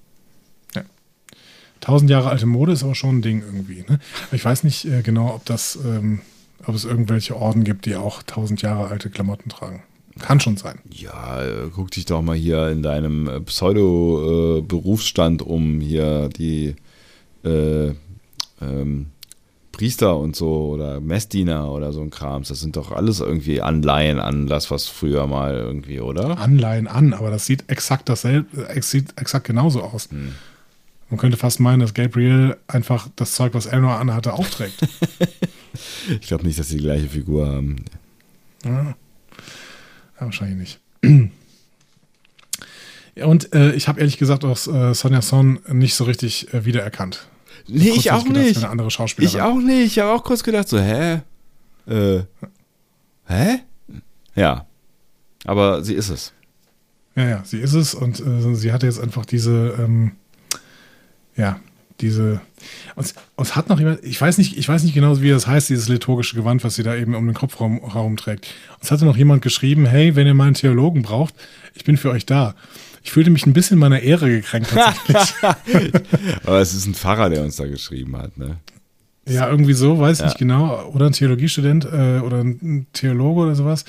[1.82, 3.84] Tausend Jahre alte Mode ist aber schon ein Ding irgendwie.
[3.88, 3.98] Ne?
[4.30, 6.20] Ich weiß nicht äh, genau, ob das, ähm,
[6.64, 9.82] ob es irgendwelche Orden gibt, die auch tausend Jahre alte Klamotten tragen.
[10.20, 10.78] Kann schon sein.
[10.90, 16.76] Ja, äh, guck dich doch mal hier in deinem äh, Pseudo-Berufsstand äh, um, hier die
[17.44, 17.88] äh,
[18.60, 19.06] ähm,
[19.72, 22.46] Priester und so oder Messdiener oder so ein Krams.
[22.46, 26.38] Das sind doch alles irgendwie Anleihen an das, was früher mal irgendwie, oder?
[26.38, 30.09] Anleihen an, aber das sieht exakt dasselbe, sieht exakt genauso aus.
[30.12, 30.34] Hm.
[31.12, 34.78] Man könnte fast meinen, dass Gabriel einfach das Zeug, was Elnor anhatte, aufträgt.
[36.09, 37.76] ich glaube nicht, dass sie die gleiche Figur haben.
[38.64, 38.84] Ja.
[38.84, 38.94] Ja,
[40.20, 41.30] wahrscheinlich nicht.
[43.26, 47.26] Und äh, ich habe ehrlich gesagt auch äh, Sonja Son nicht so richtig äh, wiedererkannt.
[47.68, 48.56] Nee, ich auch gedacht, nicht.
[48.56, 49.36] Eine andere Schauspielerin.
[49.36, 49.84] Ich auch nicht.
[49.89, 51.20] Ich habe auch kurz gedacht, so, hä?
[51.86, 52.22] Äh,
[53.26, 53.59] hä?
[54.34, 54.64] Ja.
[55.44, 56.32] Aber sie ist es.
[57.16, 60.12] Ja, ja, sie ist es und äh, sie hatte jetzt einfach diese, ähm,
[61.36, 61.60] ja,
[62.00, 62.40] diese.
[62.94, 65.46] Und, und es hat noch jemand, ich weiß nicht, ich weiß nicht genau, wie das
[65.46, 68.46] heißt, dieses liturgische Gewand, was sie da eben um den Kopf herum trägt.
[68.74, 71.34] Und es hatte noch jemand geschrieben, hey, wenn ihr mal einen Theologen braucht,
[71.74, 72.54] ich bin für euch da.
[73.04, 75.34] Ich fühlte mich ein bisschen meiner Ehre gekränkt tatsächlich.
[76.44, 78.59] Aber es ist ein Pfarrer, der uns da geschrieben hat, ne?
[79.26, 80.26] Ja, irgendwie so, weiß ich ja.
[80.26, 80.84] nicht genau.
[80.92, 83.84] Oder ein Theologiestudent äh, oder ein Theologe oder sowas.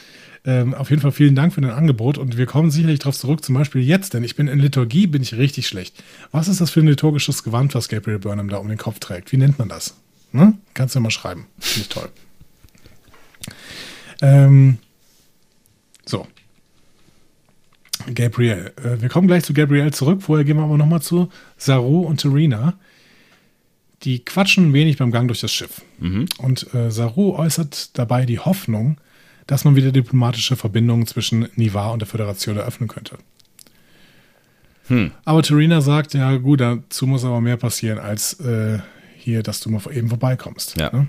[0.46, 3.46] Ähm, auf jeden Fall vielen Dank für dein Angebot und wir kommen sicherlich darauf zurück,
[3.46, 6.04] zum Beispiel jetzt, denn ich bin in Liturgie, bin ich richtig schlecht.
[6.32, 9.32] Was ist das für ein liturgisches Gewand, was Gabriel Burnham da um den Kopf trägt?
[9.32, 9.96] Wie nennt man das?
[10.34, 10.58] Hm?
[10.74, 11.48] Kannst du ja mal schreiben.
[11.60, 12.10] Finde ich toll.
[14.22, 14.78] Ähm,
[16.06, 16.28] so.
[18.14, 18.74] Gabriel.
[18.84, 20.24] Äh, wir kommen gleich zu Gabriel zurück.
[20.24, 22.74] Vorher gehen wir aber nochmal zu Saru und Terina.
[24.04, 25.82] Die quatschen ein wenig beim Gang durch das Schiff.
[26.00, 26.26] Mhm.
[26.40, 28.98] Und äh, Saru äußert dabei die Hoffnung,
[29.48, 33.18] dass man wieder diplomatische Verbindungen zwischen Nivar und der Föderation eröffnen könnte.
[34.88, 35.12] Hm.
[35.26, 38.80] Aber Terina sagt, ja gut, dazu muss aber mehr passieren, als äh,
[39.18, 40.78] hier, dass du mal eben vorbeikommst.
[40.78, 40.92] Ja.
[40.92, 41.08] Ne?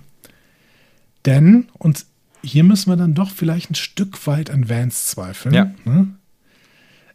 [1.27, 2.06] Denn, und
[2.43, 5.55] hier müssen wir dann doch vielleicht ein Stück weit an Vance zweifeln.
[5.55, 5.73] Ja.
[5.85, 6.09] Ne?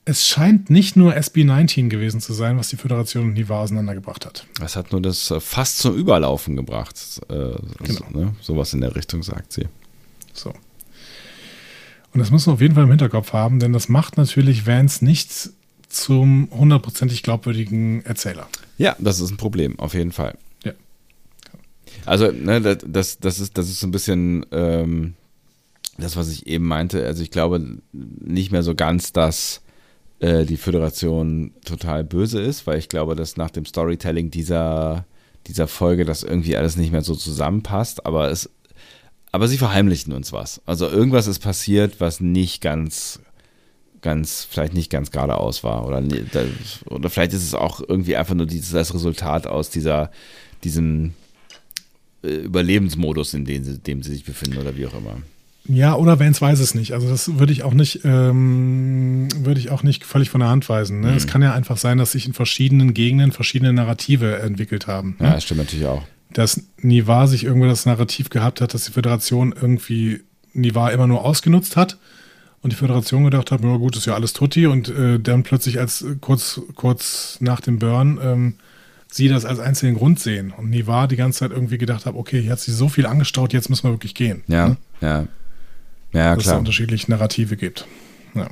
[0.05, 4.47] Es scheint nicht nur SB19 gewesen zu sein, was die Föderation und Nivar auseinandergebracht hat.
[4.63, 7.21] Es hat nur das äh, fast zum Überlaufen gebracht.
[7.29, 7.59] Äh, genau.
[7.83, 8.35] so, ne?
[8.41, 9.67] Sowas in der Richtung, sagt sie.
[10.33, 10.53] So.
[12.13, 15.03] Und das müssen wir auf jeden Fall im Hinterkopf haben, denn das macht natürlich Vance
[15.05, 15.51] nicht
[15.89, 18.47] zum hundertprozentig glaubwürdigen Erzähler.
[18.77, 20.37] Ja, das ist ein Problem, auf jeden Fall.
[20.63, 20.73] Ja.
[22.05, 25.15] Also, ne, das, das, ist, das ist so ein bisschen ähm,
[25.97, 27.05] das, was ich eben meinte.
[27.05, 29.61] Also, ich glaube nicht mehr so ganz, dass
[30.19, 35.05] äh, die Föderation total böse ist, weil ich glaube, dass nach dem Storytelling dieser,
[35.47, 38.05] dieser Folge das irgendwie alles nicht mehr so zusammenpasst.
[38.05, 38.49] Aber es
[39.31, 40.61] aber sie verheimlichen uns was.
[40.65, 43.19] Also irgendwas ist passiert, was nicht ganz,
[44.01, 45.85] ganz, vielleicht nicht ganz geradeaus war.
[45.85, 46.03] Oder,
[46.85, 50.11] oder vielleicht ist es auch irgendwie einfach nur dieses, das Resultat aus dieser,
[50.63, 51.13] diesem
[52.23, 55.17] äh, Überlebensmodus, in dem sie, dem sie sich befinden oder wie auch immer.
[55.67, 56.93] Ja, oder Vance weiß es nicht.
[56.93, 60.67] Also das würde ich auch nicht, ähm, würde ich auch nicht völlig von der Hand
[60.67, 61.01] weisen.
[61.01, 61.11] Ne?
[61.11, 61.17] Mhm.
[61.17, 65.17] Es kann ja einfach sein, dass sich in verschiedenen Gegenden verschiedene Narrative entwickelt haben.
[65.19, 65.27] Ne?
[65.27, 68.91] Ja, das stimmt natürlich auch dass Nivar sich irgendwo das Narrativ gehabt hat, dass die
[68.91, 70.21] Föderation irgendwie
[70.53, 71.97] Nivar immer nur ausgenutzt hat
[72.61, 75.79] und die Föderation gedacht hat, na gut, ist ja alles Tutti und äh, dann plötzlich
[75.79, 78.55] als kurz, kurz nach dem Burn ähm,
[79.11, 82.41] sie das als einzelnen Grund sehen und Nivar die ganze Zeit irgendwie gedacht hat, okay,
[82.41, 84.43] hier hat sich so viel angestaut, jetzt müssen wir wirklich gehen.
[84.47, 84.77] Ja, ne?
[85.01, 85.27] ja.
[86.11, 86.55] Ja, Dass klar.
[86.55, 87.85] es unterschiedliche Narrative gibt.
[88.33, 88.49] Ja.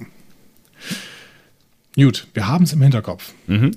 [1.96, 3.34] Gut, wir haben es im Hinterkopf.
[3.48, 3.72] Mhm.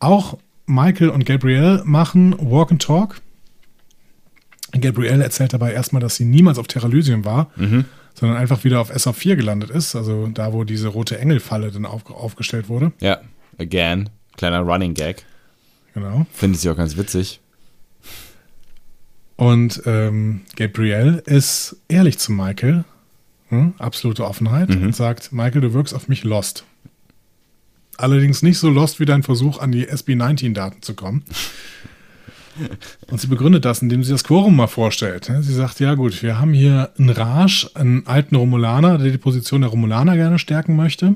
[0.00, 3.20] Auch Michael und Gabrielle machen Walk and Talk.
[4.72, 7.84] Gabrielle erzählt dabei erstmal, dass sie niemals auf Terralysium war, mhm.
[8.14, 12.08] sondern einfach wieder auf SA4 gelandet ist, also da, wo diese rote Engelfalle dann auf,
[12.10, 12.92] aufgestellt wurde.
[13.00, 13.20] Ja,
[13.58, 15.24] again, kleiner Running Gag.
[15.94, 16.26] Genau.
[16.32, 17.40] Finde ich auch ganz witzig.
[19.36, 22.84] Und ähm, Gabrielle ist ehrlich zu Michael,
[23.48, 24.84] hm, absolute Offenheit, mhm.
[24.84, 26.64] und sagt: Michael, du wirkst auf mich lost.
[28.02, 31.22] Allerdings nicht so lost wie dein Versuch, an die SB19-Daten zu kommen.
[33.10, 35.30] Und sie begründet das, indem sie das Quorum mal vorstellt.
[35.40, 39.60] Sie sagt, ja gut, wir haben hier einen Raj, einen alten Romulaner, der die Position
[39.60, 41.14] der Romulaner gerne stärken möchte.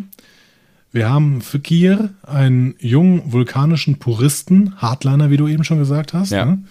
[0.92, 6.30] Wir haben Fikir, einen jungen vulkanischen Puristen, Hardliner, wie du eben schon gesagt hast.
[6.30, 6.44] Ja.
[6.44, 6.62] Ne?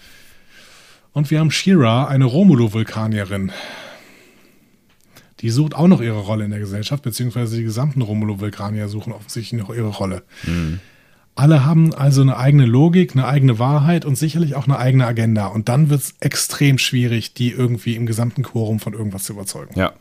[1.12, 3.52] Und wir haben Shira, eine Romulo-Vulkanierin.
[5.40, 9.60] Die sucht auch noch ihre Rolle in der Gesellschaft, beziehungsweise die gesamten Romulo-Vulkanier suchen offensichtlich
[9.60, 10.22] noch ihre Rolle.
[11.34, 15.46] Alle haben also eine eigene Logik, eine eigene Wahrheit und sicherlich auch eine eigene Agenda.
[15.48, 19.78] Und dann wird es extrem schwierig, die irgendwie im gesamten Quorum von irgendwas zu überzeugen.
[19.78, 19.92] Ja.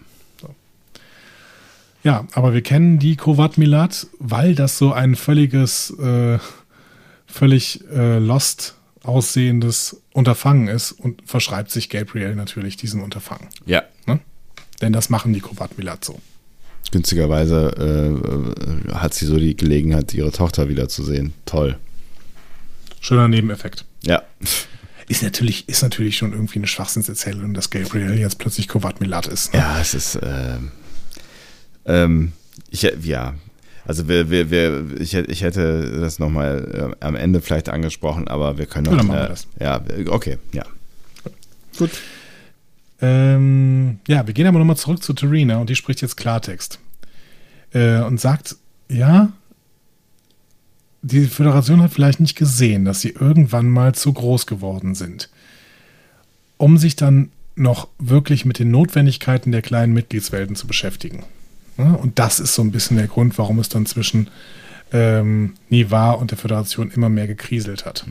[2.06, 6.38] Ja, aber wir kennen die Kovat Milat, weil das so ein völliges, äh,
[7.26, 13.48] völlig äh, lost aussehendes Unterfangen ist und verschreibt sich Gabriel natürlich diesem Unterfangen.
[13.66, 13.84] Ja.
[14.82, 16.20] Denn das machen die Kovat Milat so.
[16.92, 21.34] Günstigerweise äh, äh, hat sie so die Gelegenheit, ihre Tochter wiederzusehen.
[21.46, 21.78] Toll.
[23.02, 23.86] Schöner Nebeneffekt.
[24.04, 24.22] Ja.
[25.08, 29.54] Ist natürlich, ist natürlich schon irgendwie eine Schwachsinnserzählung, dass Gabriel jetzt plötzlich Kovat Milat ist.
[29.54, 29.60] Ne?
[29.60, 30.20] Ja, es ist.
[30.24, 30.72] ähm,
[31.86, 32.32] ähm,
[32.72, 33.36] ich, ja.
[33.88, 38.28] Also wir, wir, wir, ich, hätte- ich hätte das nochmal äh, am Ende vielleicht angesprochen,
[38.28, 38.98] aber wir können noch.
[38.98, 39.48] dann machen wir äh, das.
[39.60, 40.66] Ja, okay, ja.
[41.78, 41.92] Gut.
[43.02, 46.80] Ähm, ja, wir gehen aber nochmal zurück zu Terina und die spricht jetzt Klartext.
[47.74, 48.56] Äh, und sagt,
[48.90, 49.32] ja,
[51.02, 55.30] die Föderation hat vielleicht nicht gesehen, dass sie irgendwann mal zu groß geworden sind.
[56.58, 61.24] Um sich dann noch wirklich mit den Notwendigkeiten der kleinen Mitgliedswelten zu beschäftigen.
[61.78, 64.30] Ja, und das ist so ein bisschen der Grund, warum es dann zwischen
[64.92, 68.06] ähm, Nivar und der Föderation immer mehr gekriselt hat.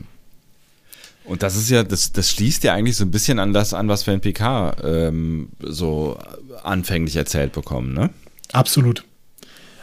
[1.25, 3.87] Und das ist ja, das, das schließt ja eigentlich so ein bisschen an das an,
[3.87, 6.19] was wir in PK ähm, so
[6.63, 8.11] anfänglich erzählt bekommen, ne?
[8.51, 9.03] Absolut.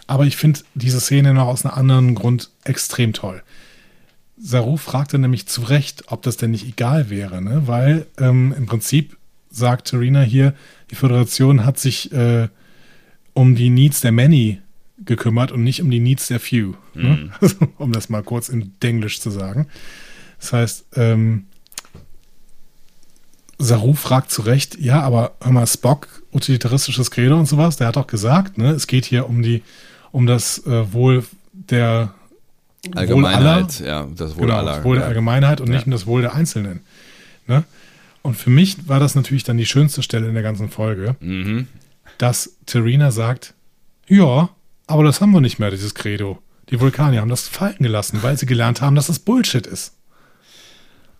[0.06, 3.43] Aber ich finde diese Szene noch aus einem anderen Grund extrem toll.
[4.36, 7.62] Saru fragte nämlich zu Recht, ob das denn nicht egal wäre, ne?
[7.66, 9.16] weil ähm, im Prinzip
[9.51, 10.55] sagt Terina hier,
[10.90, 12.48] die Föderation hat sich äh,
[13.35, 14.60] um die Needs der Many
[15.05, 16.74] gekümmert und nicht um die Needs der Few.
[16.94, 17.31] Ne?
[17.40, 19.66] Also, um das mal kurz in Denglisch zu sagen.
[20.43, 21.47] Das heißt, ähm,
[23.59, 27.97] Saru fragt zu Recht, ja, aber hör mal, Spock, utilitaristisches Credo und sowas, der hat
[27.97, 29.62] doch gesagt, ne, es geht hier um die,
[30.10, 32.12] um das äh, Wohl der
[32.97, 34.77] Allgemeinheit, ja, das Wohl genau, aller.
[34.77, 35.06] das Wohl der.
[35.06, 35.85] Allgemeinheit und nicht Ja.
[35.86, 36.81] um das Wohl der Einzelnen.
[37.47, 37.62] Ne?
[38.23, 41.69] Und für mich war das natürlich dann die schönste Stelle in der ganzen Folge, Mhm.
[42.19, 43.55] dass Terina sagt,
[44.09, 44.48] ja,
[44.89, 46.43] aber das haben wir nicht mehr, dieses Credo.
[46.70, 49.93] Die Vulkanier haben das fallen gelassen, weil sie gelernt haben, dass das Bullshit ist.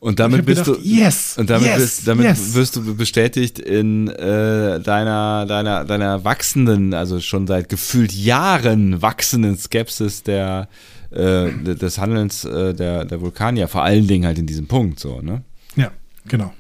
[0.03, 0.89] Und damit bist gedacht, du.
[0.89, 2.55] yes, Und damit, yes, bist, damit yes.
[2.55, 9.57] wirst du bestätigt in äh, deiner, deiner, deiner wachsenden, also schon seit gefühlt Jahren wachsenden
[9.57, 10.69] Skepsis der,
[11.13, 15.21] äh, des Handelns äh, der, der Vulkanier, vor allen Dingen halt in diesem Punkt so,
[15.21, 15.45] ne?
[15.77, 15.93] Ja,
[16.27, 16.53] genau.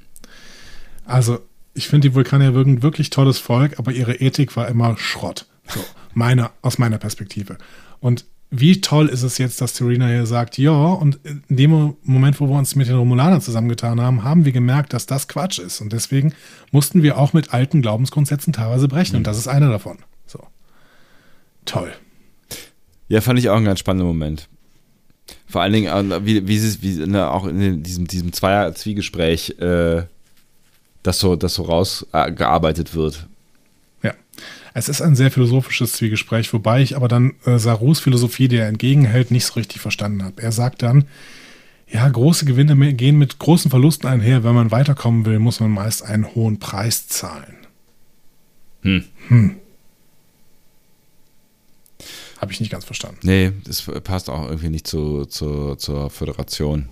[1.04, 1.40] Also,
[1.74, 5.46] ich finde, die Vulkanier wirken wirklich tolles Volk, aber ihre Ethik war immer Schrott.
[5.66, 5.80] So,
[6.14, 7.58] meine, aus meiner Perspektive.
[7.98, 12.38] Und wie toll ist es jetzt, dass Terina hier sagt, ja, und in dem Moment,
[12.38, 15.80] wo wir uns mit den Romulanern zusammengetan haben, haben wir gemerkt, dass das Quatsch ist.
[15.80, 16.34] Und deswegen
[16.70, 19.16] mussten wir auch mit alten Glaubensgrundsätzen teilweise brechen.
[19.16, 20.00] Und das ist einer davon.
[20.26, 20.40] So.
[21.64, 21.92] Toll.
[23.08, 24.50] Ja, fand ich auch einen ganz spannenden Moment.
[25.46, 29.58] Vor allen Dingen, äh, wie, wie sie es, wie, ne, auch in diesem, diesem Zweier-Zwiegespräch,
[29.60, 30.02] äh,
[31.02, 33.28] das so, das so rausgearbeitet wird.
[34.74, 38.68] Es ist ein sehr philosophisches Zwiegespräch, wobei ich aber dann äh, Sarus Philosophie, die er
[38.68, 40.40] entgegenhält, nicht so richtig verstanden habe.
[40.42, 41.04] Er sagt dann,
[41.88, 44.44] ja, große Gewinne gehen mit großen Verlusten einher.
[44.44, 47.54] Wenn man weiterkommen will, muss man meist einen hohen Preis zahlen.
[48.80, 49.04] Hm.
[49.28, 49.56] Hm.
[52.38, 53.18] Habe ich nicht ganz verstanden.
[53.22, 56.88] Nee, das passt auch irgendwie nicht zu, zu, zur Föderation.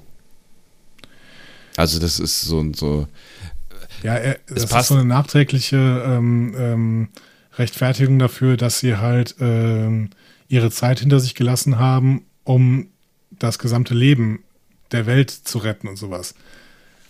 [1.76, 3.08] Also das ist so, so
[4.02, 4.88] Ja, er, das ist passt.
[4.88, 7.08] so eine nachträgliche ähm, ähm,
[7.58, 10.10] Rechtfertigung dafür, dass sie halt ähm,
[10.48, 12.88] ihre Zeit hinter sich gelassen haben, um
[13.38, 14.40] das gesamte Leben
[14.92, 16.34] der Welt zu retten und sowas.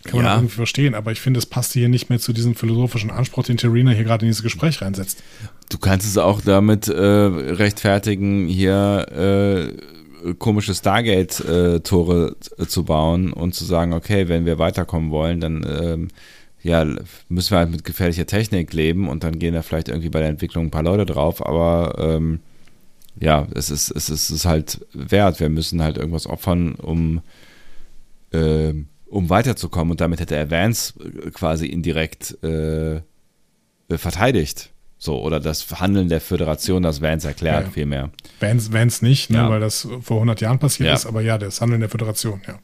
[0.04, 0.32] Kann man Ja.
[0.32, 3.44] auch irgendwie verstehen, aber ich finde, es passt hier nicht mehr zu diesem philosophischen Anspruch,
[3.44, 5.22] den Terina hier gerade in dieses Gespräch reinsetzt.
[5.68, 9.06] Du kannst es auch damit äh, rechtfertigen, hier
[10.24, 15.66] äh, komische Stargate-Tore äh, zu bauen und zu sagen, okay, wenn wir weiterkommen wollen, dann
[15.68, 16.08] ähm,
[16.62, 16.84] ja,
[17.28, 20.28] müssen wir halt mit gefährlicher Technik leben und dann gehen da vielleicht irgendwie bei der
[20.28, 22.40] Entwicklung ein paar Leute drauf, aber ähm,
[23.18, 25.40] ja, es ist, es ist es ist halt wert.
[25.40, 27.20] Wir müssen halt irgendwas opfern, um,
[28.32, 33.00] ähm, um weiterzukommen und damit hätte er Vance äh, quasi indirekt äh, äh,
[33.96, 34.70] verteidigt.
[35.02, 37.70] So, oder das Handeln der Föderation, das Vance erklärt, Ja, ja.
[37.70, 38.10] vielmehr.
[38.38, 39.48] Wenn es nicht, ne, Ja.
[39.50, 42.58] weil das vor 100 Jahren passiert ist, aber ja, das Handeln der Föderation, ja.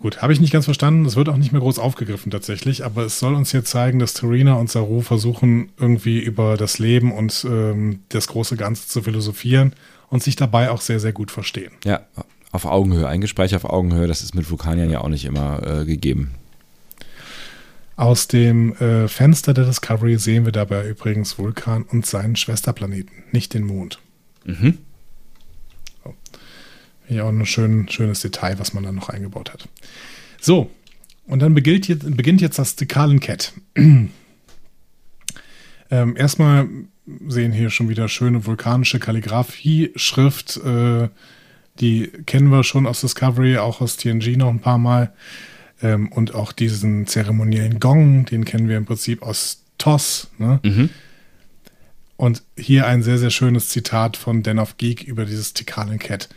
[0.00, 1.04] Gut, habe ich nicht ganz verstanden.
[1.06, 4.14] Es wird auch nicht mehr groß aufgegriffen tatsächlich, aber es soll uns hier zeigen, dass
[4.14, 9.72] Terina und Saru versuchen, irgendwie über das Leben und ähm, das große Ganze zu philosophieren
[10.08, 11.72] und sich dabei auch sehr, sehr gut verstehen.
[11.84, 12.06] Ja,
[12.52, 13.08] auf Augenhöhe.
[13.08, 16.30] Ein Gespräch auf Augenhöhe, das ist mit Vulkaniern ja auch nicht immer äh, gegeben.
[17.96, 23.52] Aus dem äh, Fenster der Discovery sehen wir dabei übrigens Vulkan und seinen Schwesterplaneten, nicht
[23.54, 23.98] den Mond.
[24.44, 24.78] Mhm.
[27.08, 29.68] Ja, auch ein schön, schönes Detail, was man da noch eingebaut hat.
[30.40, 30.70] So,
[31.26, 33.52] und dann beginnt jetzt, beginnt jetzt das Dekalen Cat.
[33.76, 34.10] ähm,
[35.90, 36.68] erstmal
[37.26, 40.58] sehen hier schon wieder schöne vulkanische Kalligrafie-Schrift.
[40.58, 41.08] Äh,
[41.80, 45.12] die kennen wir schon aus Discovery, auch aus TNG noch ein paar Mal.
[45.80, 50.28] Ähm, und auch diesen zeremoniellen Gong, den kennen wir im Prinzip aus TOS.
[50.38, 50.60] Ne?
[50.64, 50.90] Mhm.
[52.16, 56.28] Und hier ein sehr, sehr schönes Zitat von Den of Geek über dieses Tikalen Cat.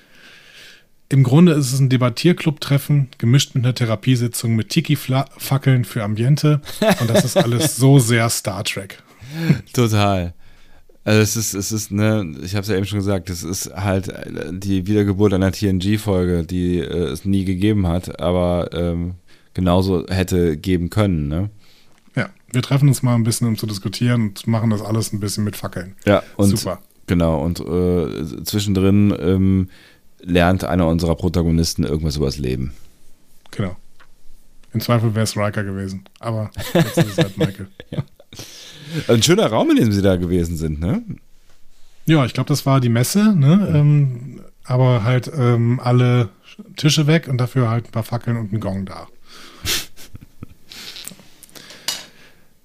[1.12, 6.62] Im Grunde ist es ein Debattierclub-Treffen, gemischt mit einer Therapiesitzung mit Tiki-Fackeln für Ambiente.
[7.02, 9.04] Und das ist alles so sehr Star Trek.
[9.74, 10.34] Total.
[11.04, 13.76] Also es ist, es ist, ne, ich habe es ja eben schon gesagt, es ist
[13.76, 14.10] halt
[14.52, 19.16] die Wiedergeburt einer TNG-Folge, die äh, es nie gegeben hat, aber ähm,
[19.54, 21.50] genauso hätte geben können, ne?
[22.16, 25.20] Ja, wir treffen uns mal ein bisschen, um zu diskutieren und machen das alles ein
[25.20, 25.94] bisschen mit Fackeln.
[26.06, 26.80] Ja, und super.
[27.08, 29.68] Genau, und äh, zwischendrin ähm,
[30.22, 32.74] lernt einer unserer Protagonisten irgendwas übers Leben.
[33.52, 33.76] Genau.
[34.74, 37.68] Im Zweifel wäre es Riker gewesen, aber jetzt ist es halt Michael.
[37.92, 38.04] ja.
[39.08, 41.04] Ein schöner Raum, in dem sie da gewesen sind, ne?
[42.06, 43.68] Ja, ich glaube, das war die Messe, ne?
[43.70, 43.76] Ja.
[43.76, 46.30] Ähm, aber halt ähm, alle
[46.78, 49.08] Tische weg und dafür halt ein paar Fackeln und ein Gong da.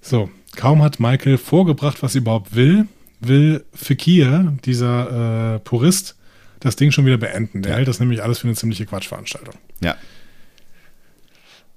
[0.01, 2.87] so, kaum hat Michael vorgebracht, was sie überhaupt will,
[3.19, 6.16] will Fekir, dieser äh, Purist,
[6.59, 7.61] das Ding schon wieder beenden.
[7.61, 7.77] Der ja.
[7.77, 9.55] hält das nämlich alles für eine ziemliche Quatschveranstaltung.
[9.81, 9.95] Ja.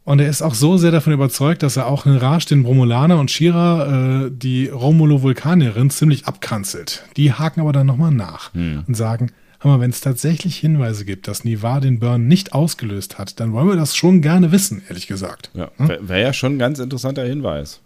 [0.05, 3.19] Und er ist auch so sehr davon überzeugt, dass er auch in Rasch den Bromulaner
[3.19, 7.05] und Shira, äh, die Romulo-Vulkanierin, ziemlich abkanzelt.
[7.17, 8.85] Die haken aber dann nochmal nach hm.
[8.87, 9.31] und sagen,
[9.61, 13.69] aber wenn es tatsächlich Hinweise gibt, dass Nivar den Burn nicht ausgelöst hat, dann wollen
[13.69, 15.51] wir das schon gerne wissen, ehrlich gesagt.
[15.53, 15.89] Ja, hm?
[15.89, 17.81] wäre wär ja schon ein ganz interessanter Hinweis.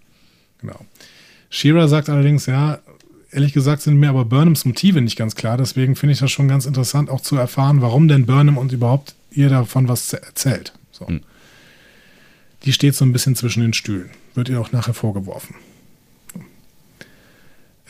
[0.61, 0.79] Genau.
[1.51, 2.79] Shira sagt allerdings, ja,
[3.35, 5.57] ehrlich gesagt sind mir aber Burnhams Motive nicht ganz klar.
[5.57, 9.15] Deswegen finde ich das schon ganz interessant, auch zu erfahren, warum denn Burnham und überhaupt
[9.31, 10.73] ihr davon was erzählt.
[10.93, 11.07] So.
[11.07, 11.21] Hm.
[12.65, 14.11] Die steht so ein bisschen zwischen den Stühlen.
[14.35, 15.57] Wird ihr auch nachher vorgeworfen.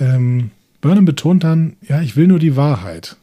[0.01, 0.51] Ähm,
[0.81, 3.17] Burnham betont dann, ja, ich will nur die Wahrheit.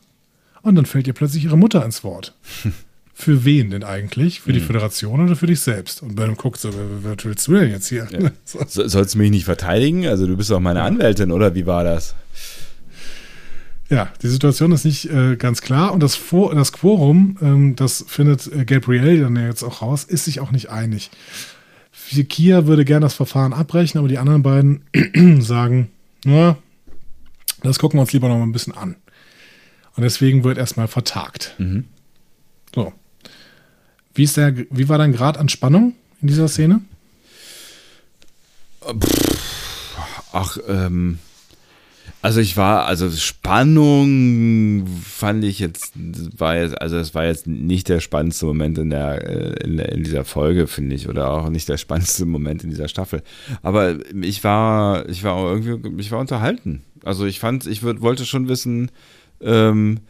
[0.61, 2.35] Und dann fällt ihr plötzlich ihre Mutter ins Wort.
[3.22, 4.41] für wen denn eigentlich?
[4.41, 4.65] Für die hm.
[4.65, 6.02] Föderation oder für dich selbst?
[6.02, 6.69] Und Burnham guckt so,
[7.03, 8.07] was willst du denn jetzt hier?
[8.11, 8.31] Ja.
[8.45, 8.88] so.
[8.88, 10.07] Sollst du mich nicht verteidigen?
[10.07, 12.15] Also du bist doch meine Anwältin, oder wie war das?
[13.89, 18.06] Ja, die Situation ist nicht äh, ganz klar und das, Vor das Quorum, ähm, das
[18.07, 21.11] findet äh, Gabriel dann ja jetzt auch raus, ist sich auch nicht einig.
[22.30, 24.84] Kia würde gerne das Verfahren abbrechen, aber die anderen beiden
[25.41, 25.91] sagen,
[26.26, 26.57] na,
[27.64, 28.95] das gucken wir uns lieber noch mal ein bisschen an.
[29.95, 31.56] Und deswegen wird erstmal vertagt.
[31.57, 31.85] Mhm.
[32.73, 32.93] So.
[34.13, 36.81] Wie, ist der, wie war dein Grad an Spannung in dieser Szene?
[40.33, 41.19] Ach, ähm,
[42.23, 45.93] also ich war, also Spannung fand ich jetzt,
[46.38, 50.03] war jetzt, also es war jetzt nicht der spannendste Moment in der, äh, in, in,
[50.03, 53.23] dieser Folge, finde ich, oder auch nicht der spannendste Moment in dieser Staffel.
[53.63, 56.83] Aber ich war, ich war irgendwie, ich war unterhalten.
[57.03, 58.91] Also ich fand, ich würd, wollte schon wissen,
[59.41, 60.01] ähm,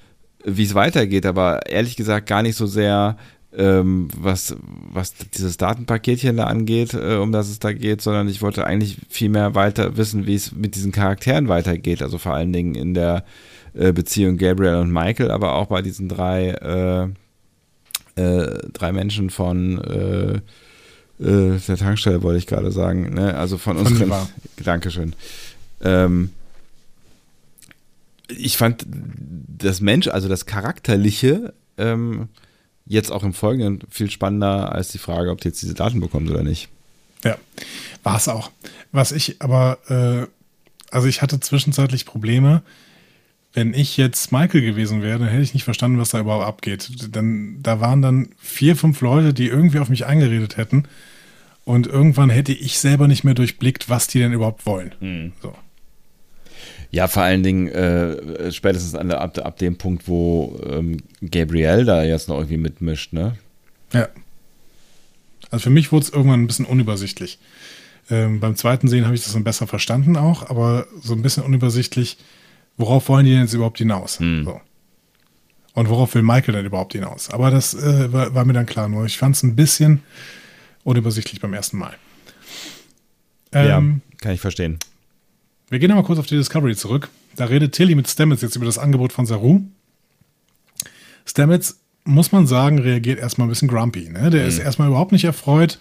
[0.43, 3.15] wie es weitergeht, aber ehrlich gesagt gar nicht so sehr,
[3.55, 8.41] ähm, was, was dieses Datenpaketchen da angeht, äh, um das es da geht, sondern ich
[8.41, 12.01] wollte eigentlich viel mehr weiter wissen, wie es mit diesen Charakteren weitergeht.
[12.01, 13.25] Also vor allen Dingen in der
[13.73, 16.49] äh, Beziehung Gabriel und Michael, aber auch bei diesen drei,
[18.15, 20.41] äh, äh drei Menschen von äh,
[21.19, 23.13] der Tankstelle, wollte ich gerade sagen.
[23.13, 23.35] Ne?
[23.35, 24.11] Also von, unseren.
[24.63, 25.13] Dankeschön.
[25.81, 26.31] Ähm,
[28.27, 32.29] ich fand das Mensch, also das Charakterliche, ähm,
[32.91, 36.29] jetzt auch im Folgenden viel spannender als die Frage, ob die jetzt diese Daten bekommt
[36.29, 36.69] oder nicht.
[37.23, 37.37] Ja,
[38.03, 38.51] war es auch.
[38.91, 40.27] Was ich aber, äh,
[40.93, 42.61] also ich hatte zwischenzeitlich Probleme.
[43.53, 47.15] Wenn ich jetzt Michael gewesen wäre, dann hätte ich nicht verstanden, was da überhaupt abgeht.
[47.15, 50.85] Denn da waren dann vier, fünf Leute, die irgendwie auf mich eingeredet hätten.
[51.63, 54.95] Und irgendwann hätte ich selber nicht mehr durchblickt, was die denn überhaupt wollen.
[54.99, 55.33] Mhm.
[55.41, 55.53] So.
[56.91, 62.03] Ja, vor allen Dingen äh, spätestens an ab, ab dem Punkt, wo ähm, Gabriel da
[62.03, 63.37] jetzt noch irgendwie mitmischt, ne?
[63.93, 64.09] Ja.
[65.49, 67.39] Also für mich wurde es irgendwann ein bisschen unübersichtlich.
[68.09, 71.43] Ähm, beim zweiten Sehen habe ich das dann besser verstanden auch, aber so ein bisschen
[71.43, 72.17] unübersichtlich,
[72.77, 74.19] worauf wollen die denn jetzt überhaupt hinaus?
[74.19, 74.43] Hm.
[74.43, 74.59] So.
[75.73, 77.29] Und worauf will Michael denn überhaupt hinaus?
[77.29, 80.03] Aber das äh, war, war, mir dann klar, nur ich fand es ein bisschen
[80.83, 81.95] unübersichtlich beim ersten Mal.
[83.53, 84.77] Ähm, ja, kann ich verstehen.
[85.71, 87.07] Wir gehen nochmal kurz auf die Discovery zurück.
[87.37, 89.61] Da redet Tilly mit Stamets jetzt über das Angebot von Saru.
[91.25, 94.09] Stamets, muss man sagen, reagiert erstmal ein bisschen grumpy.
[94.09, 94.29] Ne?
[94.31, 94.49] Der mhm.
[94.49, 95.79] ist erstmal überhaupt nicht erfreut.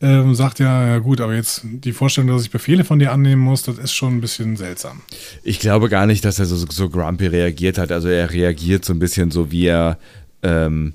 [0.00, 3.42] Ähm, sagt ja, ja gut, aber jetzt die Vorstellung, dass ich Befehle von dir annehmen
[3.42, 5.02] muss, das ist schon ein bisschen seltsam.
[5.42, 7.92] Ich glaube gar nicht, dass er so, so grumpy reagiert hat.
[7.92, 9.98] Also er reagiert so ein bisschen so, wie er
[10.42, 10.94] ähm,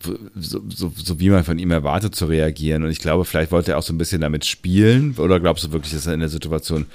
[0.00, 2.82] so, so, so, wie man von ihm erwartet zu reagieren.
[2.84, 5.14] Und ich glaube, vielleicht wollte er auch so ein bisschen damit spielen.
[5.16, 6.86] Oder glaubst du wirklich, dass er in der Situation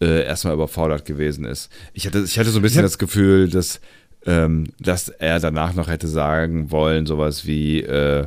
[0.00, 1.70] äh, erstmal überfordert gewesen ist?
[1.92, 3.80] Ich hatte, ich hatte so ein bisschen das Gefühl, dass,
[4.26, 8.26] ähm, dass er danach noch hätte sagen wollen, sowas wie, äh,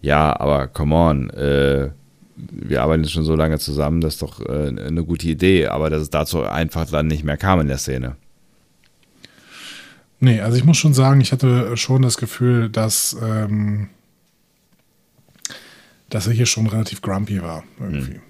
[0.00, 1.90] ja, aber come on, äh,
[2.36, 6.02] wir arbeiten schon so lange zusammen, das ist doch äh, eine gute Idee, aber dass
[6.02, 8.16] es dazu einfach dann nicht mehr kam in der Szene.
[10.20, 13.88] Nee, also ich muss schon sagen, ich hatte schon das Gefühl, dass, ähm,
[16.08, 18.14] dass er hier schon relativ grumpy war, irgendwie.
[18.14, 18.22] Hm.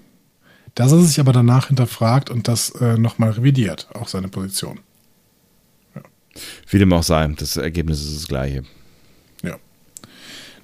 [0.77, 4.79] Dass er sich aber danach hinterfragt und das äh, nochmal revidiert, auch seine Position.
[5.95, 6.03] Ja.
[6.69, 8.61] Wie dem auch sei, das Ergebnis ist das gleiche.
[9.41, 9.55] Ja,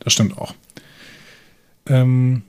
[0.02, 0.53] das stimmt auch.
[1.88, 2.44] Ähm,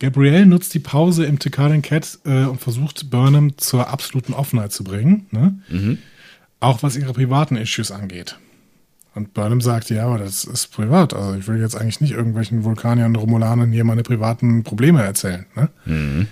[0.00, 4.82] Gabrielle nutzt die Pause im Tikaden Cat äh, und versucht Burnham zur absoluten Offenheit zu
[4.82, 5.28] bringen.
[5.30, 5.60] Ne?
[5.68, 5.98] Mhm.
[6.58, 8.36] Auch was ihre privaten Issues angeht.
[9.14, 11.14] Und Burnham sagt, ja, aber das ist privat.
[11.14, 15.46] Also ich will jetzt eigentlich nicht irgendwelchen Vulkaniern, Romulanern hier meine privaten Probleme erzählen.
[15.54, 15.68] Ne?
[15.84, 16.26] Mhm.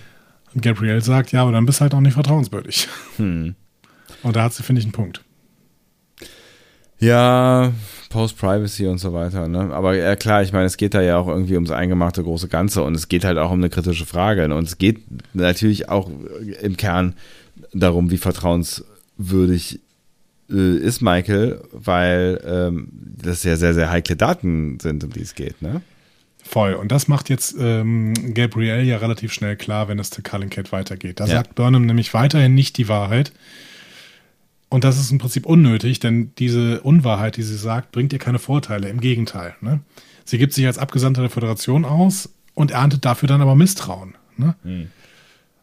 [0.55, 2.89] Und Gabrielle sagt, ja, aber dann bist du halt auch nicht vertrauenswürdig.
[3.19, 3.55] Mhm.
[4.23, 5.23] Und da hat sie, finde ich, einen Punkt.
[6.99, 7.73] Ja,
[8.11, 9.47] Post-Privacy und so weiter.
[9.49, 9.73] Ne?
[9.73, 12.83] Aber ja, klar, ich meine, es geht da ja auch irgendwie ums eingemachte große Ganze
[12.83, 14.49] und es geht halt auch um eine kritische Frage.
[14.49, 14.55] Ne?
[14.55, 15.03] Und es geht
[15.35, 16.11] natürlich auch
[16.61, 17.15] im Kern
[17.73, 19.81] darum, wie vertrauenswürdig
[20.51, 25.35] äh, ist Michael, weil ähm, das ja sehr, sehr heikle Daten sind, um die es
[25.35, 25.63] geht.
[25.63, 25.83] Ne?
[26.49, 26.75] Voll.
[26.75, 30.73] Und das macht jetzt ähm, Gabrielle ja relativ schnell klar, wenn es zu Cullen Cat
[30.73, 31.21] weitergeht.
[31.21, 31.37] Da ja.
[31.37, 33.33] sagt Burnham nämlich weiterhin nicht die Wahrheit
[34.69, 38.39] und das ist im Prinzip unnötig, denn diese Unwahrheit, die sie sagt, bringt ihr keine
[38.39, 38.89] Vorteile.
[38.89, 39.55] Im Gegenteil.
[39.61, 39.81] Ne?
[40.25, 44.15] Sie gibt sich als Abgesandte der Föderation aus und erntet dafür dann aber Misstrauen.
[44.37, 44.55] Ne?
[44.65, 44.89] Mhm.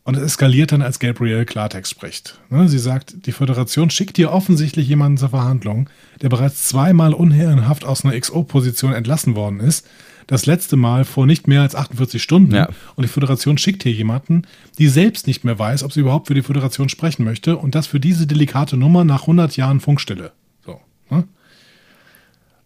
[0.04, 2.40] Und es eskaliert dann, als Gabrielle Klartext spricht.
[2.50, 2.68] Ne?
[2.68, 5.90] Sie sagt, die Föderation schickt dir offensichtlich jemanden zur Verhandlung,
[6.22, 9.88] der bereits zweimal unherrenhaft aus einer XO-Position entlassen worden ist
[10.28, 12.56] das letzte Mal vor nicht mehr als 48 Stunden.
[12.56, 12.70] Ja.
[12.96, 14.44] Und die Föderation schickt hier jemanden,
[14.78, 17.58] die selbst nicht mehr weiß, ob sie überhaupt für die Föderation sprechen möchte.
[17.58, 20.32] Und das für diese delikate Nummer nach 100 Jahren Funkstille.
[20.66, 20.80] So.
[21.10, 21.26] Ne?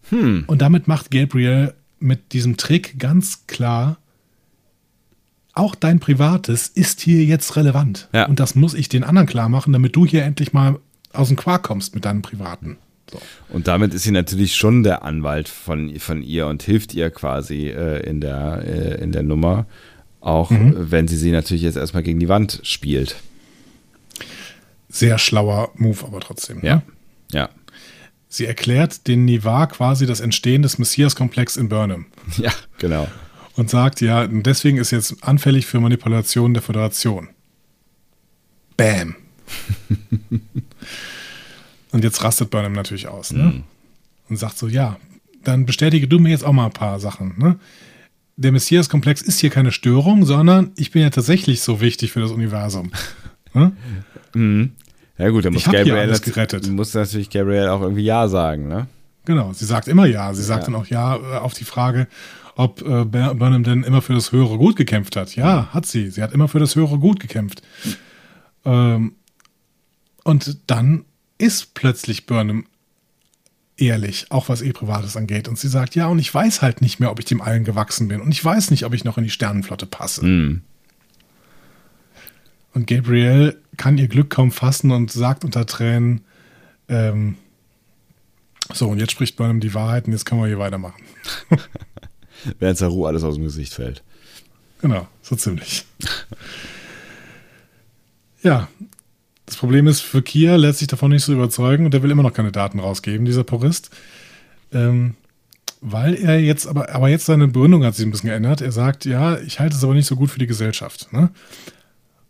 [0.10, 0.44] Hm.
[0.48, 3.98] Und damit macht Gabriel mit diesem Trick ganz klar,
[5.54, 8.08] auch dein Privates ist hier jetzt relevant.
[8.14, 8.28] Ja.
[8.28, 10.80] Und das muss ich den anderen klar machen, damit du hier endlich mal
[11.12, 12.78] aus dem Quark kommst mit deinem Privaten.
[13.12, 13.20] So.
[13.50, 17.68] Und damit ist sie natürlich schon der Anwalt von, von ihr und hilft ihr quasi
[17.68, 19.66] äh, in, der, äh, in der Nummer,
[20.22, 20.92] auch mhm.
[20.92, 23.16] wenn sie sie natürlich jetzt erstmal gegen die Wand spielt.
[24.90, 26.60] Sehr schlauer Move, aber trotzdem.
[26.60, 26.68] Ne?
[26.68, 26.82] Ja.
[27.32, 27.50] Ja.
[28.28, 32.06] Sie erklärt den Nivar quasi das Entstehen des Messias-Komplex in Burnham.
[32.38, 33.08] Ja, genau.
[33.56, 37.30] Und sagt, ja, deswegen ist jetzt anfällig für Manipulation der Föderation.
[38.78, 39.16] Bam.
[41.92, 43.32] Und jetzt rastet Burnham natürlich aus.
[43.32, 43.44] Ne?
[43.44, 43.64] Mhm.
[44.30, 44.98] Und sagt so, ja,
[45.44, 47.34] dann bestätige du mir jetzt auch mal ein paar Sachen.
[47.38, 47.60] Ne?
[48.38, 52.32] Der Messias-Komplex ist hier keine Störung, sondern ich bin ja tatsächlich so wichtig für das
[52.32, 52.92] Universum.
[53.54, 53.72] ne?
[54.34, 54.74] mhm.
[55.18, 56.70] Ja gut, dann muss Gabriel gerettet.
[56.70, 58.88] muss natürlich Gabriel auch irgendwie Ja sagen, ne?
[59.26, 60.34] Genau, sie sagt immer Ja.
[60.34, 60.66] Sie sagt ja.
[60.72, 62.08] dann auch Ja äh, auf die Frage,
[62.56, 65.36] ob äh, Burnham denn immer für das höhere Gut gekämpft hat.
[65.36, 65.74] Ja, mhm.
[65.74, 66.10] hat sie.
[66.10, 67.62] Sie hat immer für das höhere Gut gekämpft.
[68.64, 69.16] Ähm,
[70.24, 71.06] und dann
[71.40, 72.66] ist plötzlich Burnham
[73.78, 75.48] ehrlich, auch was ihr Privates angeht.
[75.48, 78.08] Und sie sagt, ja, und ich weiß halt nicht mehr, ob ich dem allen gewachsen
[78.08, 78.22] bin.
[78.22, 80.26] Und ich weiß nicht, ob ich noch in die Sternenflotte passe.
[80.26, 80.62] Mm.
[82.74, 86.22] Und Gabrielle kann ihr Glück kaum fassen und sagt unter Tränen,
[86.88, 87.36] ähm,
[88.72, 91.02] so, und jetzt spricht Burnham die Wahrheit und jetzt können wir hier weitermachen.
[92.60, 94.04] Während Saru alles aus dem Gesicht fällt.
[94.82, 95.86] Genau, so ziemlich.
[98.44, 98.68] ja,
[99.50, 102.22] das Problem ist, für Kia lässt sich davon nicht so überzeugen und der will immer
[102.22, 103.90] noch keine Daten rausgeben, dieser Purist.
[104.72, 105.16] Ähm,
[105.82, 108.62] weil er jetzt, aber, aber jetzt seine Begründung hat sich ein bisschen geändert.
[108.62, 111.12] Er sagt, ja, ich halte es aber nicht so gut für die Gesellschaft.
[111.14, 111.32] Ne?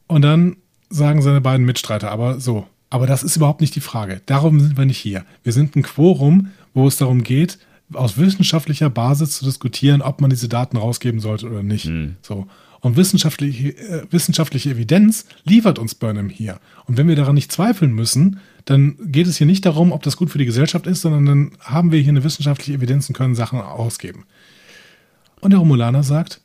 [0.07, 0.55] Und dann
[0.89, 4.21] sagen seine beiden Mitstreiter aber so, aber das ist überhaupt nicht die Frage.
[4.25, 5.25] Darum sind wir nicht hier.
[5.43, 7.59] Wir sind ein Quorum, wo es darum geht,
[7.91, 11.87] aus wissenschaftlicher Basis zu diskutieren, ob man diese Daten rausgeben sollte oder nicht.
[11.87, 12.15] Mhm.
[12.21, 12.47] So.
[12.81, 16.59] Und wissenschaftliche, äh, wissenschaftliche Evidenz liefert uns Burnham hier.
[16.85, 20.17] Und wenn wir daran nicht zweifeln müssen, dann geht es hier nicht darum, ob das
[20.17, 23.35] gut für die Gesellschaft ist, sondern dann haben wir hier eine wissenschaftliche Evidenz und können
[23.35, 24.25] Sachen ausgeben.
[25.41, 26.41] Und der Romulaner sagt,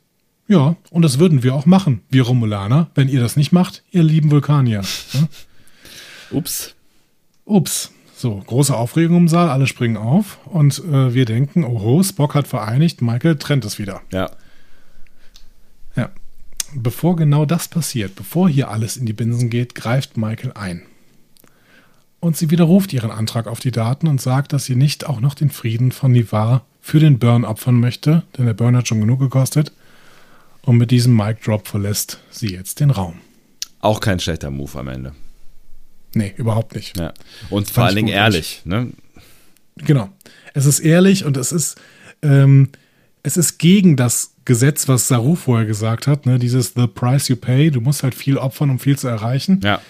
[0.46, 4.02] ja, und das würden wir auch machen, wir Romulaner, wenn ihr das nicht macht, ihr
[4.02, 4.82] lieben Vulkanier.
[5.12, 5.28] Ja?
[6.30, 6.74] Ups.
[7.44, 7.92] Ups.
[8.16, 12.46] So, große Aufregung im Saal, alle springen auf und äh, wir denken, oho, Spock hat
[12.46, 14.02] vereinigt, Michael trennt es wieder.
[14.12, 14.30] Ja.
[15.96, 16.10] Ja.
[16.76, 20.82] Bevor genau das passiert, bevor hier alles in die Binsen geht, greift Michael ein.
[22.18, 25.34] Und sie widerruft ihren Antrag auf die Daten und sagt, dass sie nicht auch noch
[25.34, 29.20] den Frieden von Nivar für den Burn opfern möchte, denn der Burn hat schon genug
[29.20, 29.72] gekostet.
[30.62, 33.20] Und mit diesem Mic Drop verlässt sie jetzt den Raum.
[33.80, 35.12] Auch kein schlechter Move am Ende.
[36.14, 36.98] Nee, überhaupt nicht.
[36.98, 37.12] Ja.
[37.50, 38.62] Und vor allen Dingen ehrlich.
[38.64, 38.90] Ne?
[39.76, 40.08] Genau.
[40.54, 41.80] Es ist ehrlich und es ist,
[42.22, 42.70] ähm,
[43.22, 46.38] es ist gegen das Gesetz, was Saru vorher gesagt hat, ne?
[46.38, 47.70] dieses The Price You Pay.
[47.70, 49.60] Du musst halt viel opfern, um viel zu erreichen.
[49.62, 49.80] Ja.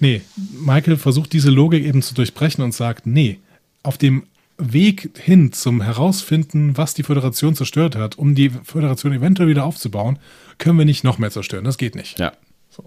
[0.00, 0.22] Nee,
[0.58, 3.38] Michael versucht diese Logik eben zu durchbrechen und sagt, nee,
[3.82, 4.24] auf dem
[4.56, 10.18] Weg hin zum Herausfinden, was die Föderation zerstört hat, um die Föderation eventuell wieder aufzubauen,
[10.58, 11.64] können wir nicht noch mehr zerstören.
[11.64, 12.18] Das geht nicht.
[12.18, 12.32] Ja.
[12.70, 12.84] So.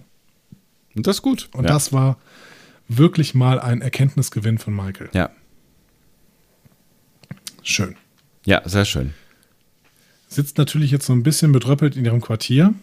[0.95, 1.49] Und das ist gut.
[1.53, 1.69] Und ja.
[1.69, 2.18] das war
[2.88, 5.10] wirklich mal ein Erkenntnisgewinn von Michael.
[5.14, 5.30] Ja.
[7.64, 7.95] Schön.
[8.45, 9.14] Ja, sehr schön.
[10.28, 12.74] Sitzt natürlich jetzt so ein bisschen bedröppelt in ihrem Quartier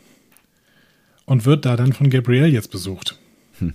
[1.27, 3.19] und wird da dann von Gabrielle jetzt besucht.
[3.59, 3.75] Hm.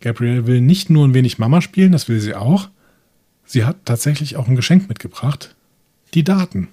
[0.00, 2.68] Gabrielle will nicht nur ein wenig Mama spielen, das will sie auch.
[3.44, 5.54] Sie hat tatsächlich auch ein Geschenk mitgebracht.
[6.14, 6.68] Die Daten.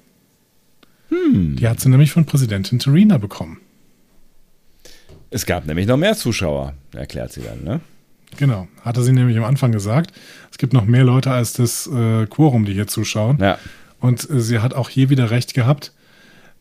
[1.09, 1.55] Hm.
[1.55, 3.59] Die hat sie nämlich von Präsidentin Terina bekommen.
[5.29, 7.81] Es gab nämlich noch mehr Zuschauer, erklärt sie dann, ne?
[8.37, 10.11] Genau, hatte sie nämlich am Anfang gesagt.
[10.51, 13.37] Es gibt noch mehr Leute als das äh, Quorum, die hier zuschauen.
[13.39, 13.57] Ja.
[13.99, 15.93] Und äh, sie hat auch hier wieder recht gehabt.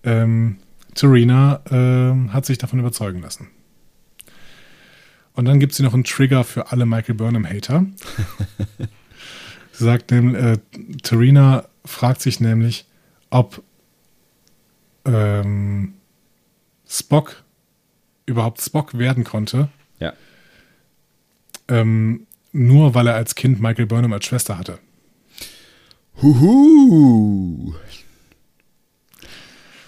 [0.03, 0.59] Ähm,
[0.95, 3.49] Terina äh, hat sich davon überzeugen lassen.
[5.35, 7.85] Und dann gibt sie noch einen Trigger für alle Michael Burnham-Hater.
[9.73, 10.59] sie sagt nämlich, äh,
[11.03, 12.87] Terina fragt sich nämlich,
[13.29, 13.63] ob
[15.05, 15.95] ähm,
[16.89, 17.45] Spock
[18.25, 19.69] überhaupt Spock werden konnte.
[20.01, 20.15] Ja.
[21.69, 24.79] Ähm, nur weil er als Kind Michael Burnham als Schwester hatte.
[26.23, 27.75] Huhu.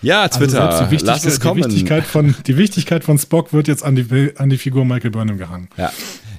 [0.01, 1.63] Ja, Twitter, also die lass es kommen.
[1.63, 5.11] Die Wichtigkeit, von, die Wichtigkeit von Spock wird jetzt an die, an die Figur Michael
[5.11, 5.69] Burnham gehangen.
[5.77, 5.93] Ja,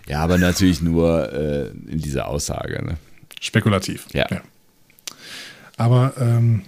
[0.08, 2.84] ja aber natürlich nur äh, in dieser Aussage.
[2.86, 2.98] Ne?
[3.42, 4.06] Spekulativ.
[4.14, 4.28] Ja.
[4.30, 4.42] ja.
[5.76, 6.62] Aber ähm,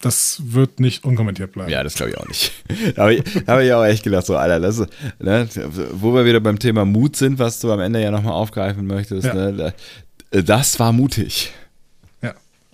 [0.00, 1.70] das wird nicht unkommentiert bleiben.
[1.70, 2.52] Ja, das glaube ich auch nicht.
[2.94, 4.78] da habe ich, hab ich auch echt gedacht, so, Alter, das,
[5.18, 5.48] ne,
[5.92, 9.26] wo wir wieder beim Thema Mut sind, was du am Ende ja nochmal aufgreifen möchtest,
[9.26, 9.34] Ja.
[9.34, 9.74] ne,
[10.30, 11.52] das war mutig.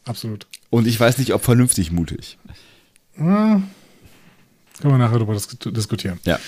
[0.04, 0.46] Absolut.
[0.70, 2.38] Und ich weiß nicht, ob vernünftig mutig.
[3.18, 3.60] Ah,
[4.80, 6.18] können wir nachher darüber dis diskutieren.
[6.24, 6.38] Ja.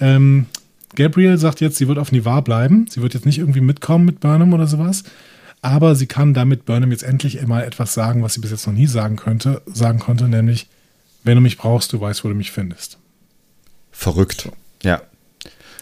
[0.00, 0.46] Ähm,
[0.94, 2.86] Gabriel sagt jetzt, sie wird auf Nivar bleiben.
[2.88, 5.02] Sie wird jetzt nicht irgendwie mitkommen mit Burnham oder sowas.
[5.60, 8.74] Aber sie kann damit Burnham jetzt endlich mal etwas sagen, was sie bis jetzt noch
[8.74, 10.68] nie sagen könnte, sagen konnte, nämlich,
[11.24, 12.98] wenn du mich brauchst, du weißt, wo du mich findest.
[13.90, 14.48] Verrückt.
[14.82, 15.02] Ja,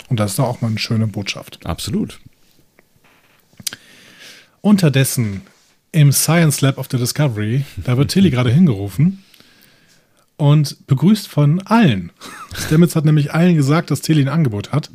[0.09, 1.67] Und das ist doch auch mal eine schöne Botschaft.
[1.67, 2.19] absolut.
[4.63, 5.43] Unterdessen
[5.97, 9.25] im Science Lab of the Discovery, da wird Tilly gerade hingerufen
[10.37, 12.13] und begrüßt von allen.
[12.55, 14.91] Stamets hat nämlich allen gesagt, dass Tilly ein Angebot hat.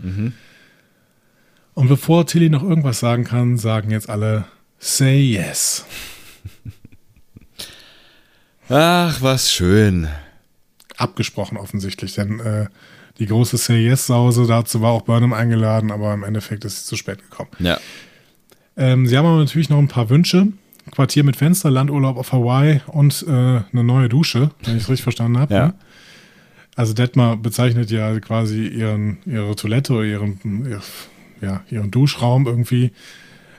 [1.73, 4.45] Und bevor Tilly noch irgendwas sagen kann, sagen jetzt alle
[4.77, 5.85] Say yes.
[8.69, 10.07] Ach, was schön.
[10.97, 12.67] Abgesprochen offensichtlich, denn äh,
[13.17, 16.95] die große Say yes-Sause, dazu war auch Burnham eingeladen, aber im Endeffekt ist sie zu
[16.95, 17.49] spät gekommen.
[17.57, 17.79] Ja.
[18.77, 20.47] Ähm, sie haben aber natürlich noch ein paar Wünsche.
[20.91, 25.03] Quartier mit Fenster, Landurlaub auf Hawaii und äh, eine neue Dusche, wenn ich es richtig
[25.03, 25.53] verstanden habe.
[25.53, 25.67] Ja.
[25.67, 25.73] ne?
[26.75, 30.81] Also Detmar bezeichnet ja quasi ihren, ihre Toilette oder ihren, ihr,
[31.41, 32.91] ja, ihren Duschraum irgendwie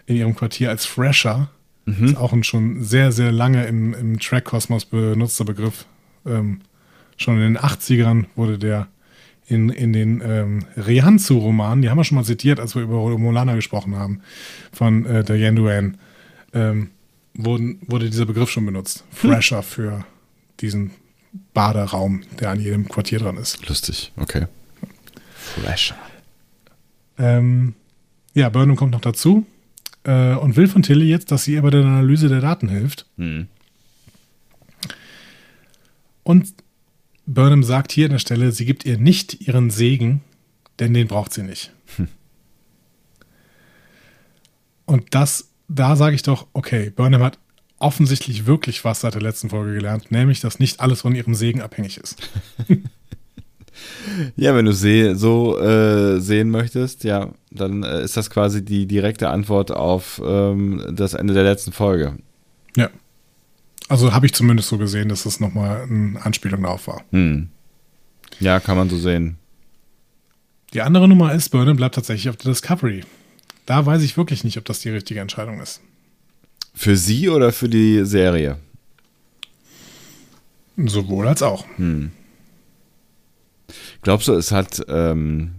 [0.06, 1.50] in ihrem Quartier als Fresher.
[1.84, 5.84] Ist auch ein schon sehr, sehr lange im, im Track-Kosmos benutzter Begriff.
[6.24, 6.60] Ähm,
[7.16, 8.86] schon in den 80ern wurde der
[9.46, 13.54] in, in den ähm, Rianzu-Romanen, die haben wir schon mal zitiert, als wir über Romulana
[13.54, 14.20] gesprochen haben,
[14.72, 15.92] von äh, Diane Duane,
[16.54, 16.90] ähm,
[17.34, 19.04] wurden, wurde dieser Begriff schon benutzt.
[19.10, 20.04] Fresher für
[20.60, 20.92] diesen
[21.54, 23.66] Baderaum, der an jedem Quartier dran ist.
[23.68, 24.46] Lustig, okay.
[25.34, 25.96] Fresher.
[27.18, 27.74] Ähm,
[28.34, 29.46] ja, Burnham kommt noch dazu
[30.04, 33.06] äh, und will von Tilly jetzt, dass sie ihr bei der Analyse der Daten hilft.
[33.16, 33.48] Hm.
[36.22, 36.54] Und
[37.26, 40.22] Burnham sagt hier an der Stelle, sie gibt ihr nicht ihren Segen,
[40.78, 41.72] denn den braucht sie nicht.
[44.86, 47.38] Und das, da sage ich doch, okay, Burnham hat
[47.78, 51.60] offensichtlich wirklich was seit der letzten Folge gelernt, nämlich, dass nicht alles von ihrem Segen
[51.60, 52.30] abhängig ist.
[54.36, 58.86] Ja, wenn du seh, so äh, sehen möchtest, ja, dann äh, ist das quasi die
[58.86, 62.18] direkte Antwort auf ähm, das Ende der letzten Folge.
[62.76, 62.90] Ja.
[63.88, 67.02] Also habe ich zumindest so gesehen, dass das nochmal eine Anspielung darauf war.
[67.10, 67.48] Hm.
[68.40, 69.36] Ja, kann man so sehen.
[70.72, 73.02] Die andere Nummer ist, Burnham bleibt tatsächlich auf der Discovery.
[73.66, 75.80] Da weiß ich wirklich nicht, ob das die richtige Entscheidung ist.
[76.74, 78.58] Für sie oder für die Serie?
[80.76, 81.64] Sowohl als auch.
[81.76, 82.10] Hm.
[84.02, 85.52] Glaubst du, es hat, ähm,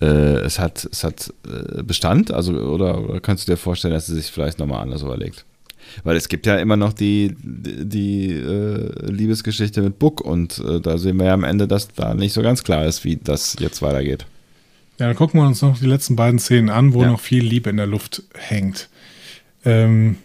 [0.00, 2.30] äh, es hat, es hat äh, Bestand?
[2.30, 5.44] Also, oder, oder, kannst du dir vorstellen, dass sie sich vielleicht nochmal anders überlegt?
[6.04, 10.80] Weil es gibt ja immer noch die, die, die äh, Liebesgeschichte mit Book und äh,
[10.80, 13.56] da sehen wir ja am Ende, dass da nicht so ganz klar ist, wie das
[13.58, 14.24] jetzt weitergeht.
[15.00, 17.08] Ja, dann gucken wir uns noch die letzten beiden Szenen an, wo ja.
[17.08, 18.90] noch viel Liebe in der Luft hängt.
[19.64, 20.16] Ähm,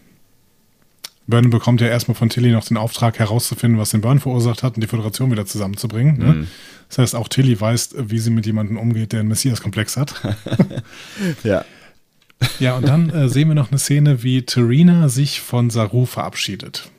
[1.27, 4.75] Burn bekommt ja erstmal von Tilly noch den Auftrag herauszufinden, was den Burn verursacht hat
[4.75, 6.17] und die Föderation wieder zusammenzubringen.
[6.17, 6.25] Ne?
[6.25, 6.47] Mhm.
[6.89, 10.13] Das heißt, auch Tilly weiß, wie sie mit jemandem umgeht, der einen Messias-Komplex hat.
[11.43, 11.63] ja.
[12.59, 16.91] Ja, und dann äh, sehen wir noch eine Szene, wie Terina sich von Saru verabschiedet.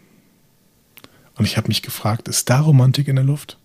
[1.37, 3.59] Und ich habe mich gefragt, ist da Romantik in der Luft?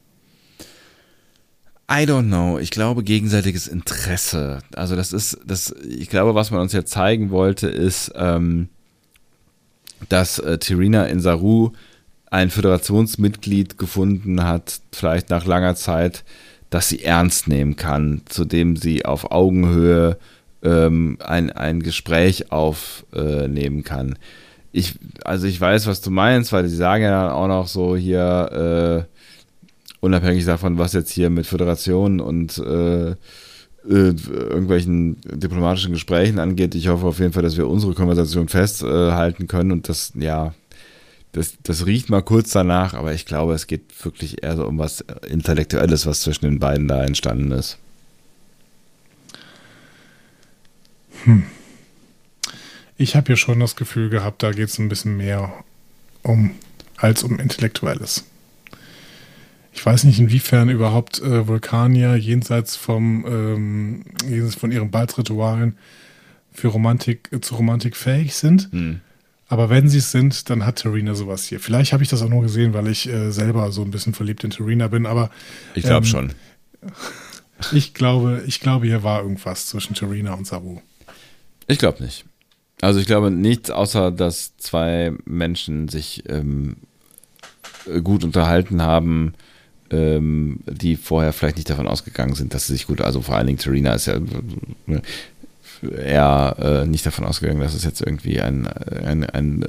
[1.92, 2.58] I don't know.
[2.58, 4.60] Ich glaube, gegenseitiges Interesse.
[4.76, 8.70] Also, das ist, das, ich glaube, was man uns jetzt zeigen wollte, ist, ähm,
[10.08, 11.72] dass äh, Tirina in Saru
[12.30, 16.24] ein Föderationsmitglied gefunden hat, vielleicht nach langer Zeit,
[16.70, 20.18] das sie ernst nehmen kann, zu dem sie auf Augenhöhe
[20.64, 24.18] ähm, ein, ein Gespräch aufnehmen kann.
[24.72, 27.98] Ich, also ich weiß, was du meinst, weil sie sagen ja dann auch noch so
[27.98, 29.21] hier, äh,
[30.02, 33.16] unabhängig davon, was jetzt hier mit Föderationen und äh, äh,
[33.86, 36.76] irgendwelchen diplomatischen Gesprächen angeht.
[36.76, 40.54] Ich hoffe auf jeden Fall, dass wir unsere Konversation festhalten können und das, ja,
[41.32, 44.78] das, das riecht mal kurz danach, aber ich glaube, es geht wirklich eher so um
[44.78, 47.78] was Intellektuelles, was zwischen den beiden da entstanden ist.
[51.24, 51.44] Hm.
[52.98, 55.52] Ich habe ja schon das Gefühl gehabt, da geht es ein bisschen mehr
[56.22, 56.52] um
[56.98, 58.26] als um Intellektuelles.
[59.74, 65.78] Ich weiß nicht, inwiefern überhaupt äh, Vulkanier jenseits vom ähm, jenseits von ihren Balzritualen
[66.52, 68.70] für Romantik äh, zu Romantik fähig sind.
[68.72, 69.00] Hm.
[69.48, 71.60] Aber wenn sie es sind, dann hat Terina sowas hier.
[71.60, 74.44] Vielleicht habe ich das auch nur gesehen, weil ich äh, selber so ein bisschen verliebt
[74.44, 75.30] in Terina bin, aber
[75.76, 76.34] ich glaube ähm, schon.
[77.72, 80.82] Ich glaube, ich glaube, hier war irgendwas zwischen Terina und Saru.
[81.68, 82.26] Ich glaube nicht.
[82.82, 86.78] Also ich glaube nichts, außer dass zwei Menschen sich ähm,
[88.04, 89.34] gut unterhalten haben,
[89.92, 93.48] ähm, die vorher vielleicht nicht davon ausgegangen sind, dass sie sich gut, also vor allen
[93.48, 95.02] Dingen Serena ist ja äh,
[95.84, 99.66] eher äh, nicht davon ausgegangen, dass es jetzt irgendwie ein, ein, ein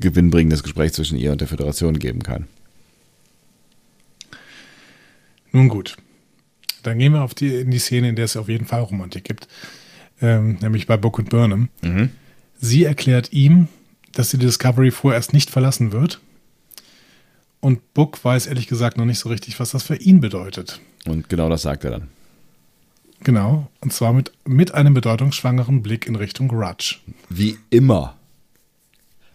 [0.00, 2.46] gewinnbringendes Gespräch zwischen ihr und der Föderation geben kann.
[5.52, 5.96] Nun gut,
[6.82, 9.24] dann gehen wir auf die, in die Szene, in der es auf jeden Fall Romantik
[9.24, 9.48] gibt,
[10.20, 11.68] ähm, nämlich bei Book und Burnham.
[11.82, 12.10] Mhm.
[12.58, 13.68] Sie erklärt ihm,
[14.12, 16.20] dass sie die Discovery vorerst nicht verlassen wird
[17.66, 20.80] und Book weiß ehrlich gesagt noch nicht so richtig, was das für ihn bedeutet.
[21.04, 22.08] Und genau das sagt er dann.
[23.24, 26.98] Genau, und zwar mit, mit einem bedeutungsschwangeren Blick in Richtung Grudge.
[27.28, 28.14] Wie immer.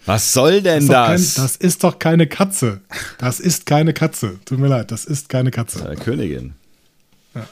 [0.05, 1.33] Was soll denn das?
[1.33, 1.35] Das?
[1.35, 2.79] Kein, das ist doch keine Katze.
[3.17, 4.39] Das ist keine Katze.
[4.45, 5.91] Tut mir leid, das ist keine Katze.
[5.91, 6.53] Äh, Königin.
[7.35, 7.47] Ja.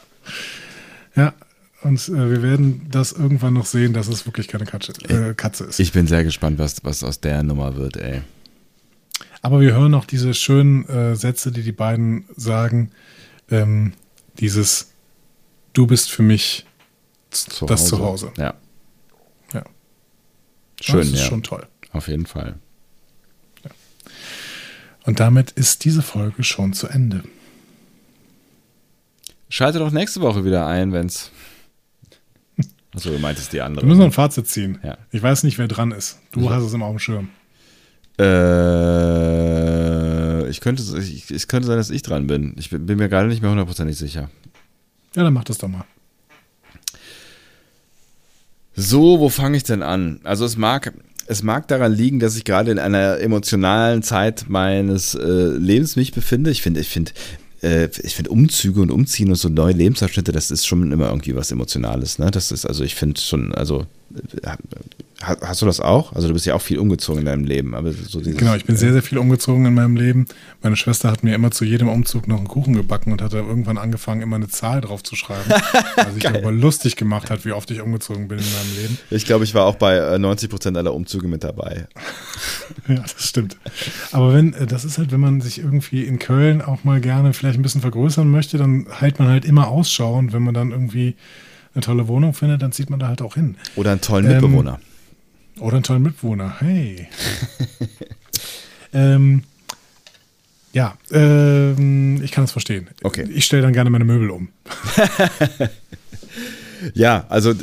[1.17, 1.33] ja,
[1.81, 5.65] und äh, wir werden das irgendwann noch sehen, dass es wirklich keine Katze, äh, Katze
[5.65, 5.81] ist.
[5.81, 8.21] Ich bin sehr gespannt, was, was aus der Nummer wird, ey.
[9.41, 12.91] Aber wir hören auch diese schönen äh, Sätze, die die beiden sagen.
[13.49, 13.93] Ähm,
[14.39, 14.93] dieses
[15.73, 16.65] Du bist für mich
[17.29, 17.89] zu das Hause.
[17.89, 18.31] Zuhause.
[18.37, 18.53] Ja.
[19.53, 19.63] Ja.
[20.81, 21.25] Schön, das ist ja.
[21.25, 21.67] schon toll.
[21.91, 22.55] Auf jeden Fall.
[23.63, 23.71] Ja.
[25.05, 27.23] Und damit ist diese Folge schon zu Ende.
[29.49, 31.31] Schalte doch nächste Woche wieder ein, wenn's.
[32.93, 33.85] Achso, du meintest die andere.
[33.85, 34.79] Wir müssen ein Fazit ziehen.
[34.83, 34.97] Ja.
[35.11, 36.19] Ich weiß nicht, wer dran ist.
[36.31, 36.49] Du ja.
[36.51, 37.29] hast es immer auf dem Schirm.
[38.19, 38.29] Äh,
[40.49, 42.53] ich könnte, ich, es könnte sein, dass ich dran bin.
[42.57, 44.29] Ich bin, bin mir gerade nicht mehr hundertprozentig sicher.
[45.15, 45.85] Ja, dann mach das doch mal.
[48.75, 50.19] So, wo fange ich denn an?
[50.23, 50.93] Also es mag,
[51.27, 55.21] es mag daran liegen, dass ich gerade in einer emotionalen Zeit meines äh,
[55.57, 56.51] Lebens mich befinde.
[56.51, 57.11] Ich finde, ich finde,
[57.61, 61.35] äh, ich finde Umzüge und Umziehen und so neue Lebensabschnitte, das ist schon immer irgendwie
[61.35, 62.19] was Emotionales.
[62.19, 62.31] Ne?
[62.31, 63.85] Das ist, also ich finde schon, also
[64.43, 64.55] äh,
[65.21, 66.13] Hast du das auch?
[66.13, 67.75] Also du bist ja auch viel umgezogen in deinem Leben.
[67.75, 70.25] Aber so genau, ich bin sehr, sehr viel umgezogen in meinem Leben.
[70.61, 73.45] Meine Schwester hat mir immer zu jedem Umzug noch einen Kuchen gebacken und hat dann
[73.45, 75.49] irgendwann angefangen, immer eine Zahl drauf zu schreiben.
[75.95, 78.97] was sich aber lustig gemacht hat, wie oft ich umgezogen bin in meinem Leben.
[79.09, 81.87] Ich glaube, ich war auch bei 90 äh, Prozent aller Umzüge mit dabei.
[82.87, 83.57] ja, das stimmt.
[84.13, 87.33] Aber wenn, äh, das ist halt, wenn man sich irgendwie in Köln auch mal gerne
[87.33, 90.71] vielleicht ein bisschen vergrößern möchte, dann hält man halt immer Ausschau und wenn man dann
[90.71, 91.15] irgendwie
[91.73, 93.55] eine tolle Wohnung findet, dann zieht man da halt auch hin.
[93.75, 94.79] Oder einen tollen Mitbewohner.
[95.59, 96.55] Oder einen tollen Mitbewohner.
[96.59, 97.07] Hey.
[98.93, 99.43] ähm,
[100.71, 102.87] ja, ähm, ich kann das verstehen.
[103.03, 103.27] Okay.
[103.33, 104.49] Ich stelle dann gerne meine Möbel um.
[106.93, 107.53] ja, also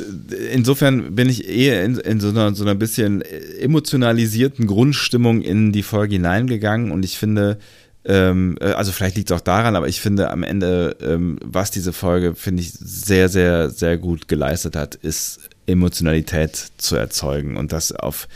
[0.51, 5.83] insofern bin ich eher in, in so, einer, so einer bisschen emotionalisierten Grundstimmung in die
[5.83, 7.59] Folge hineingegangen und ich finde,
[8.03, 11.71] ähm, äh, also vielleicht liegt es auch daran, aber ich finde am Ende, ähm, was
[11.71, 17.71] diese Folge, finde ich, sehr, sehr, sehr gut geleistet hat, ist Emotionalität zu erzeugen und
[17.71, 18.27] das auf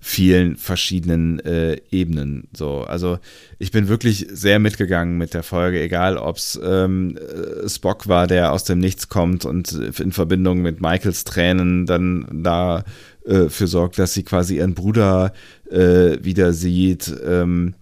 [0.00, 2.48] vielen verschiedenen äh, Ebenen.
[2.56, 3.18] So, also
[3.58, 8.26] ich bin wirklich sehr mitgegangen mit der Folge, egal ob es ähm, äh, Spock war,
[8.26, 12.84] der aus dem Nichts kommt und in Verbindung mit Michaels Tränen dann da
[13.26, 15.32] äh, für sorgt, dass sie quasi ihren Bruder
[15.70, 17.12] äh, wieder sieht.
[17.24, 17.74] Ähm,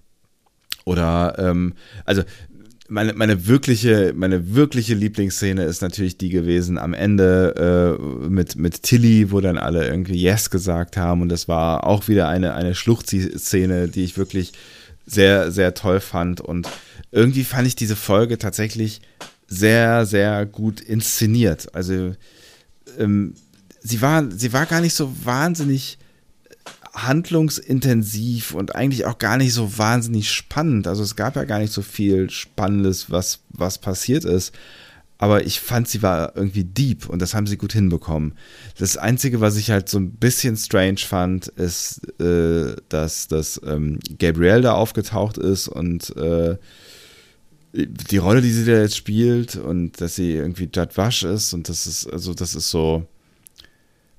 [0.84, 1.74] oder ähm,
[2.04, 2.22] also
[2.88, 8.82] meine, meine wirkliche, meine wirkliche Lieblingsszene ist natürlich die gewesen am Ende äh, mit, mit
[8.82, 11.22] Tilly, wo dann alle irgendwie Yes gesagt haben.
[11.22, 14.52] Und das war auch wieder eine, eine Schluchzi-Szene, die ich wirklich
[15.06, 16.40] sehr, sehr toll fand.
[16.40, 16.68] Und
[17.12, 19.00] irgendwie fand ich diese Folge tatsächlich
[19.48, 21.74] sehr, sehr gut inszeniert.
[21.74, 22.14] Also
[22.98, 23.34] ähm,
[23.80, 25.98] sie war, sie war gar nicht so wahnsinnig
[26.96, 30.86] handlungsintensiv und eigentlich auch gar nicht so wahnsinnig spannend.
[30.86, 34.54] Also es gab ja gar nicht so viel Spannendes, was, was passiert ist.
[35.18, 38.34] Aber ich fand, sie war irgendwie deep und das haben sie gut hinbekommen.
[38.78, 43.98] Das Einzige, was ich halt so ein bisschen strange fand, ist, äh, dass, dass ähm,
[44.18, 46.56] Gabrielle da aufgetaucht ist und äh,
[47.72, 51.68] die Rolle, die sie da jetzt spielt und dass sie irgendwie Judd Wash ist und
[51.68, 53.06] das ist, also das ist so,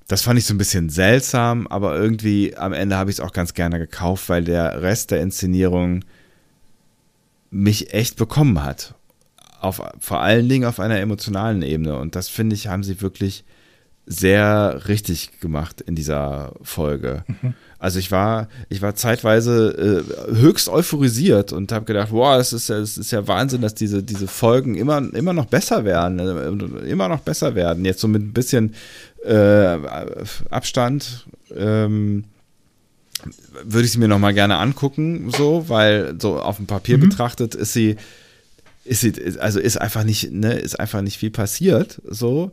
[0.08, 3.32] das fand ich so ein bisschen seltsam, aber irgendwie am Ende habe ich es auch
[3.32, 6.04] ganz gerne gekauft, weil der Rest der Inszenierung
[7.50, 8.94] mich echt bekommen hat.
[9.60, 11.98] Auf, vor allen Dingen auf einer emotionalen Ebene.
[11.98, 13.44] Und das finde ich, haben sie wirklich
[14.06, 17.24] sehr richtig gemacht in dieser Folge.
[17.26, 17.52] Mhm.
[17.78, 22.70] Also ich war, ich war zeitweise äh, höchst euphorisiert und habe gedacht, wow, es ist
[22.70, 26.88] ja, es ist ja Wahnsinn, dass diese, diese Folgen immer, immer noch besser werden, äh,
[26.88, 27.84] immer noch besser werden.
[27.84, 28.74] Jetzt so mit ein bisschen
[29.24, 29.78] äh,
[30.50, 31.26] Abstand.
[31.54, 32.24] Ähm,
[33.64, 37.08] würde ich sie mir noch mal gerne angucken, so, weil so auf dem Papier mhm.
[37.08, 37.96] betrachtet ist sie,
[38.84, 42.52] ist sie, also ist einfach nicht, ne, ist einfach nicht viel passiert, so.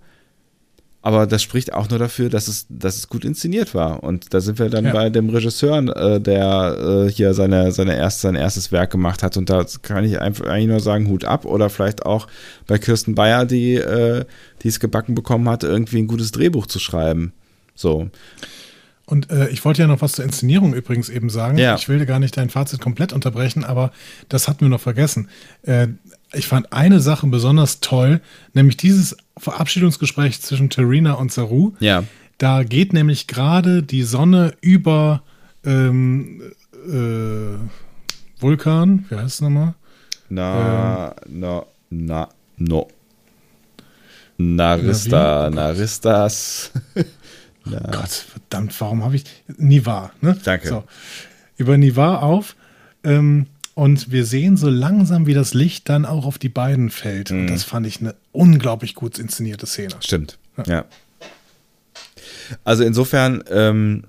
[1.05, 4.01] Aber das spricht auch nur dafür, dass es, dass es gut inszeniert war.
[4.03, 4.91] Und da sind wir dann ja.
[4.91, 9.37] bei dem Regisseur, äh, der äh, hier seine, seine erst, sein erstes Werk gemacht hat.
[9.37, 11.45] Und da kann ich einfach eigentlich nur sagen, Hut ab.
[11.45, 12.25] Oder vielleicht auch
[12.65, 14.25] bei Kirsten Bayer, die, äh,
[14.63, 17.33] es gebacken bekommen hat, irgendwie ein gutes Drehbuch zu schreiben.
[17.75, 18.09] So.
[19.05, 21.59] Und äh, ich wollte ja noch was zur Inszenierung übrigens eben sagen.
[21.59, 21.75] Ja.
[21.75, 23.91] Ich will gar nicht dein Fazit komplett unterbrechen, aber
[24.27, 25.29] das hatten wir noch vergessen.
[25.61, 25.89] Äh,
[26.35, 28.21] ich fand eine Sache besonders toll,
[28.53, 31.73] nämlich dieses Verabschiedungsgespräch zwischen Terina und Saru.
[31.79, 32.03] Ja.
[32.37, 35.23] Da geht nämlich gerade die Sonne über
[35.65, 36.41] ähm,
[36.87, 37.57] äh,
[38.39, 39.73] Vulkan, wie heißt es nochmal?
[40.29, 42.87] Na, ähm, na, na, no.
[44.37, 46.71] Narista, Naristas.
[46.93, 47.03] Na.
[47.67, 49.23] Oh Gott, verdammt, warum habe ich.
[49.57, 50.37] Nivar, ne?
[50.43, 50.67] Danke.
[50.67, 50.83] So.
[51.57, 52.55] Über Nivar auf.
[53.03, 57.29] Ähm, und wir sehen so langsam, wie das Licht dann auch auf die beiden fällt.
[57.29, 57.41] Mhm.
[57.41, 59.95] Und das fand ich eine unglaublich gut inszenierte Szene.
[59.99, 60.37] Stimmt.
[60.57, 60.63] Ja.
[60.65, 60.85] ja.
[62.63, 64.05] Also insofern ähm,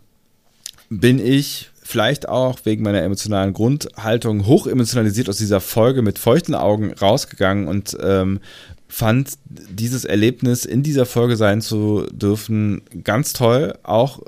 [0.89, 6.55] bin ich vielleicht auch wegen meiner emotionalen Grundhaltung hoch emotionalisiert aus dieser Folge mit feuchten
[6.55, 8.41] Augen rausgegangen und ähm,
[8.89, 14.21] fand dieses Erlebnis in dieser Folge sein zu dürfen ganz toll, auch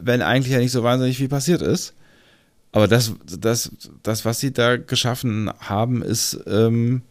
[0.00, 1.92] wenn eigentlich ja nicht so wahnsinnig viel passiert ist.
[2.72, 3.72] Aber das, das,
[4.02, 7.02] das, was sie da geschaffen haben, ist ähm,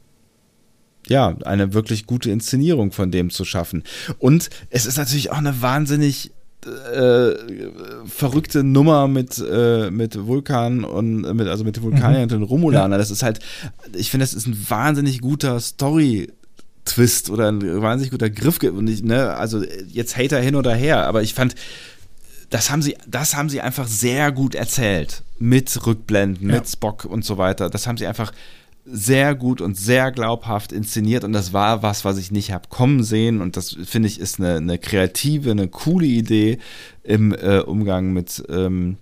[1.07, 3.83] ja eine wirklich gute Inszenierung von dem zu schaffen.
[4.19, 6.31] Und es ist natürlich auch eine wahnsinnig
[6.65, 7.31] äh,
[8.05, 12.23] verrückte Nummer mit, äh, mit Vulkan und mit, also mit den Vulkaniern mhm.
[12.23, 12.91] und den Romulanern.
[12.93, 12.97] Ja.
[12.97, 13.39] Das ist halt,
[13.93, 16.31] ich finde, das ist ein wahnsinnig guter Story.
[16.85, 18.57] Twist oder ein wahnsinnig guter Griff.
[18.63, 21.53] Und ich, ne, also jetzt Hater hin oder her, aber ich fand,
[22.49, 25.23] das haben sie, das haben sie einfach sehr gut erzählt.
[25.37, 26.55] Mit Rückblenden, ja.
[26.55, 27.69] mit Spock und so weiter.
[27.69, 28.31] Das haben sie einfach
[28.91, 33.03] sehr gut und sehr glaubhaft inszeniert und das war was, was ich nicht habe kommen
[33.03, 36.57] sehen und das finde ich ist eine, eine, kreative, eine coole Idee
[37.03, 38.97] im äh, Umgang mit ähm,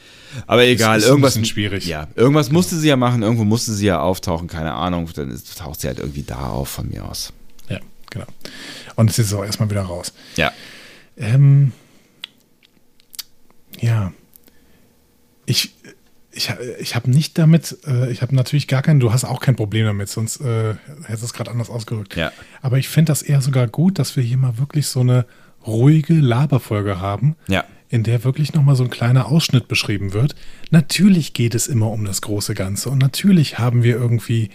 [0.47, 1.35] Aber egal, ist irgendwas.
[1.35, 1.85] Ein schwierig.
[1.85, 5.07] Ja, irgendwas musste sie ja machen, irgendwo musste sie ja auftauchen, keine Ahnung.
[5.13, 7.33] Dann ist, taucht sie halt irgendwie da auf von mir aus.
[8.09, 8.27] Genau.
[8.95, 10.13] Und es ist auch erstmal wieder raus.
[10.35, 10.51] Ja.
[11.17, 11.71] Ähm,
[13.79, 14.13] ja.
[15.45, 15.73] Ich,
[16.31, 19.55] ich, ich habe nicht damit, äh, ich habe natürlich gar kein, du hast auch kein
[19.55, 22.15] Problem damit, sonst äh, hättest du es gerade anders ausgerückt.
[22.15, 22.31] Ja.
[22.61, 25.25] Aber ich finde das eher sogar gut, dass wir hier mal wirklich so eine
[25.65, 27.35] ruhige Laberfolge haben.
[27.47, 27.65] Ja.
[27.89, 30.35] In der wirklich nochmal so ein kleiner Ausschnitt beschrieben wird.
[30.71, 34.49] Natürlich geht es immer um das große Ganze und natürlich haben wir irgendwie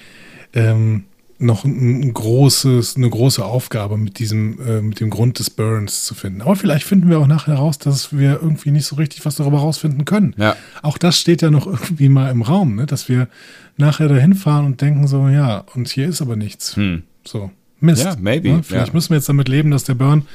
[0.52, 1.04] ähm,
[1.42, 6.14] noch ein großes, eine große Aufgabe mit diesem, äh, mit dem Grund des Burns zu
[6.14, 6.42] finden.
[6.42, 9.58] Aber vielleicht finden wir auch nachher raus, dass wir irgendwie nicht so richtig was darüber
[9.58, 10.34] rausfinden können.
[10.38, 10.56] Ja.
[10.82, 12.86] Auch das steht ja noch irgendwie mal im Raum, ne?
[12.86, 13.28] dass wir
[13.76, 16.76] nachher dahin fahren und denken so, ja, und hier ist aber nichts.
[16.76, 17.02] Hm.
[17.24, 17.50] So,
[17.80, 18.04] Mist.
[18.04, 18.48] Ja, maybe.
[18.48, 18.62] Ne?
[18.62, 18.94] Vielleicht ja.
[18.94, 20.26] müssen wir jetzt damit leben, dass der Burn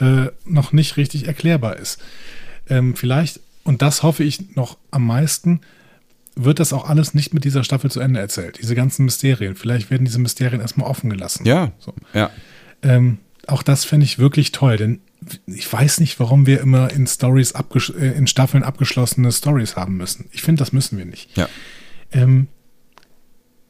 [0.00, 2.00] äh, noch nicht richtig erklärbar ist.
[2.68, 5.60] Ähm, vielleicht, und das hoffe ich noch am meisten,
[6.44, 8.58] wird das auch alles nicht mit dieser Staffel zu Ende erzählt.
[8.60, 9.54] Diese ganzen Mysterien.
[9.54, 11.44] Vielleicht werden diese Mysterien erstmal offen gelassen.
[11.44, 11.72] Ja.
[11.78, 11.92] So.
[12.14, 12.30] ja.
[12.82, 15.00] Ähm, auch das fände ich wirklich toll, denn
[15.46, 20.26] ich weiß nicht, warum wir immer in Stories äh, in Staffeln abgeschlossene Stories haben müssen.
[20.32, 21.36] Ich finde, das müssen wir nicht.
[21.36, 21.48] Ja.
[22.12, 22.46] Ähm,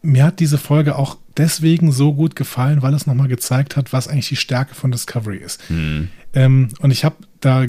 [0.02, 4.08] mir hat diese Folge auch deswegen so gut gefallen, weil es nochmal gezeigt hat, was
[4.08, 5.60] eigentlich die Stärke von Discovery ist.
[5.68, 6.08] Hm.
[6.34, 7.64] Ähm, und ich habe da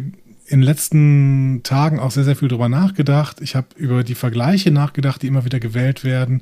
[0.50, 3.40] in den letzten Tagen auch sehr, sehr viel drüber nachgedacht.
[3.40, 6.42] Ich habe über die Vergleiche nachgedacht, die immer wieder gewählt werden.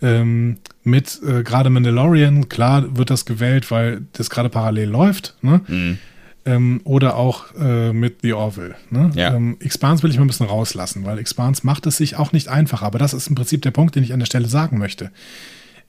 [0.00, 5.34] Ähm, mit äh, gerade Mandalorian, klar wird das gewählt, weil das gerade parallel läuft.
[5.42, 5.60] Ne?
[5.66, 5.98] Mhm.
[6.46, 8.76] Ähm, oder auch äh, mit The Orville.
[8.90, 9.10] Ne?
[9.16, 9.34] Ja.
[9.34, 12.46] Ähm, Expans will ich mal ein bisschen rauslassen, weil Expans macht es sich auch nicht
[12.46, 12.82] einfach.
[12.82, 15.10] Aber das ist im Prinzip der Punkt, den ich an der Stelle sagen möchte.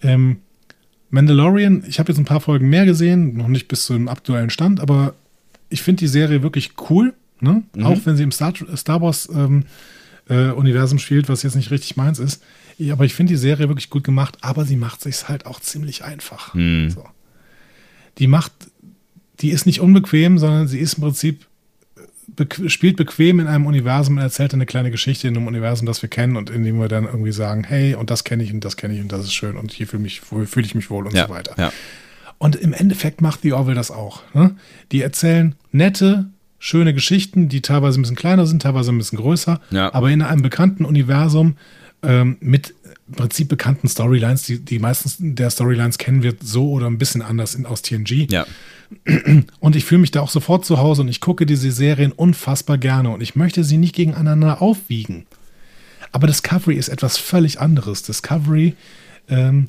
[0.01, 0.37] Ähm,
[1.11, 4.79] Mandalorian, ich habe jetzt ein paar Folgen mehr gesehen, noch nicht bis zum aktuellen Stand,
[4.79, 5.13] aber
[5.69, 7.13] ich finde die Serie wirklich cool.
[7.41, 7.63] Ne?
[7.75, 7.85] Mhm.
[7.85, 9.65] Auch wenn sie im Star, Star Wars ähm,
[10.29, 12.43] äh, Universum spielt, was jetzt nicht richtig meins ist.
[12.77, 15.59] Ich, aber ich finde die Serie wirklich gut gemacht, aber sie macht sich halt auch
[15.59, 16.53] ziemlich einfach.
[16.53, 16.89] Mhm.
[16.91, 17.03] So.
[18.17, 18.51] Die macht,
[19.41, 21.45] die ist nicht unbequem, sondern sie ist im Prinzip
[22.37, 26.01] äh, spielt bequem in einem Universum und erzählt eine kleine Geschichte in einem Universum, das
[26.01, 28.63] wir kennen und in dem wir dann irgendwie sagen, hey, und das kenne ich und
[28.63, 30.07] das kenne ich und das ist schön und hier fühle
[30.45, 31.55] fühl ich mich wohl und ja, so weiter.
[31.57, 31.73] Ja.
[32.37, 34.23] Und im Endeffekt macht die Orville das auch.
[34.33, 34.55] Ne?
[34.93, 36.29] Die erzählen nette,
[36.59, 39.93] schöne Geschichten, die teilweise ein bisschen kleiner sind, teilweise ein bisschen größer, ja.
[39.93, 41.55] aber in einem bekannten Universum
[42.03, 42.73] ähm, mit
[43.07, 44.43] im Prinzip bekannten Storylines.
[44.43, 48.31] Die, die meisten der Storylines kennen wir so oder ein bisschen anders in, aus TNG.
[48.31, 48.45] Ja.
[49.59, 52.79] Und ich fühle mich da auch sofort zu Hause und ich gucke diese Serien unfassbar
[52.79, 55.27] gerne und ich möchte sie nicht gegeneinander aufwiegen.
[56.11, 58.01] Aber Discovery ist etwas völlig anderes.
[58.01, 58.75] Discovery
[59.27, 59.67] ähm,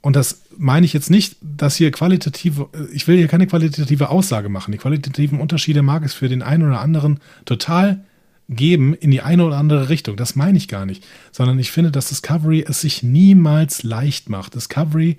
[0.00, 4.48] und das meine ich jetzt nicht, dass hier qualitative, ich will hier keine qualitative Aussage
[4.48, 4.72] machen.
[4.72, 8.04] Die qualitativen Unterschiede mag es für den einen oder anderen total
[8.48, 10.16] geben in die eine oder andere Richtung.
[10.16, 11.04] Das meine ich gar nicht.
[11.32, 14.54] Sondern ich finde, dass Discovery es sich niemals leicht macht.
[14.54, 15.18] Discovery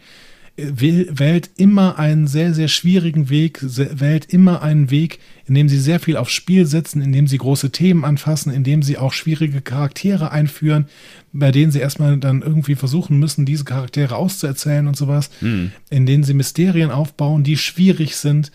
[0.58, 6.00] wählt immer einen sehr, sehr schwierigen Weg, wählt immer einen Weg, in dem sie sehr
[6.00, 9.62] viel aufs Spiel setzen, in dem sie große Themen anfassen, in dem sie auch schwierige
[9.62, 10.88] Charaktere einführen,
[11.32, 15.72] bei denen sie erstmal dann irgendwie versuchen müssen, diese Charaktere auszuerzählen und sowas, mhm.
[15.92, 18.52] in denen sie Mysterien aufbauen, die schwierig sind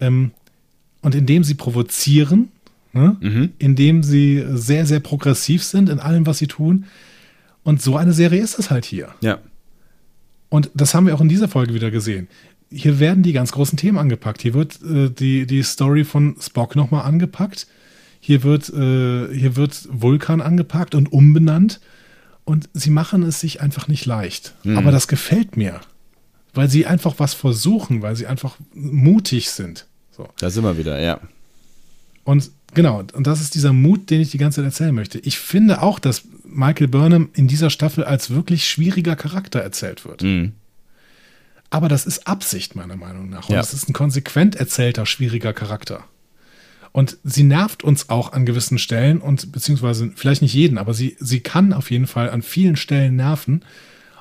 [0.00, 0.32] ähm,
[1.02, 2.48] und in dem sie provozieren,
[2.92, 3.16] ne?
[3.20, 3.50] mhm.
[3.58, 6.86] indem sie sehr, sehr progressiv sind in allem, was sie tun.
[7.62, 9.10] Und so eine Serie ist es halt hier.
[9.20, 9.38] Ja.
[10.56, 12.28] Und das haben wir auch in dieser Folge wieder gesehen.
[12.70, 14.40] Hier werden die ganz großen Themen angepackt.
[14.40, 17.66] Hier wird äh, die, die Story von Spock nochmal angepackt.
[18.20, 21.78] Hier wird, äh, hier wird Vulkan angepackt und umbenannt.
[22.46, 24.54] Und sie machen es sich einfach nicht leicht.
[24.64, 24.78] Mhm.
[24.78, 25.82] Aber das gefällt mir.
[26.54, 29.84] Weil sie einfach was versuchen, weil sie einfach mutig sind.
[30.10, 30.26] So.
[30.38, 31.20] Da sind wir wieder, ja.
[32.24, 35.18] Und genau, und das ist dieser Mut, den ich die ganze Zeit erzählen möchte.
[35.18, 36.22] Ich finde auch, dass
[36.56, 40.22] Michael Burnham in dieser Staffel als wirklich schwieriger Charakter erzählt wird.
[40.22, 40.52] Mhm.
[41.70, 43.48] Aber das ist Absicht, meiner Meinung nach.
[43.48, 43.60] Und Ja.
[43.60, 46.04] es ist ein konsequent erzählter, schwieriger Charakter.
[46.92, 51.16] Und sie nervt uns auch an gewissen Stellen und beziehungsweise vielleicht nicht jeden, aber sie,
[51.20, 53.64] sie kann auf jeden Fall an vielen Stellen nerven.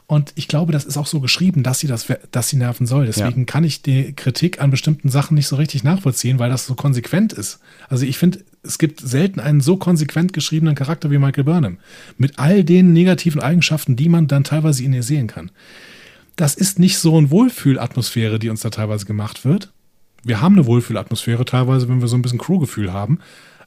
[0.07, 3.06] Und ich glaube, das ist auch so geschrieben, dass sie das, dass sie nerven soll.
[3.06, 3.45] Deswegen Ja.
[3.45, 7.32] kann ich die Kritik an bestimmten Sachen nicht so richtig nachvollziehen, weil das so konsequent
[7.34, 7.60] ist.
[7.90, 11.77] Also ich finde, es gibt selten einen so konsequent geschriebenen Charakter wie Michael Burnham.
[12.17, 15.51] Mit all den negativen Eigenschaften, die man dann teilweise in ihr sehen kann.
[16.35, 19.71] Das ist nicht so eine Wohlfühlatmosphäre, die uns da teilweise gemacht wird.
[20.23, 23.19] Wir haben eine Wohlfühlatmosphäre teilweise, wenn wir so ein bisschen Crewgefühl haben.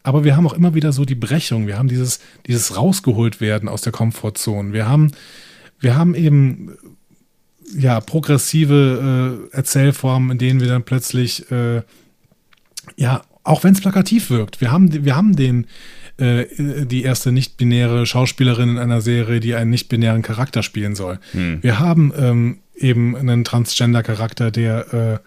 [0.03, 1.67] Aber wir haben auch immer wieder so die Brechung.
[1.67, 4.73] Wir haben dieses, dieses rausgeholt werden aus der Komfortzone.
[4.73, 5.13] Wir haben,
[5.81, 6.77] wir haben eben
[7.77, 11.83] ja progressive äh, Erzählformen, in denen wir dann plötzlich äh,
[12.97, 14.61] ja, auch wenn es plakativ wirkt.
[14.61, 15.67] Wir haben, wir haben den,
[16.19, 16.45] äh,
[16.87, 21.19] die erste nicht-binäre Schauspielerin in einer Serie, die einen nicht-binären Charakter spielen soll.
[21.33, 25.19] Wir haben ähm, eben einen Transgender-Charakter, der äh,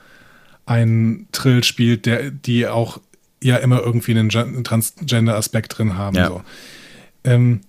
[0.66, 3.02] einen Trill spielt, der, die auch
[3.42, 6.16] ja immer irgendwie einen Gen- Transgender-Aspekt drin haben.
[6.16, 6.28] Ja.
[6.28, 6.44] So.
[7.24, 7.62] Ähm,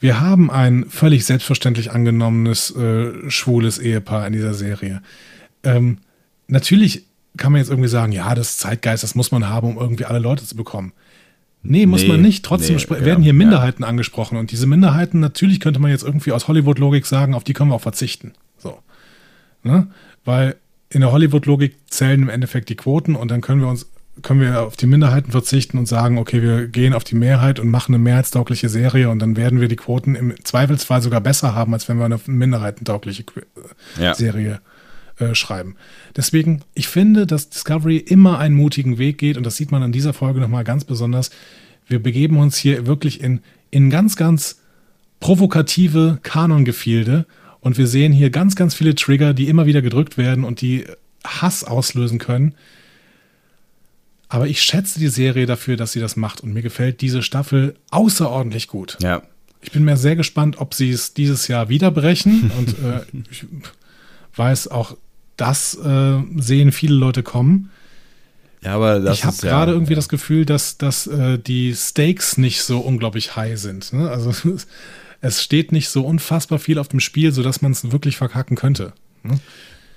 [0.00, 5.02] wir haben ein völlig selbstverständlich angenommenes äh, schwules Ehepaar in dieser Serie.
[5.64, 5.98] Ähm,
[6.46, 7.04] natürlich
[7.38, 10.04] kann man jetzt irgendwie sagen, ja, das ist Zeitgeist, das muss man haben, um irgendwie
[10.04, 10.92] alle Leute zu bekommen.
[11.62, 12.44] Nee, muss Nee, man nicht.
[12.44, 13.38] Trotzdem nee, ja, werden hier ja.
[13.38, 14.36] Minderheiten angesprochen.
[14.38, 17.74] Und diese Minderheiten, natürlich könnte man jetzt irgendwie aus Hollywood-Logik sagen, auf die können wir
[17.74, 18.32] auch verzichten.
[18.58, 18.78] So.
[19.64, 19.88] Ne?
[20.24, 20.56] Weil
[20.90, 23.86] in der Hollywood-Logik zählen im Endeffekt die Quoten und dann können wir uns,
[24.22, 27.68] können wir auf die Minderheiten verzichten und sagen, okay, wir gehen auf die Mehrheit und
[27.68, 31.74] machen eine mehrheitstaugliche Serie und dann werden wir die Quoten im Zweifelsfall sogar besser haben,
[31.74, 33.42] als wenn wir eine minderheitentaugliche Que-
[34.00, 34.14] Ja.
[35.18, 35.74] Äh, schreiben.
[36.16, 39.90] Deswegen, ich finde, dass Discovery immer einen mutigen Weg geht und das sieht man an
[39.90, 41.30] dieser Folge nochmal ganz besonders.
[41.88, 43.40] Wir begeben uns hier wirklich in,
[43.72, 44.60] in ganz, ganz
[45.18, 47.26] provokative Kanongefilde
[47.58, 50.84] und wir sehen hier ganz, ganz viele Trigger, die immer wieder gedrückt werden und die
[51.24, 52.54] Hass auslösen können.
[54.28, 57.74] Aber ich schätze die Serie dafür, dass sie das macht und mir gefällt diese Staffel
[57.90, 58.98] außerordentlich gut.
[59.02, 59.22] Ja.
[59.62, 62.52] Ich bin mir sehr gespannt, ob sie es dieses Jahr wieder brechen.
[62.56, 63.00] Und äh,
[63.32, 63.46] ich
[64.36, 64.96] weiß auch,
[65.38, 67.70] das äh, sehen viele Leute kommen.
[68.62, 71.74] Ja, aber das ich habe ist ja- gerade irgendwie das Gefühl, dass, dass äh, die
[71.74, 73.92] Stakes nicht so unglaublich high sind.
[73.92, 74.10] Ne?
[74.10, 74.32] Also
[75.20, 78.92] es steht nicht so unfassbar viel auf dem Spiel, sodass man es wirklich verkacken könnte.
[79.22, 79.38] Ne?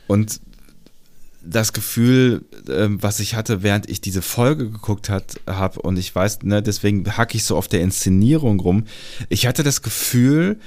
[0.07, 0.39] Und
[1.43, 6.43] das Gefühl, ähm, was ich hatte, während ich diese Folge geguckt habe, und ich weiß,
[6.43, 8.85] ne, deswegen hacke ich so auf der Inszenierung rum.
[9.29, 10.59] Ich hatte das Gefühl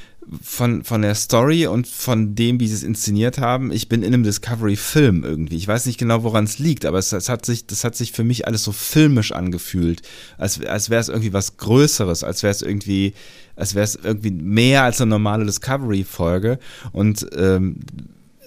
[0.42, 4.14] von, von der Story und von dem, wie sie es inszeniert haben, ich bin in
[4.14, 5.56] einem Discovery-Film irgendwie.
[5.56, 8.12] Ich weiß nicht genau, woran es liegt, aber es, es hat sich, das hat sich
[8.12, 10.02] für mich alles so filmisch angefühlt,
[10.38, 13.14] als, als wäre es irgendwie was Größeres, als wäre es irgendwie,
[13.56, 16.58] als wäre es irgendwie mehr als eine normale Discovery-Folge.
[16.92, 17.76] Und ähm,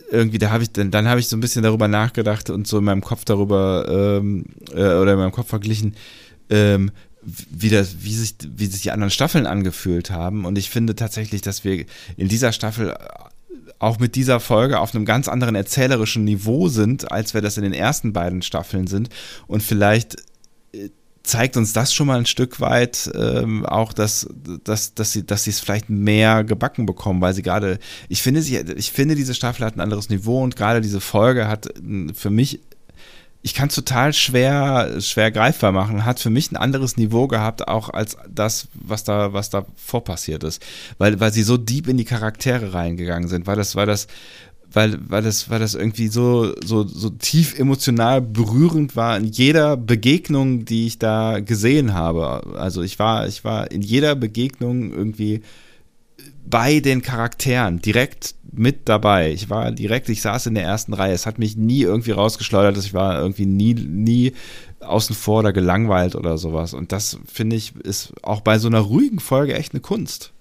[0.10, 2.78] irgendwie, da habe ich, dann, dann habe ich so ein bisschen darüber nachgedacht und so
[2.78, 5.96] in meinem Kopf darüber ähm, äh, oder in meinem Kopf verglichen,
[6.50, 6.92] ähm,
[7.28, 10.46] wie, das, wie, sich, wie sich die anderen Staffeln angefühlt haben.
[10.46, 11.86] Und ich finde tatsächlich, dass wir
[12.16, 12.96] in dieser Staffel
[13.80, 17.64] auch mit dieser Folge auf einem ganz anderen erzählerischen Niveau sind, als wir das in
[17.64, 19.10] den ersten beiden Staffeln sind.
[19.46, 20.16] Und vielleicht
[20.72, 20.90] äh,
[21.24, 24.28] zeigt uns das schon mal ein Stück weit ähm, auch, dass,
[24.64, 27.78] dass, dass sie dass es vielleicht mehr gebacken bekommen, weil sie gerade,
[28.08, 31.48] ich finde, sie, ich finde, diese Staffel hat ein anderes Niveau und gerade diese Folge
[31.48, 32.62] hat äh, für mich,
[33.48, 37.70] ich kann es total schwer, schwer greifbar machen, hat für mich ein anderes Niveau gehabt,
[37.70, 40.62] auch als das, was da, was da vorpassiert ist.
[40.98, 44.08] Weil, weil sie so deep in die Charaktere reingegangen sind, weil das, weil das,
[44.70, 49.78] weil, weil das, weil das irgendwie so, so, so tief emotional berührend war in jeder
[49.78, 52.58] Begegnung, die ich da gesehen habe.
[52.58, 55.42] Also ich war, ich war in jeder Begegnung irgendwie
[56.46, 59.32] bei den Charakteren, direkt mit dabei.
[59.32, 61.14] Ich war direkt, ich saß in der ersten Reihe.
[61.14, 64.34] Es hat mich nie irgendwie rausgeschleudert, ich war irgendwie nie, nie
[64.80, 66.74] außen vor oder gelangweilt oder sowas.
[66.74, 70.32] Und das finde ich ist auch bei so einer ruhigen Folge echt eine Kunst.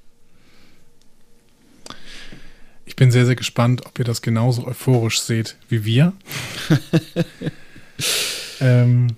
[2.84, 6.12] Ich bin sehr, sehr gespannt, ob ihr das genauso euphorisch seht wie wir.
[8.60, 9.16] ähm,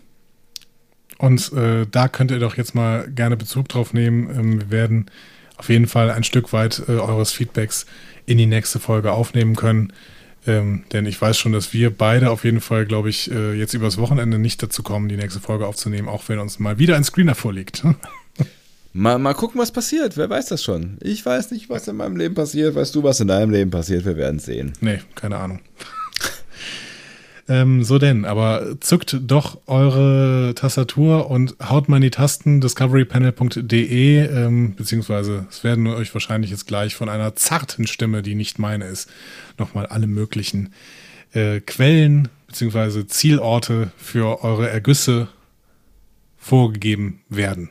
[1.18, 4.30] und äh, da könnt ihr doch jetzt mal gerne Bezug drauf nehmen.
[4.30, 5.10] Ähm, wir werden
[5.56, 7.86] auf jeden Fall ein Stück weit äh, eures Feedbacks
[8.28, 9.92] in die nächste Folge aufnehmen können.
[10.46, 13.74] Ähm, denn ich weiß schon, dass wir beide auf jeden Fall, glaube ich, äh, jetzt
[13.74, 17.04] übers Wochenende nicht dazu kommen, die nächste Folge aufzunehmen, auch wenn uns mal wieder ein
[17.04, 17.84] Screener vorliegt.
[18.94, 20.16] Mal, mal gucken, was passiert.
[20.16, 20.96] Wer weiß das schon?
[21.02, 22.74] Ich weiß nicht, was in meinem Leben passiert.
[22.74, 24.04] Weißt du, was in deinem Leben passiert?
[24.06, 24.72] Wir werden es sehen.
[24.80, 25.60] Nee, keine Ahnung.
[27.48, 34.26] Ähm, so denn, aber zückt doch eure Tastatur und haut mal in die Tasten discoverypanel.de,
[34.26, 38.86] ähm, beziehungsweise es werden euch wahrscheinlich jetzt gleich von einer zarten Stimme, die nicht meine
[38.86, 39.08] ist,
[39.56, 40.72] nochmal alle möglichen
[41.32, 45.28] äh, Quellen beziehungsweise Zielorte für eure Ergüsse
[46.36, 47.70] vorgegeben werden.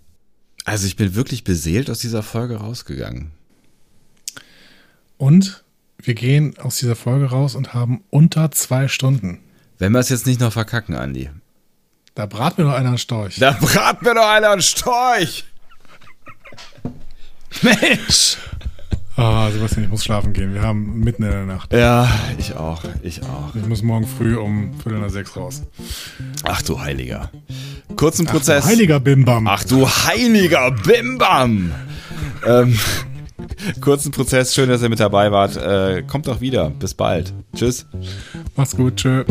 [0.65, 3.31] Also ich bin wirklich beseelt aus dieser Folge rausgegangen.
[5.17, 5.63] Und
[5.97, 9.39] wir gehen aus dieser Folge raus und haben unter zwei Stunden.
[9.77, 11.29] Wenn wir es jetzt nicht noch verkacken, Andi.
[12.15, 13.37] Da brat mir doch einer einen Storch.
[13.37, 15.45] Da brat mir doch einer einen Storch!
[17.61, 18.37] Mensch!
[19.17, 20.53] Ah, Sebastian, ich muss schlafen gehen.
[20.53, 21.73] Wir haben mitten in der Nacht.
[21.73, 23.53] Ja, ich auch, ich auch.
[23.55, 25.63] Ich muss morgen früh um Viertel nach sechs raus.
[26.43, 27.29] Ach du Heiliger.
[27.97, 28.63] Kurzen Prozess.
[28.65, 29.47] Ach, heiliger Bimbam.
[29.47, 31.71] Ach du heiliger Bimbam!
[32.47, 32.79] ähm,
[33.81, 35.57] kurzen Prozess, schön, dass ihr mit dabei wart.
[35.57, 36.69] Äh, kommt doch wieder.
[36.69, 37.33] Bis bald.
[37.55, 37.85] Tschüss.
[38.55, 38.95] Macht's gut.
[38.95, 39.25] Tschö.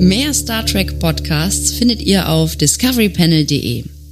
[0.00, 3.97] Mehr Star Trek Podcasts findet ihr auf discoverypanel.de.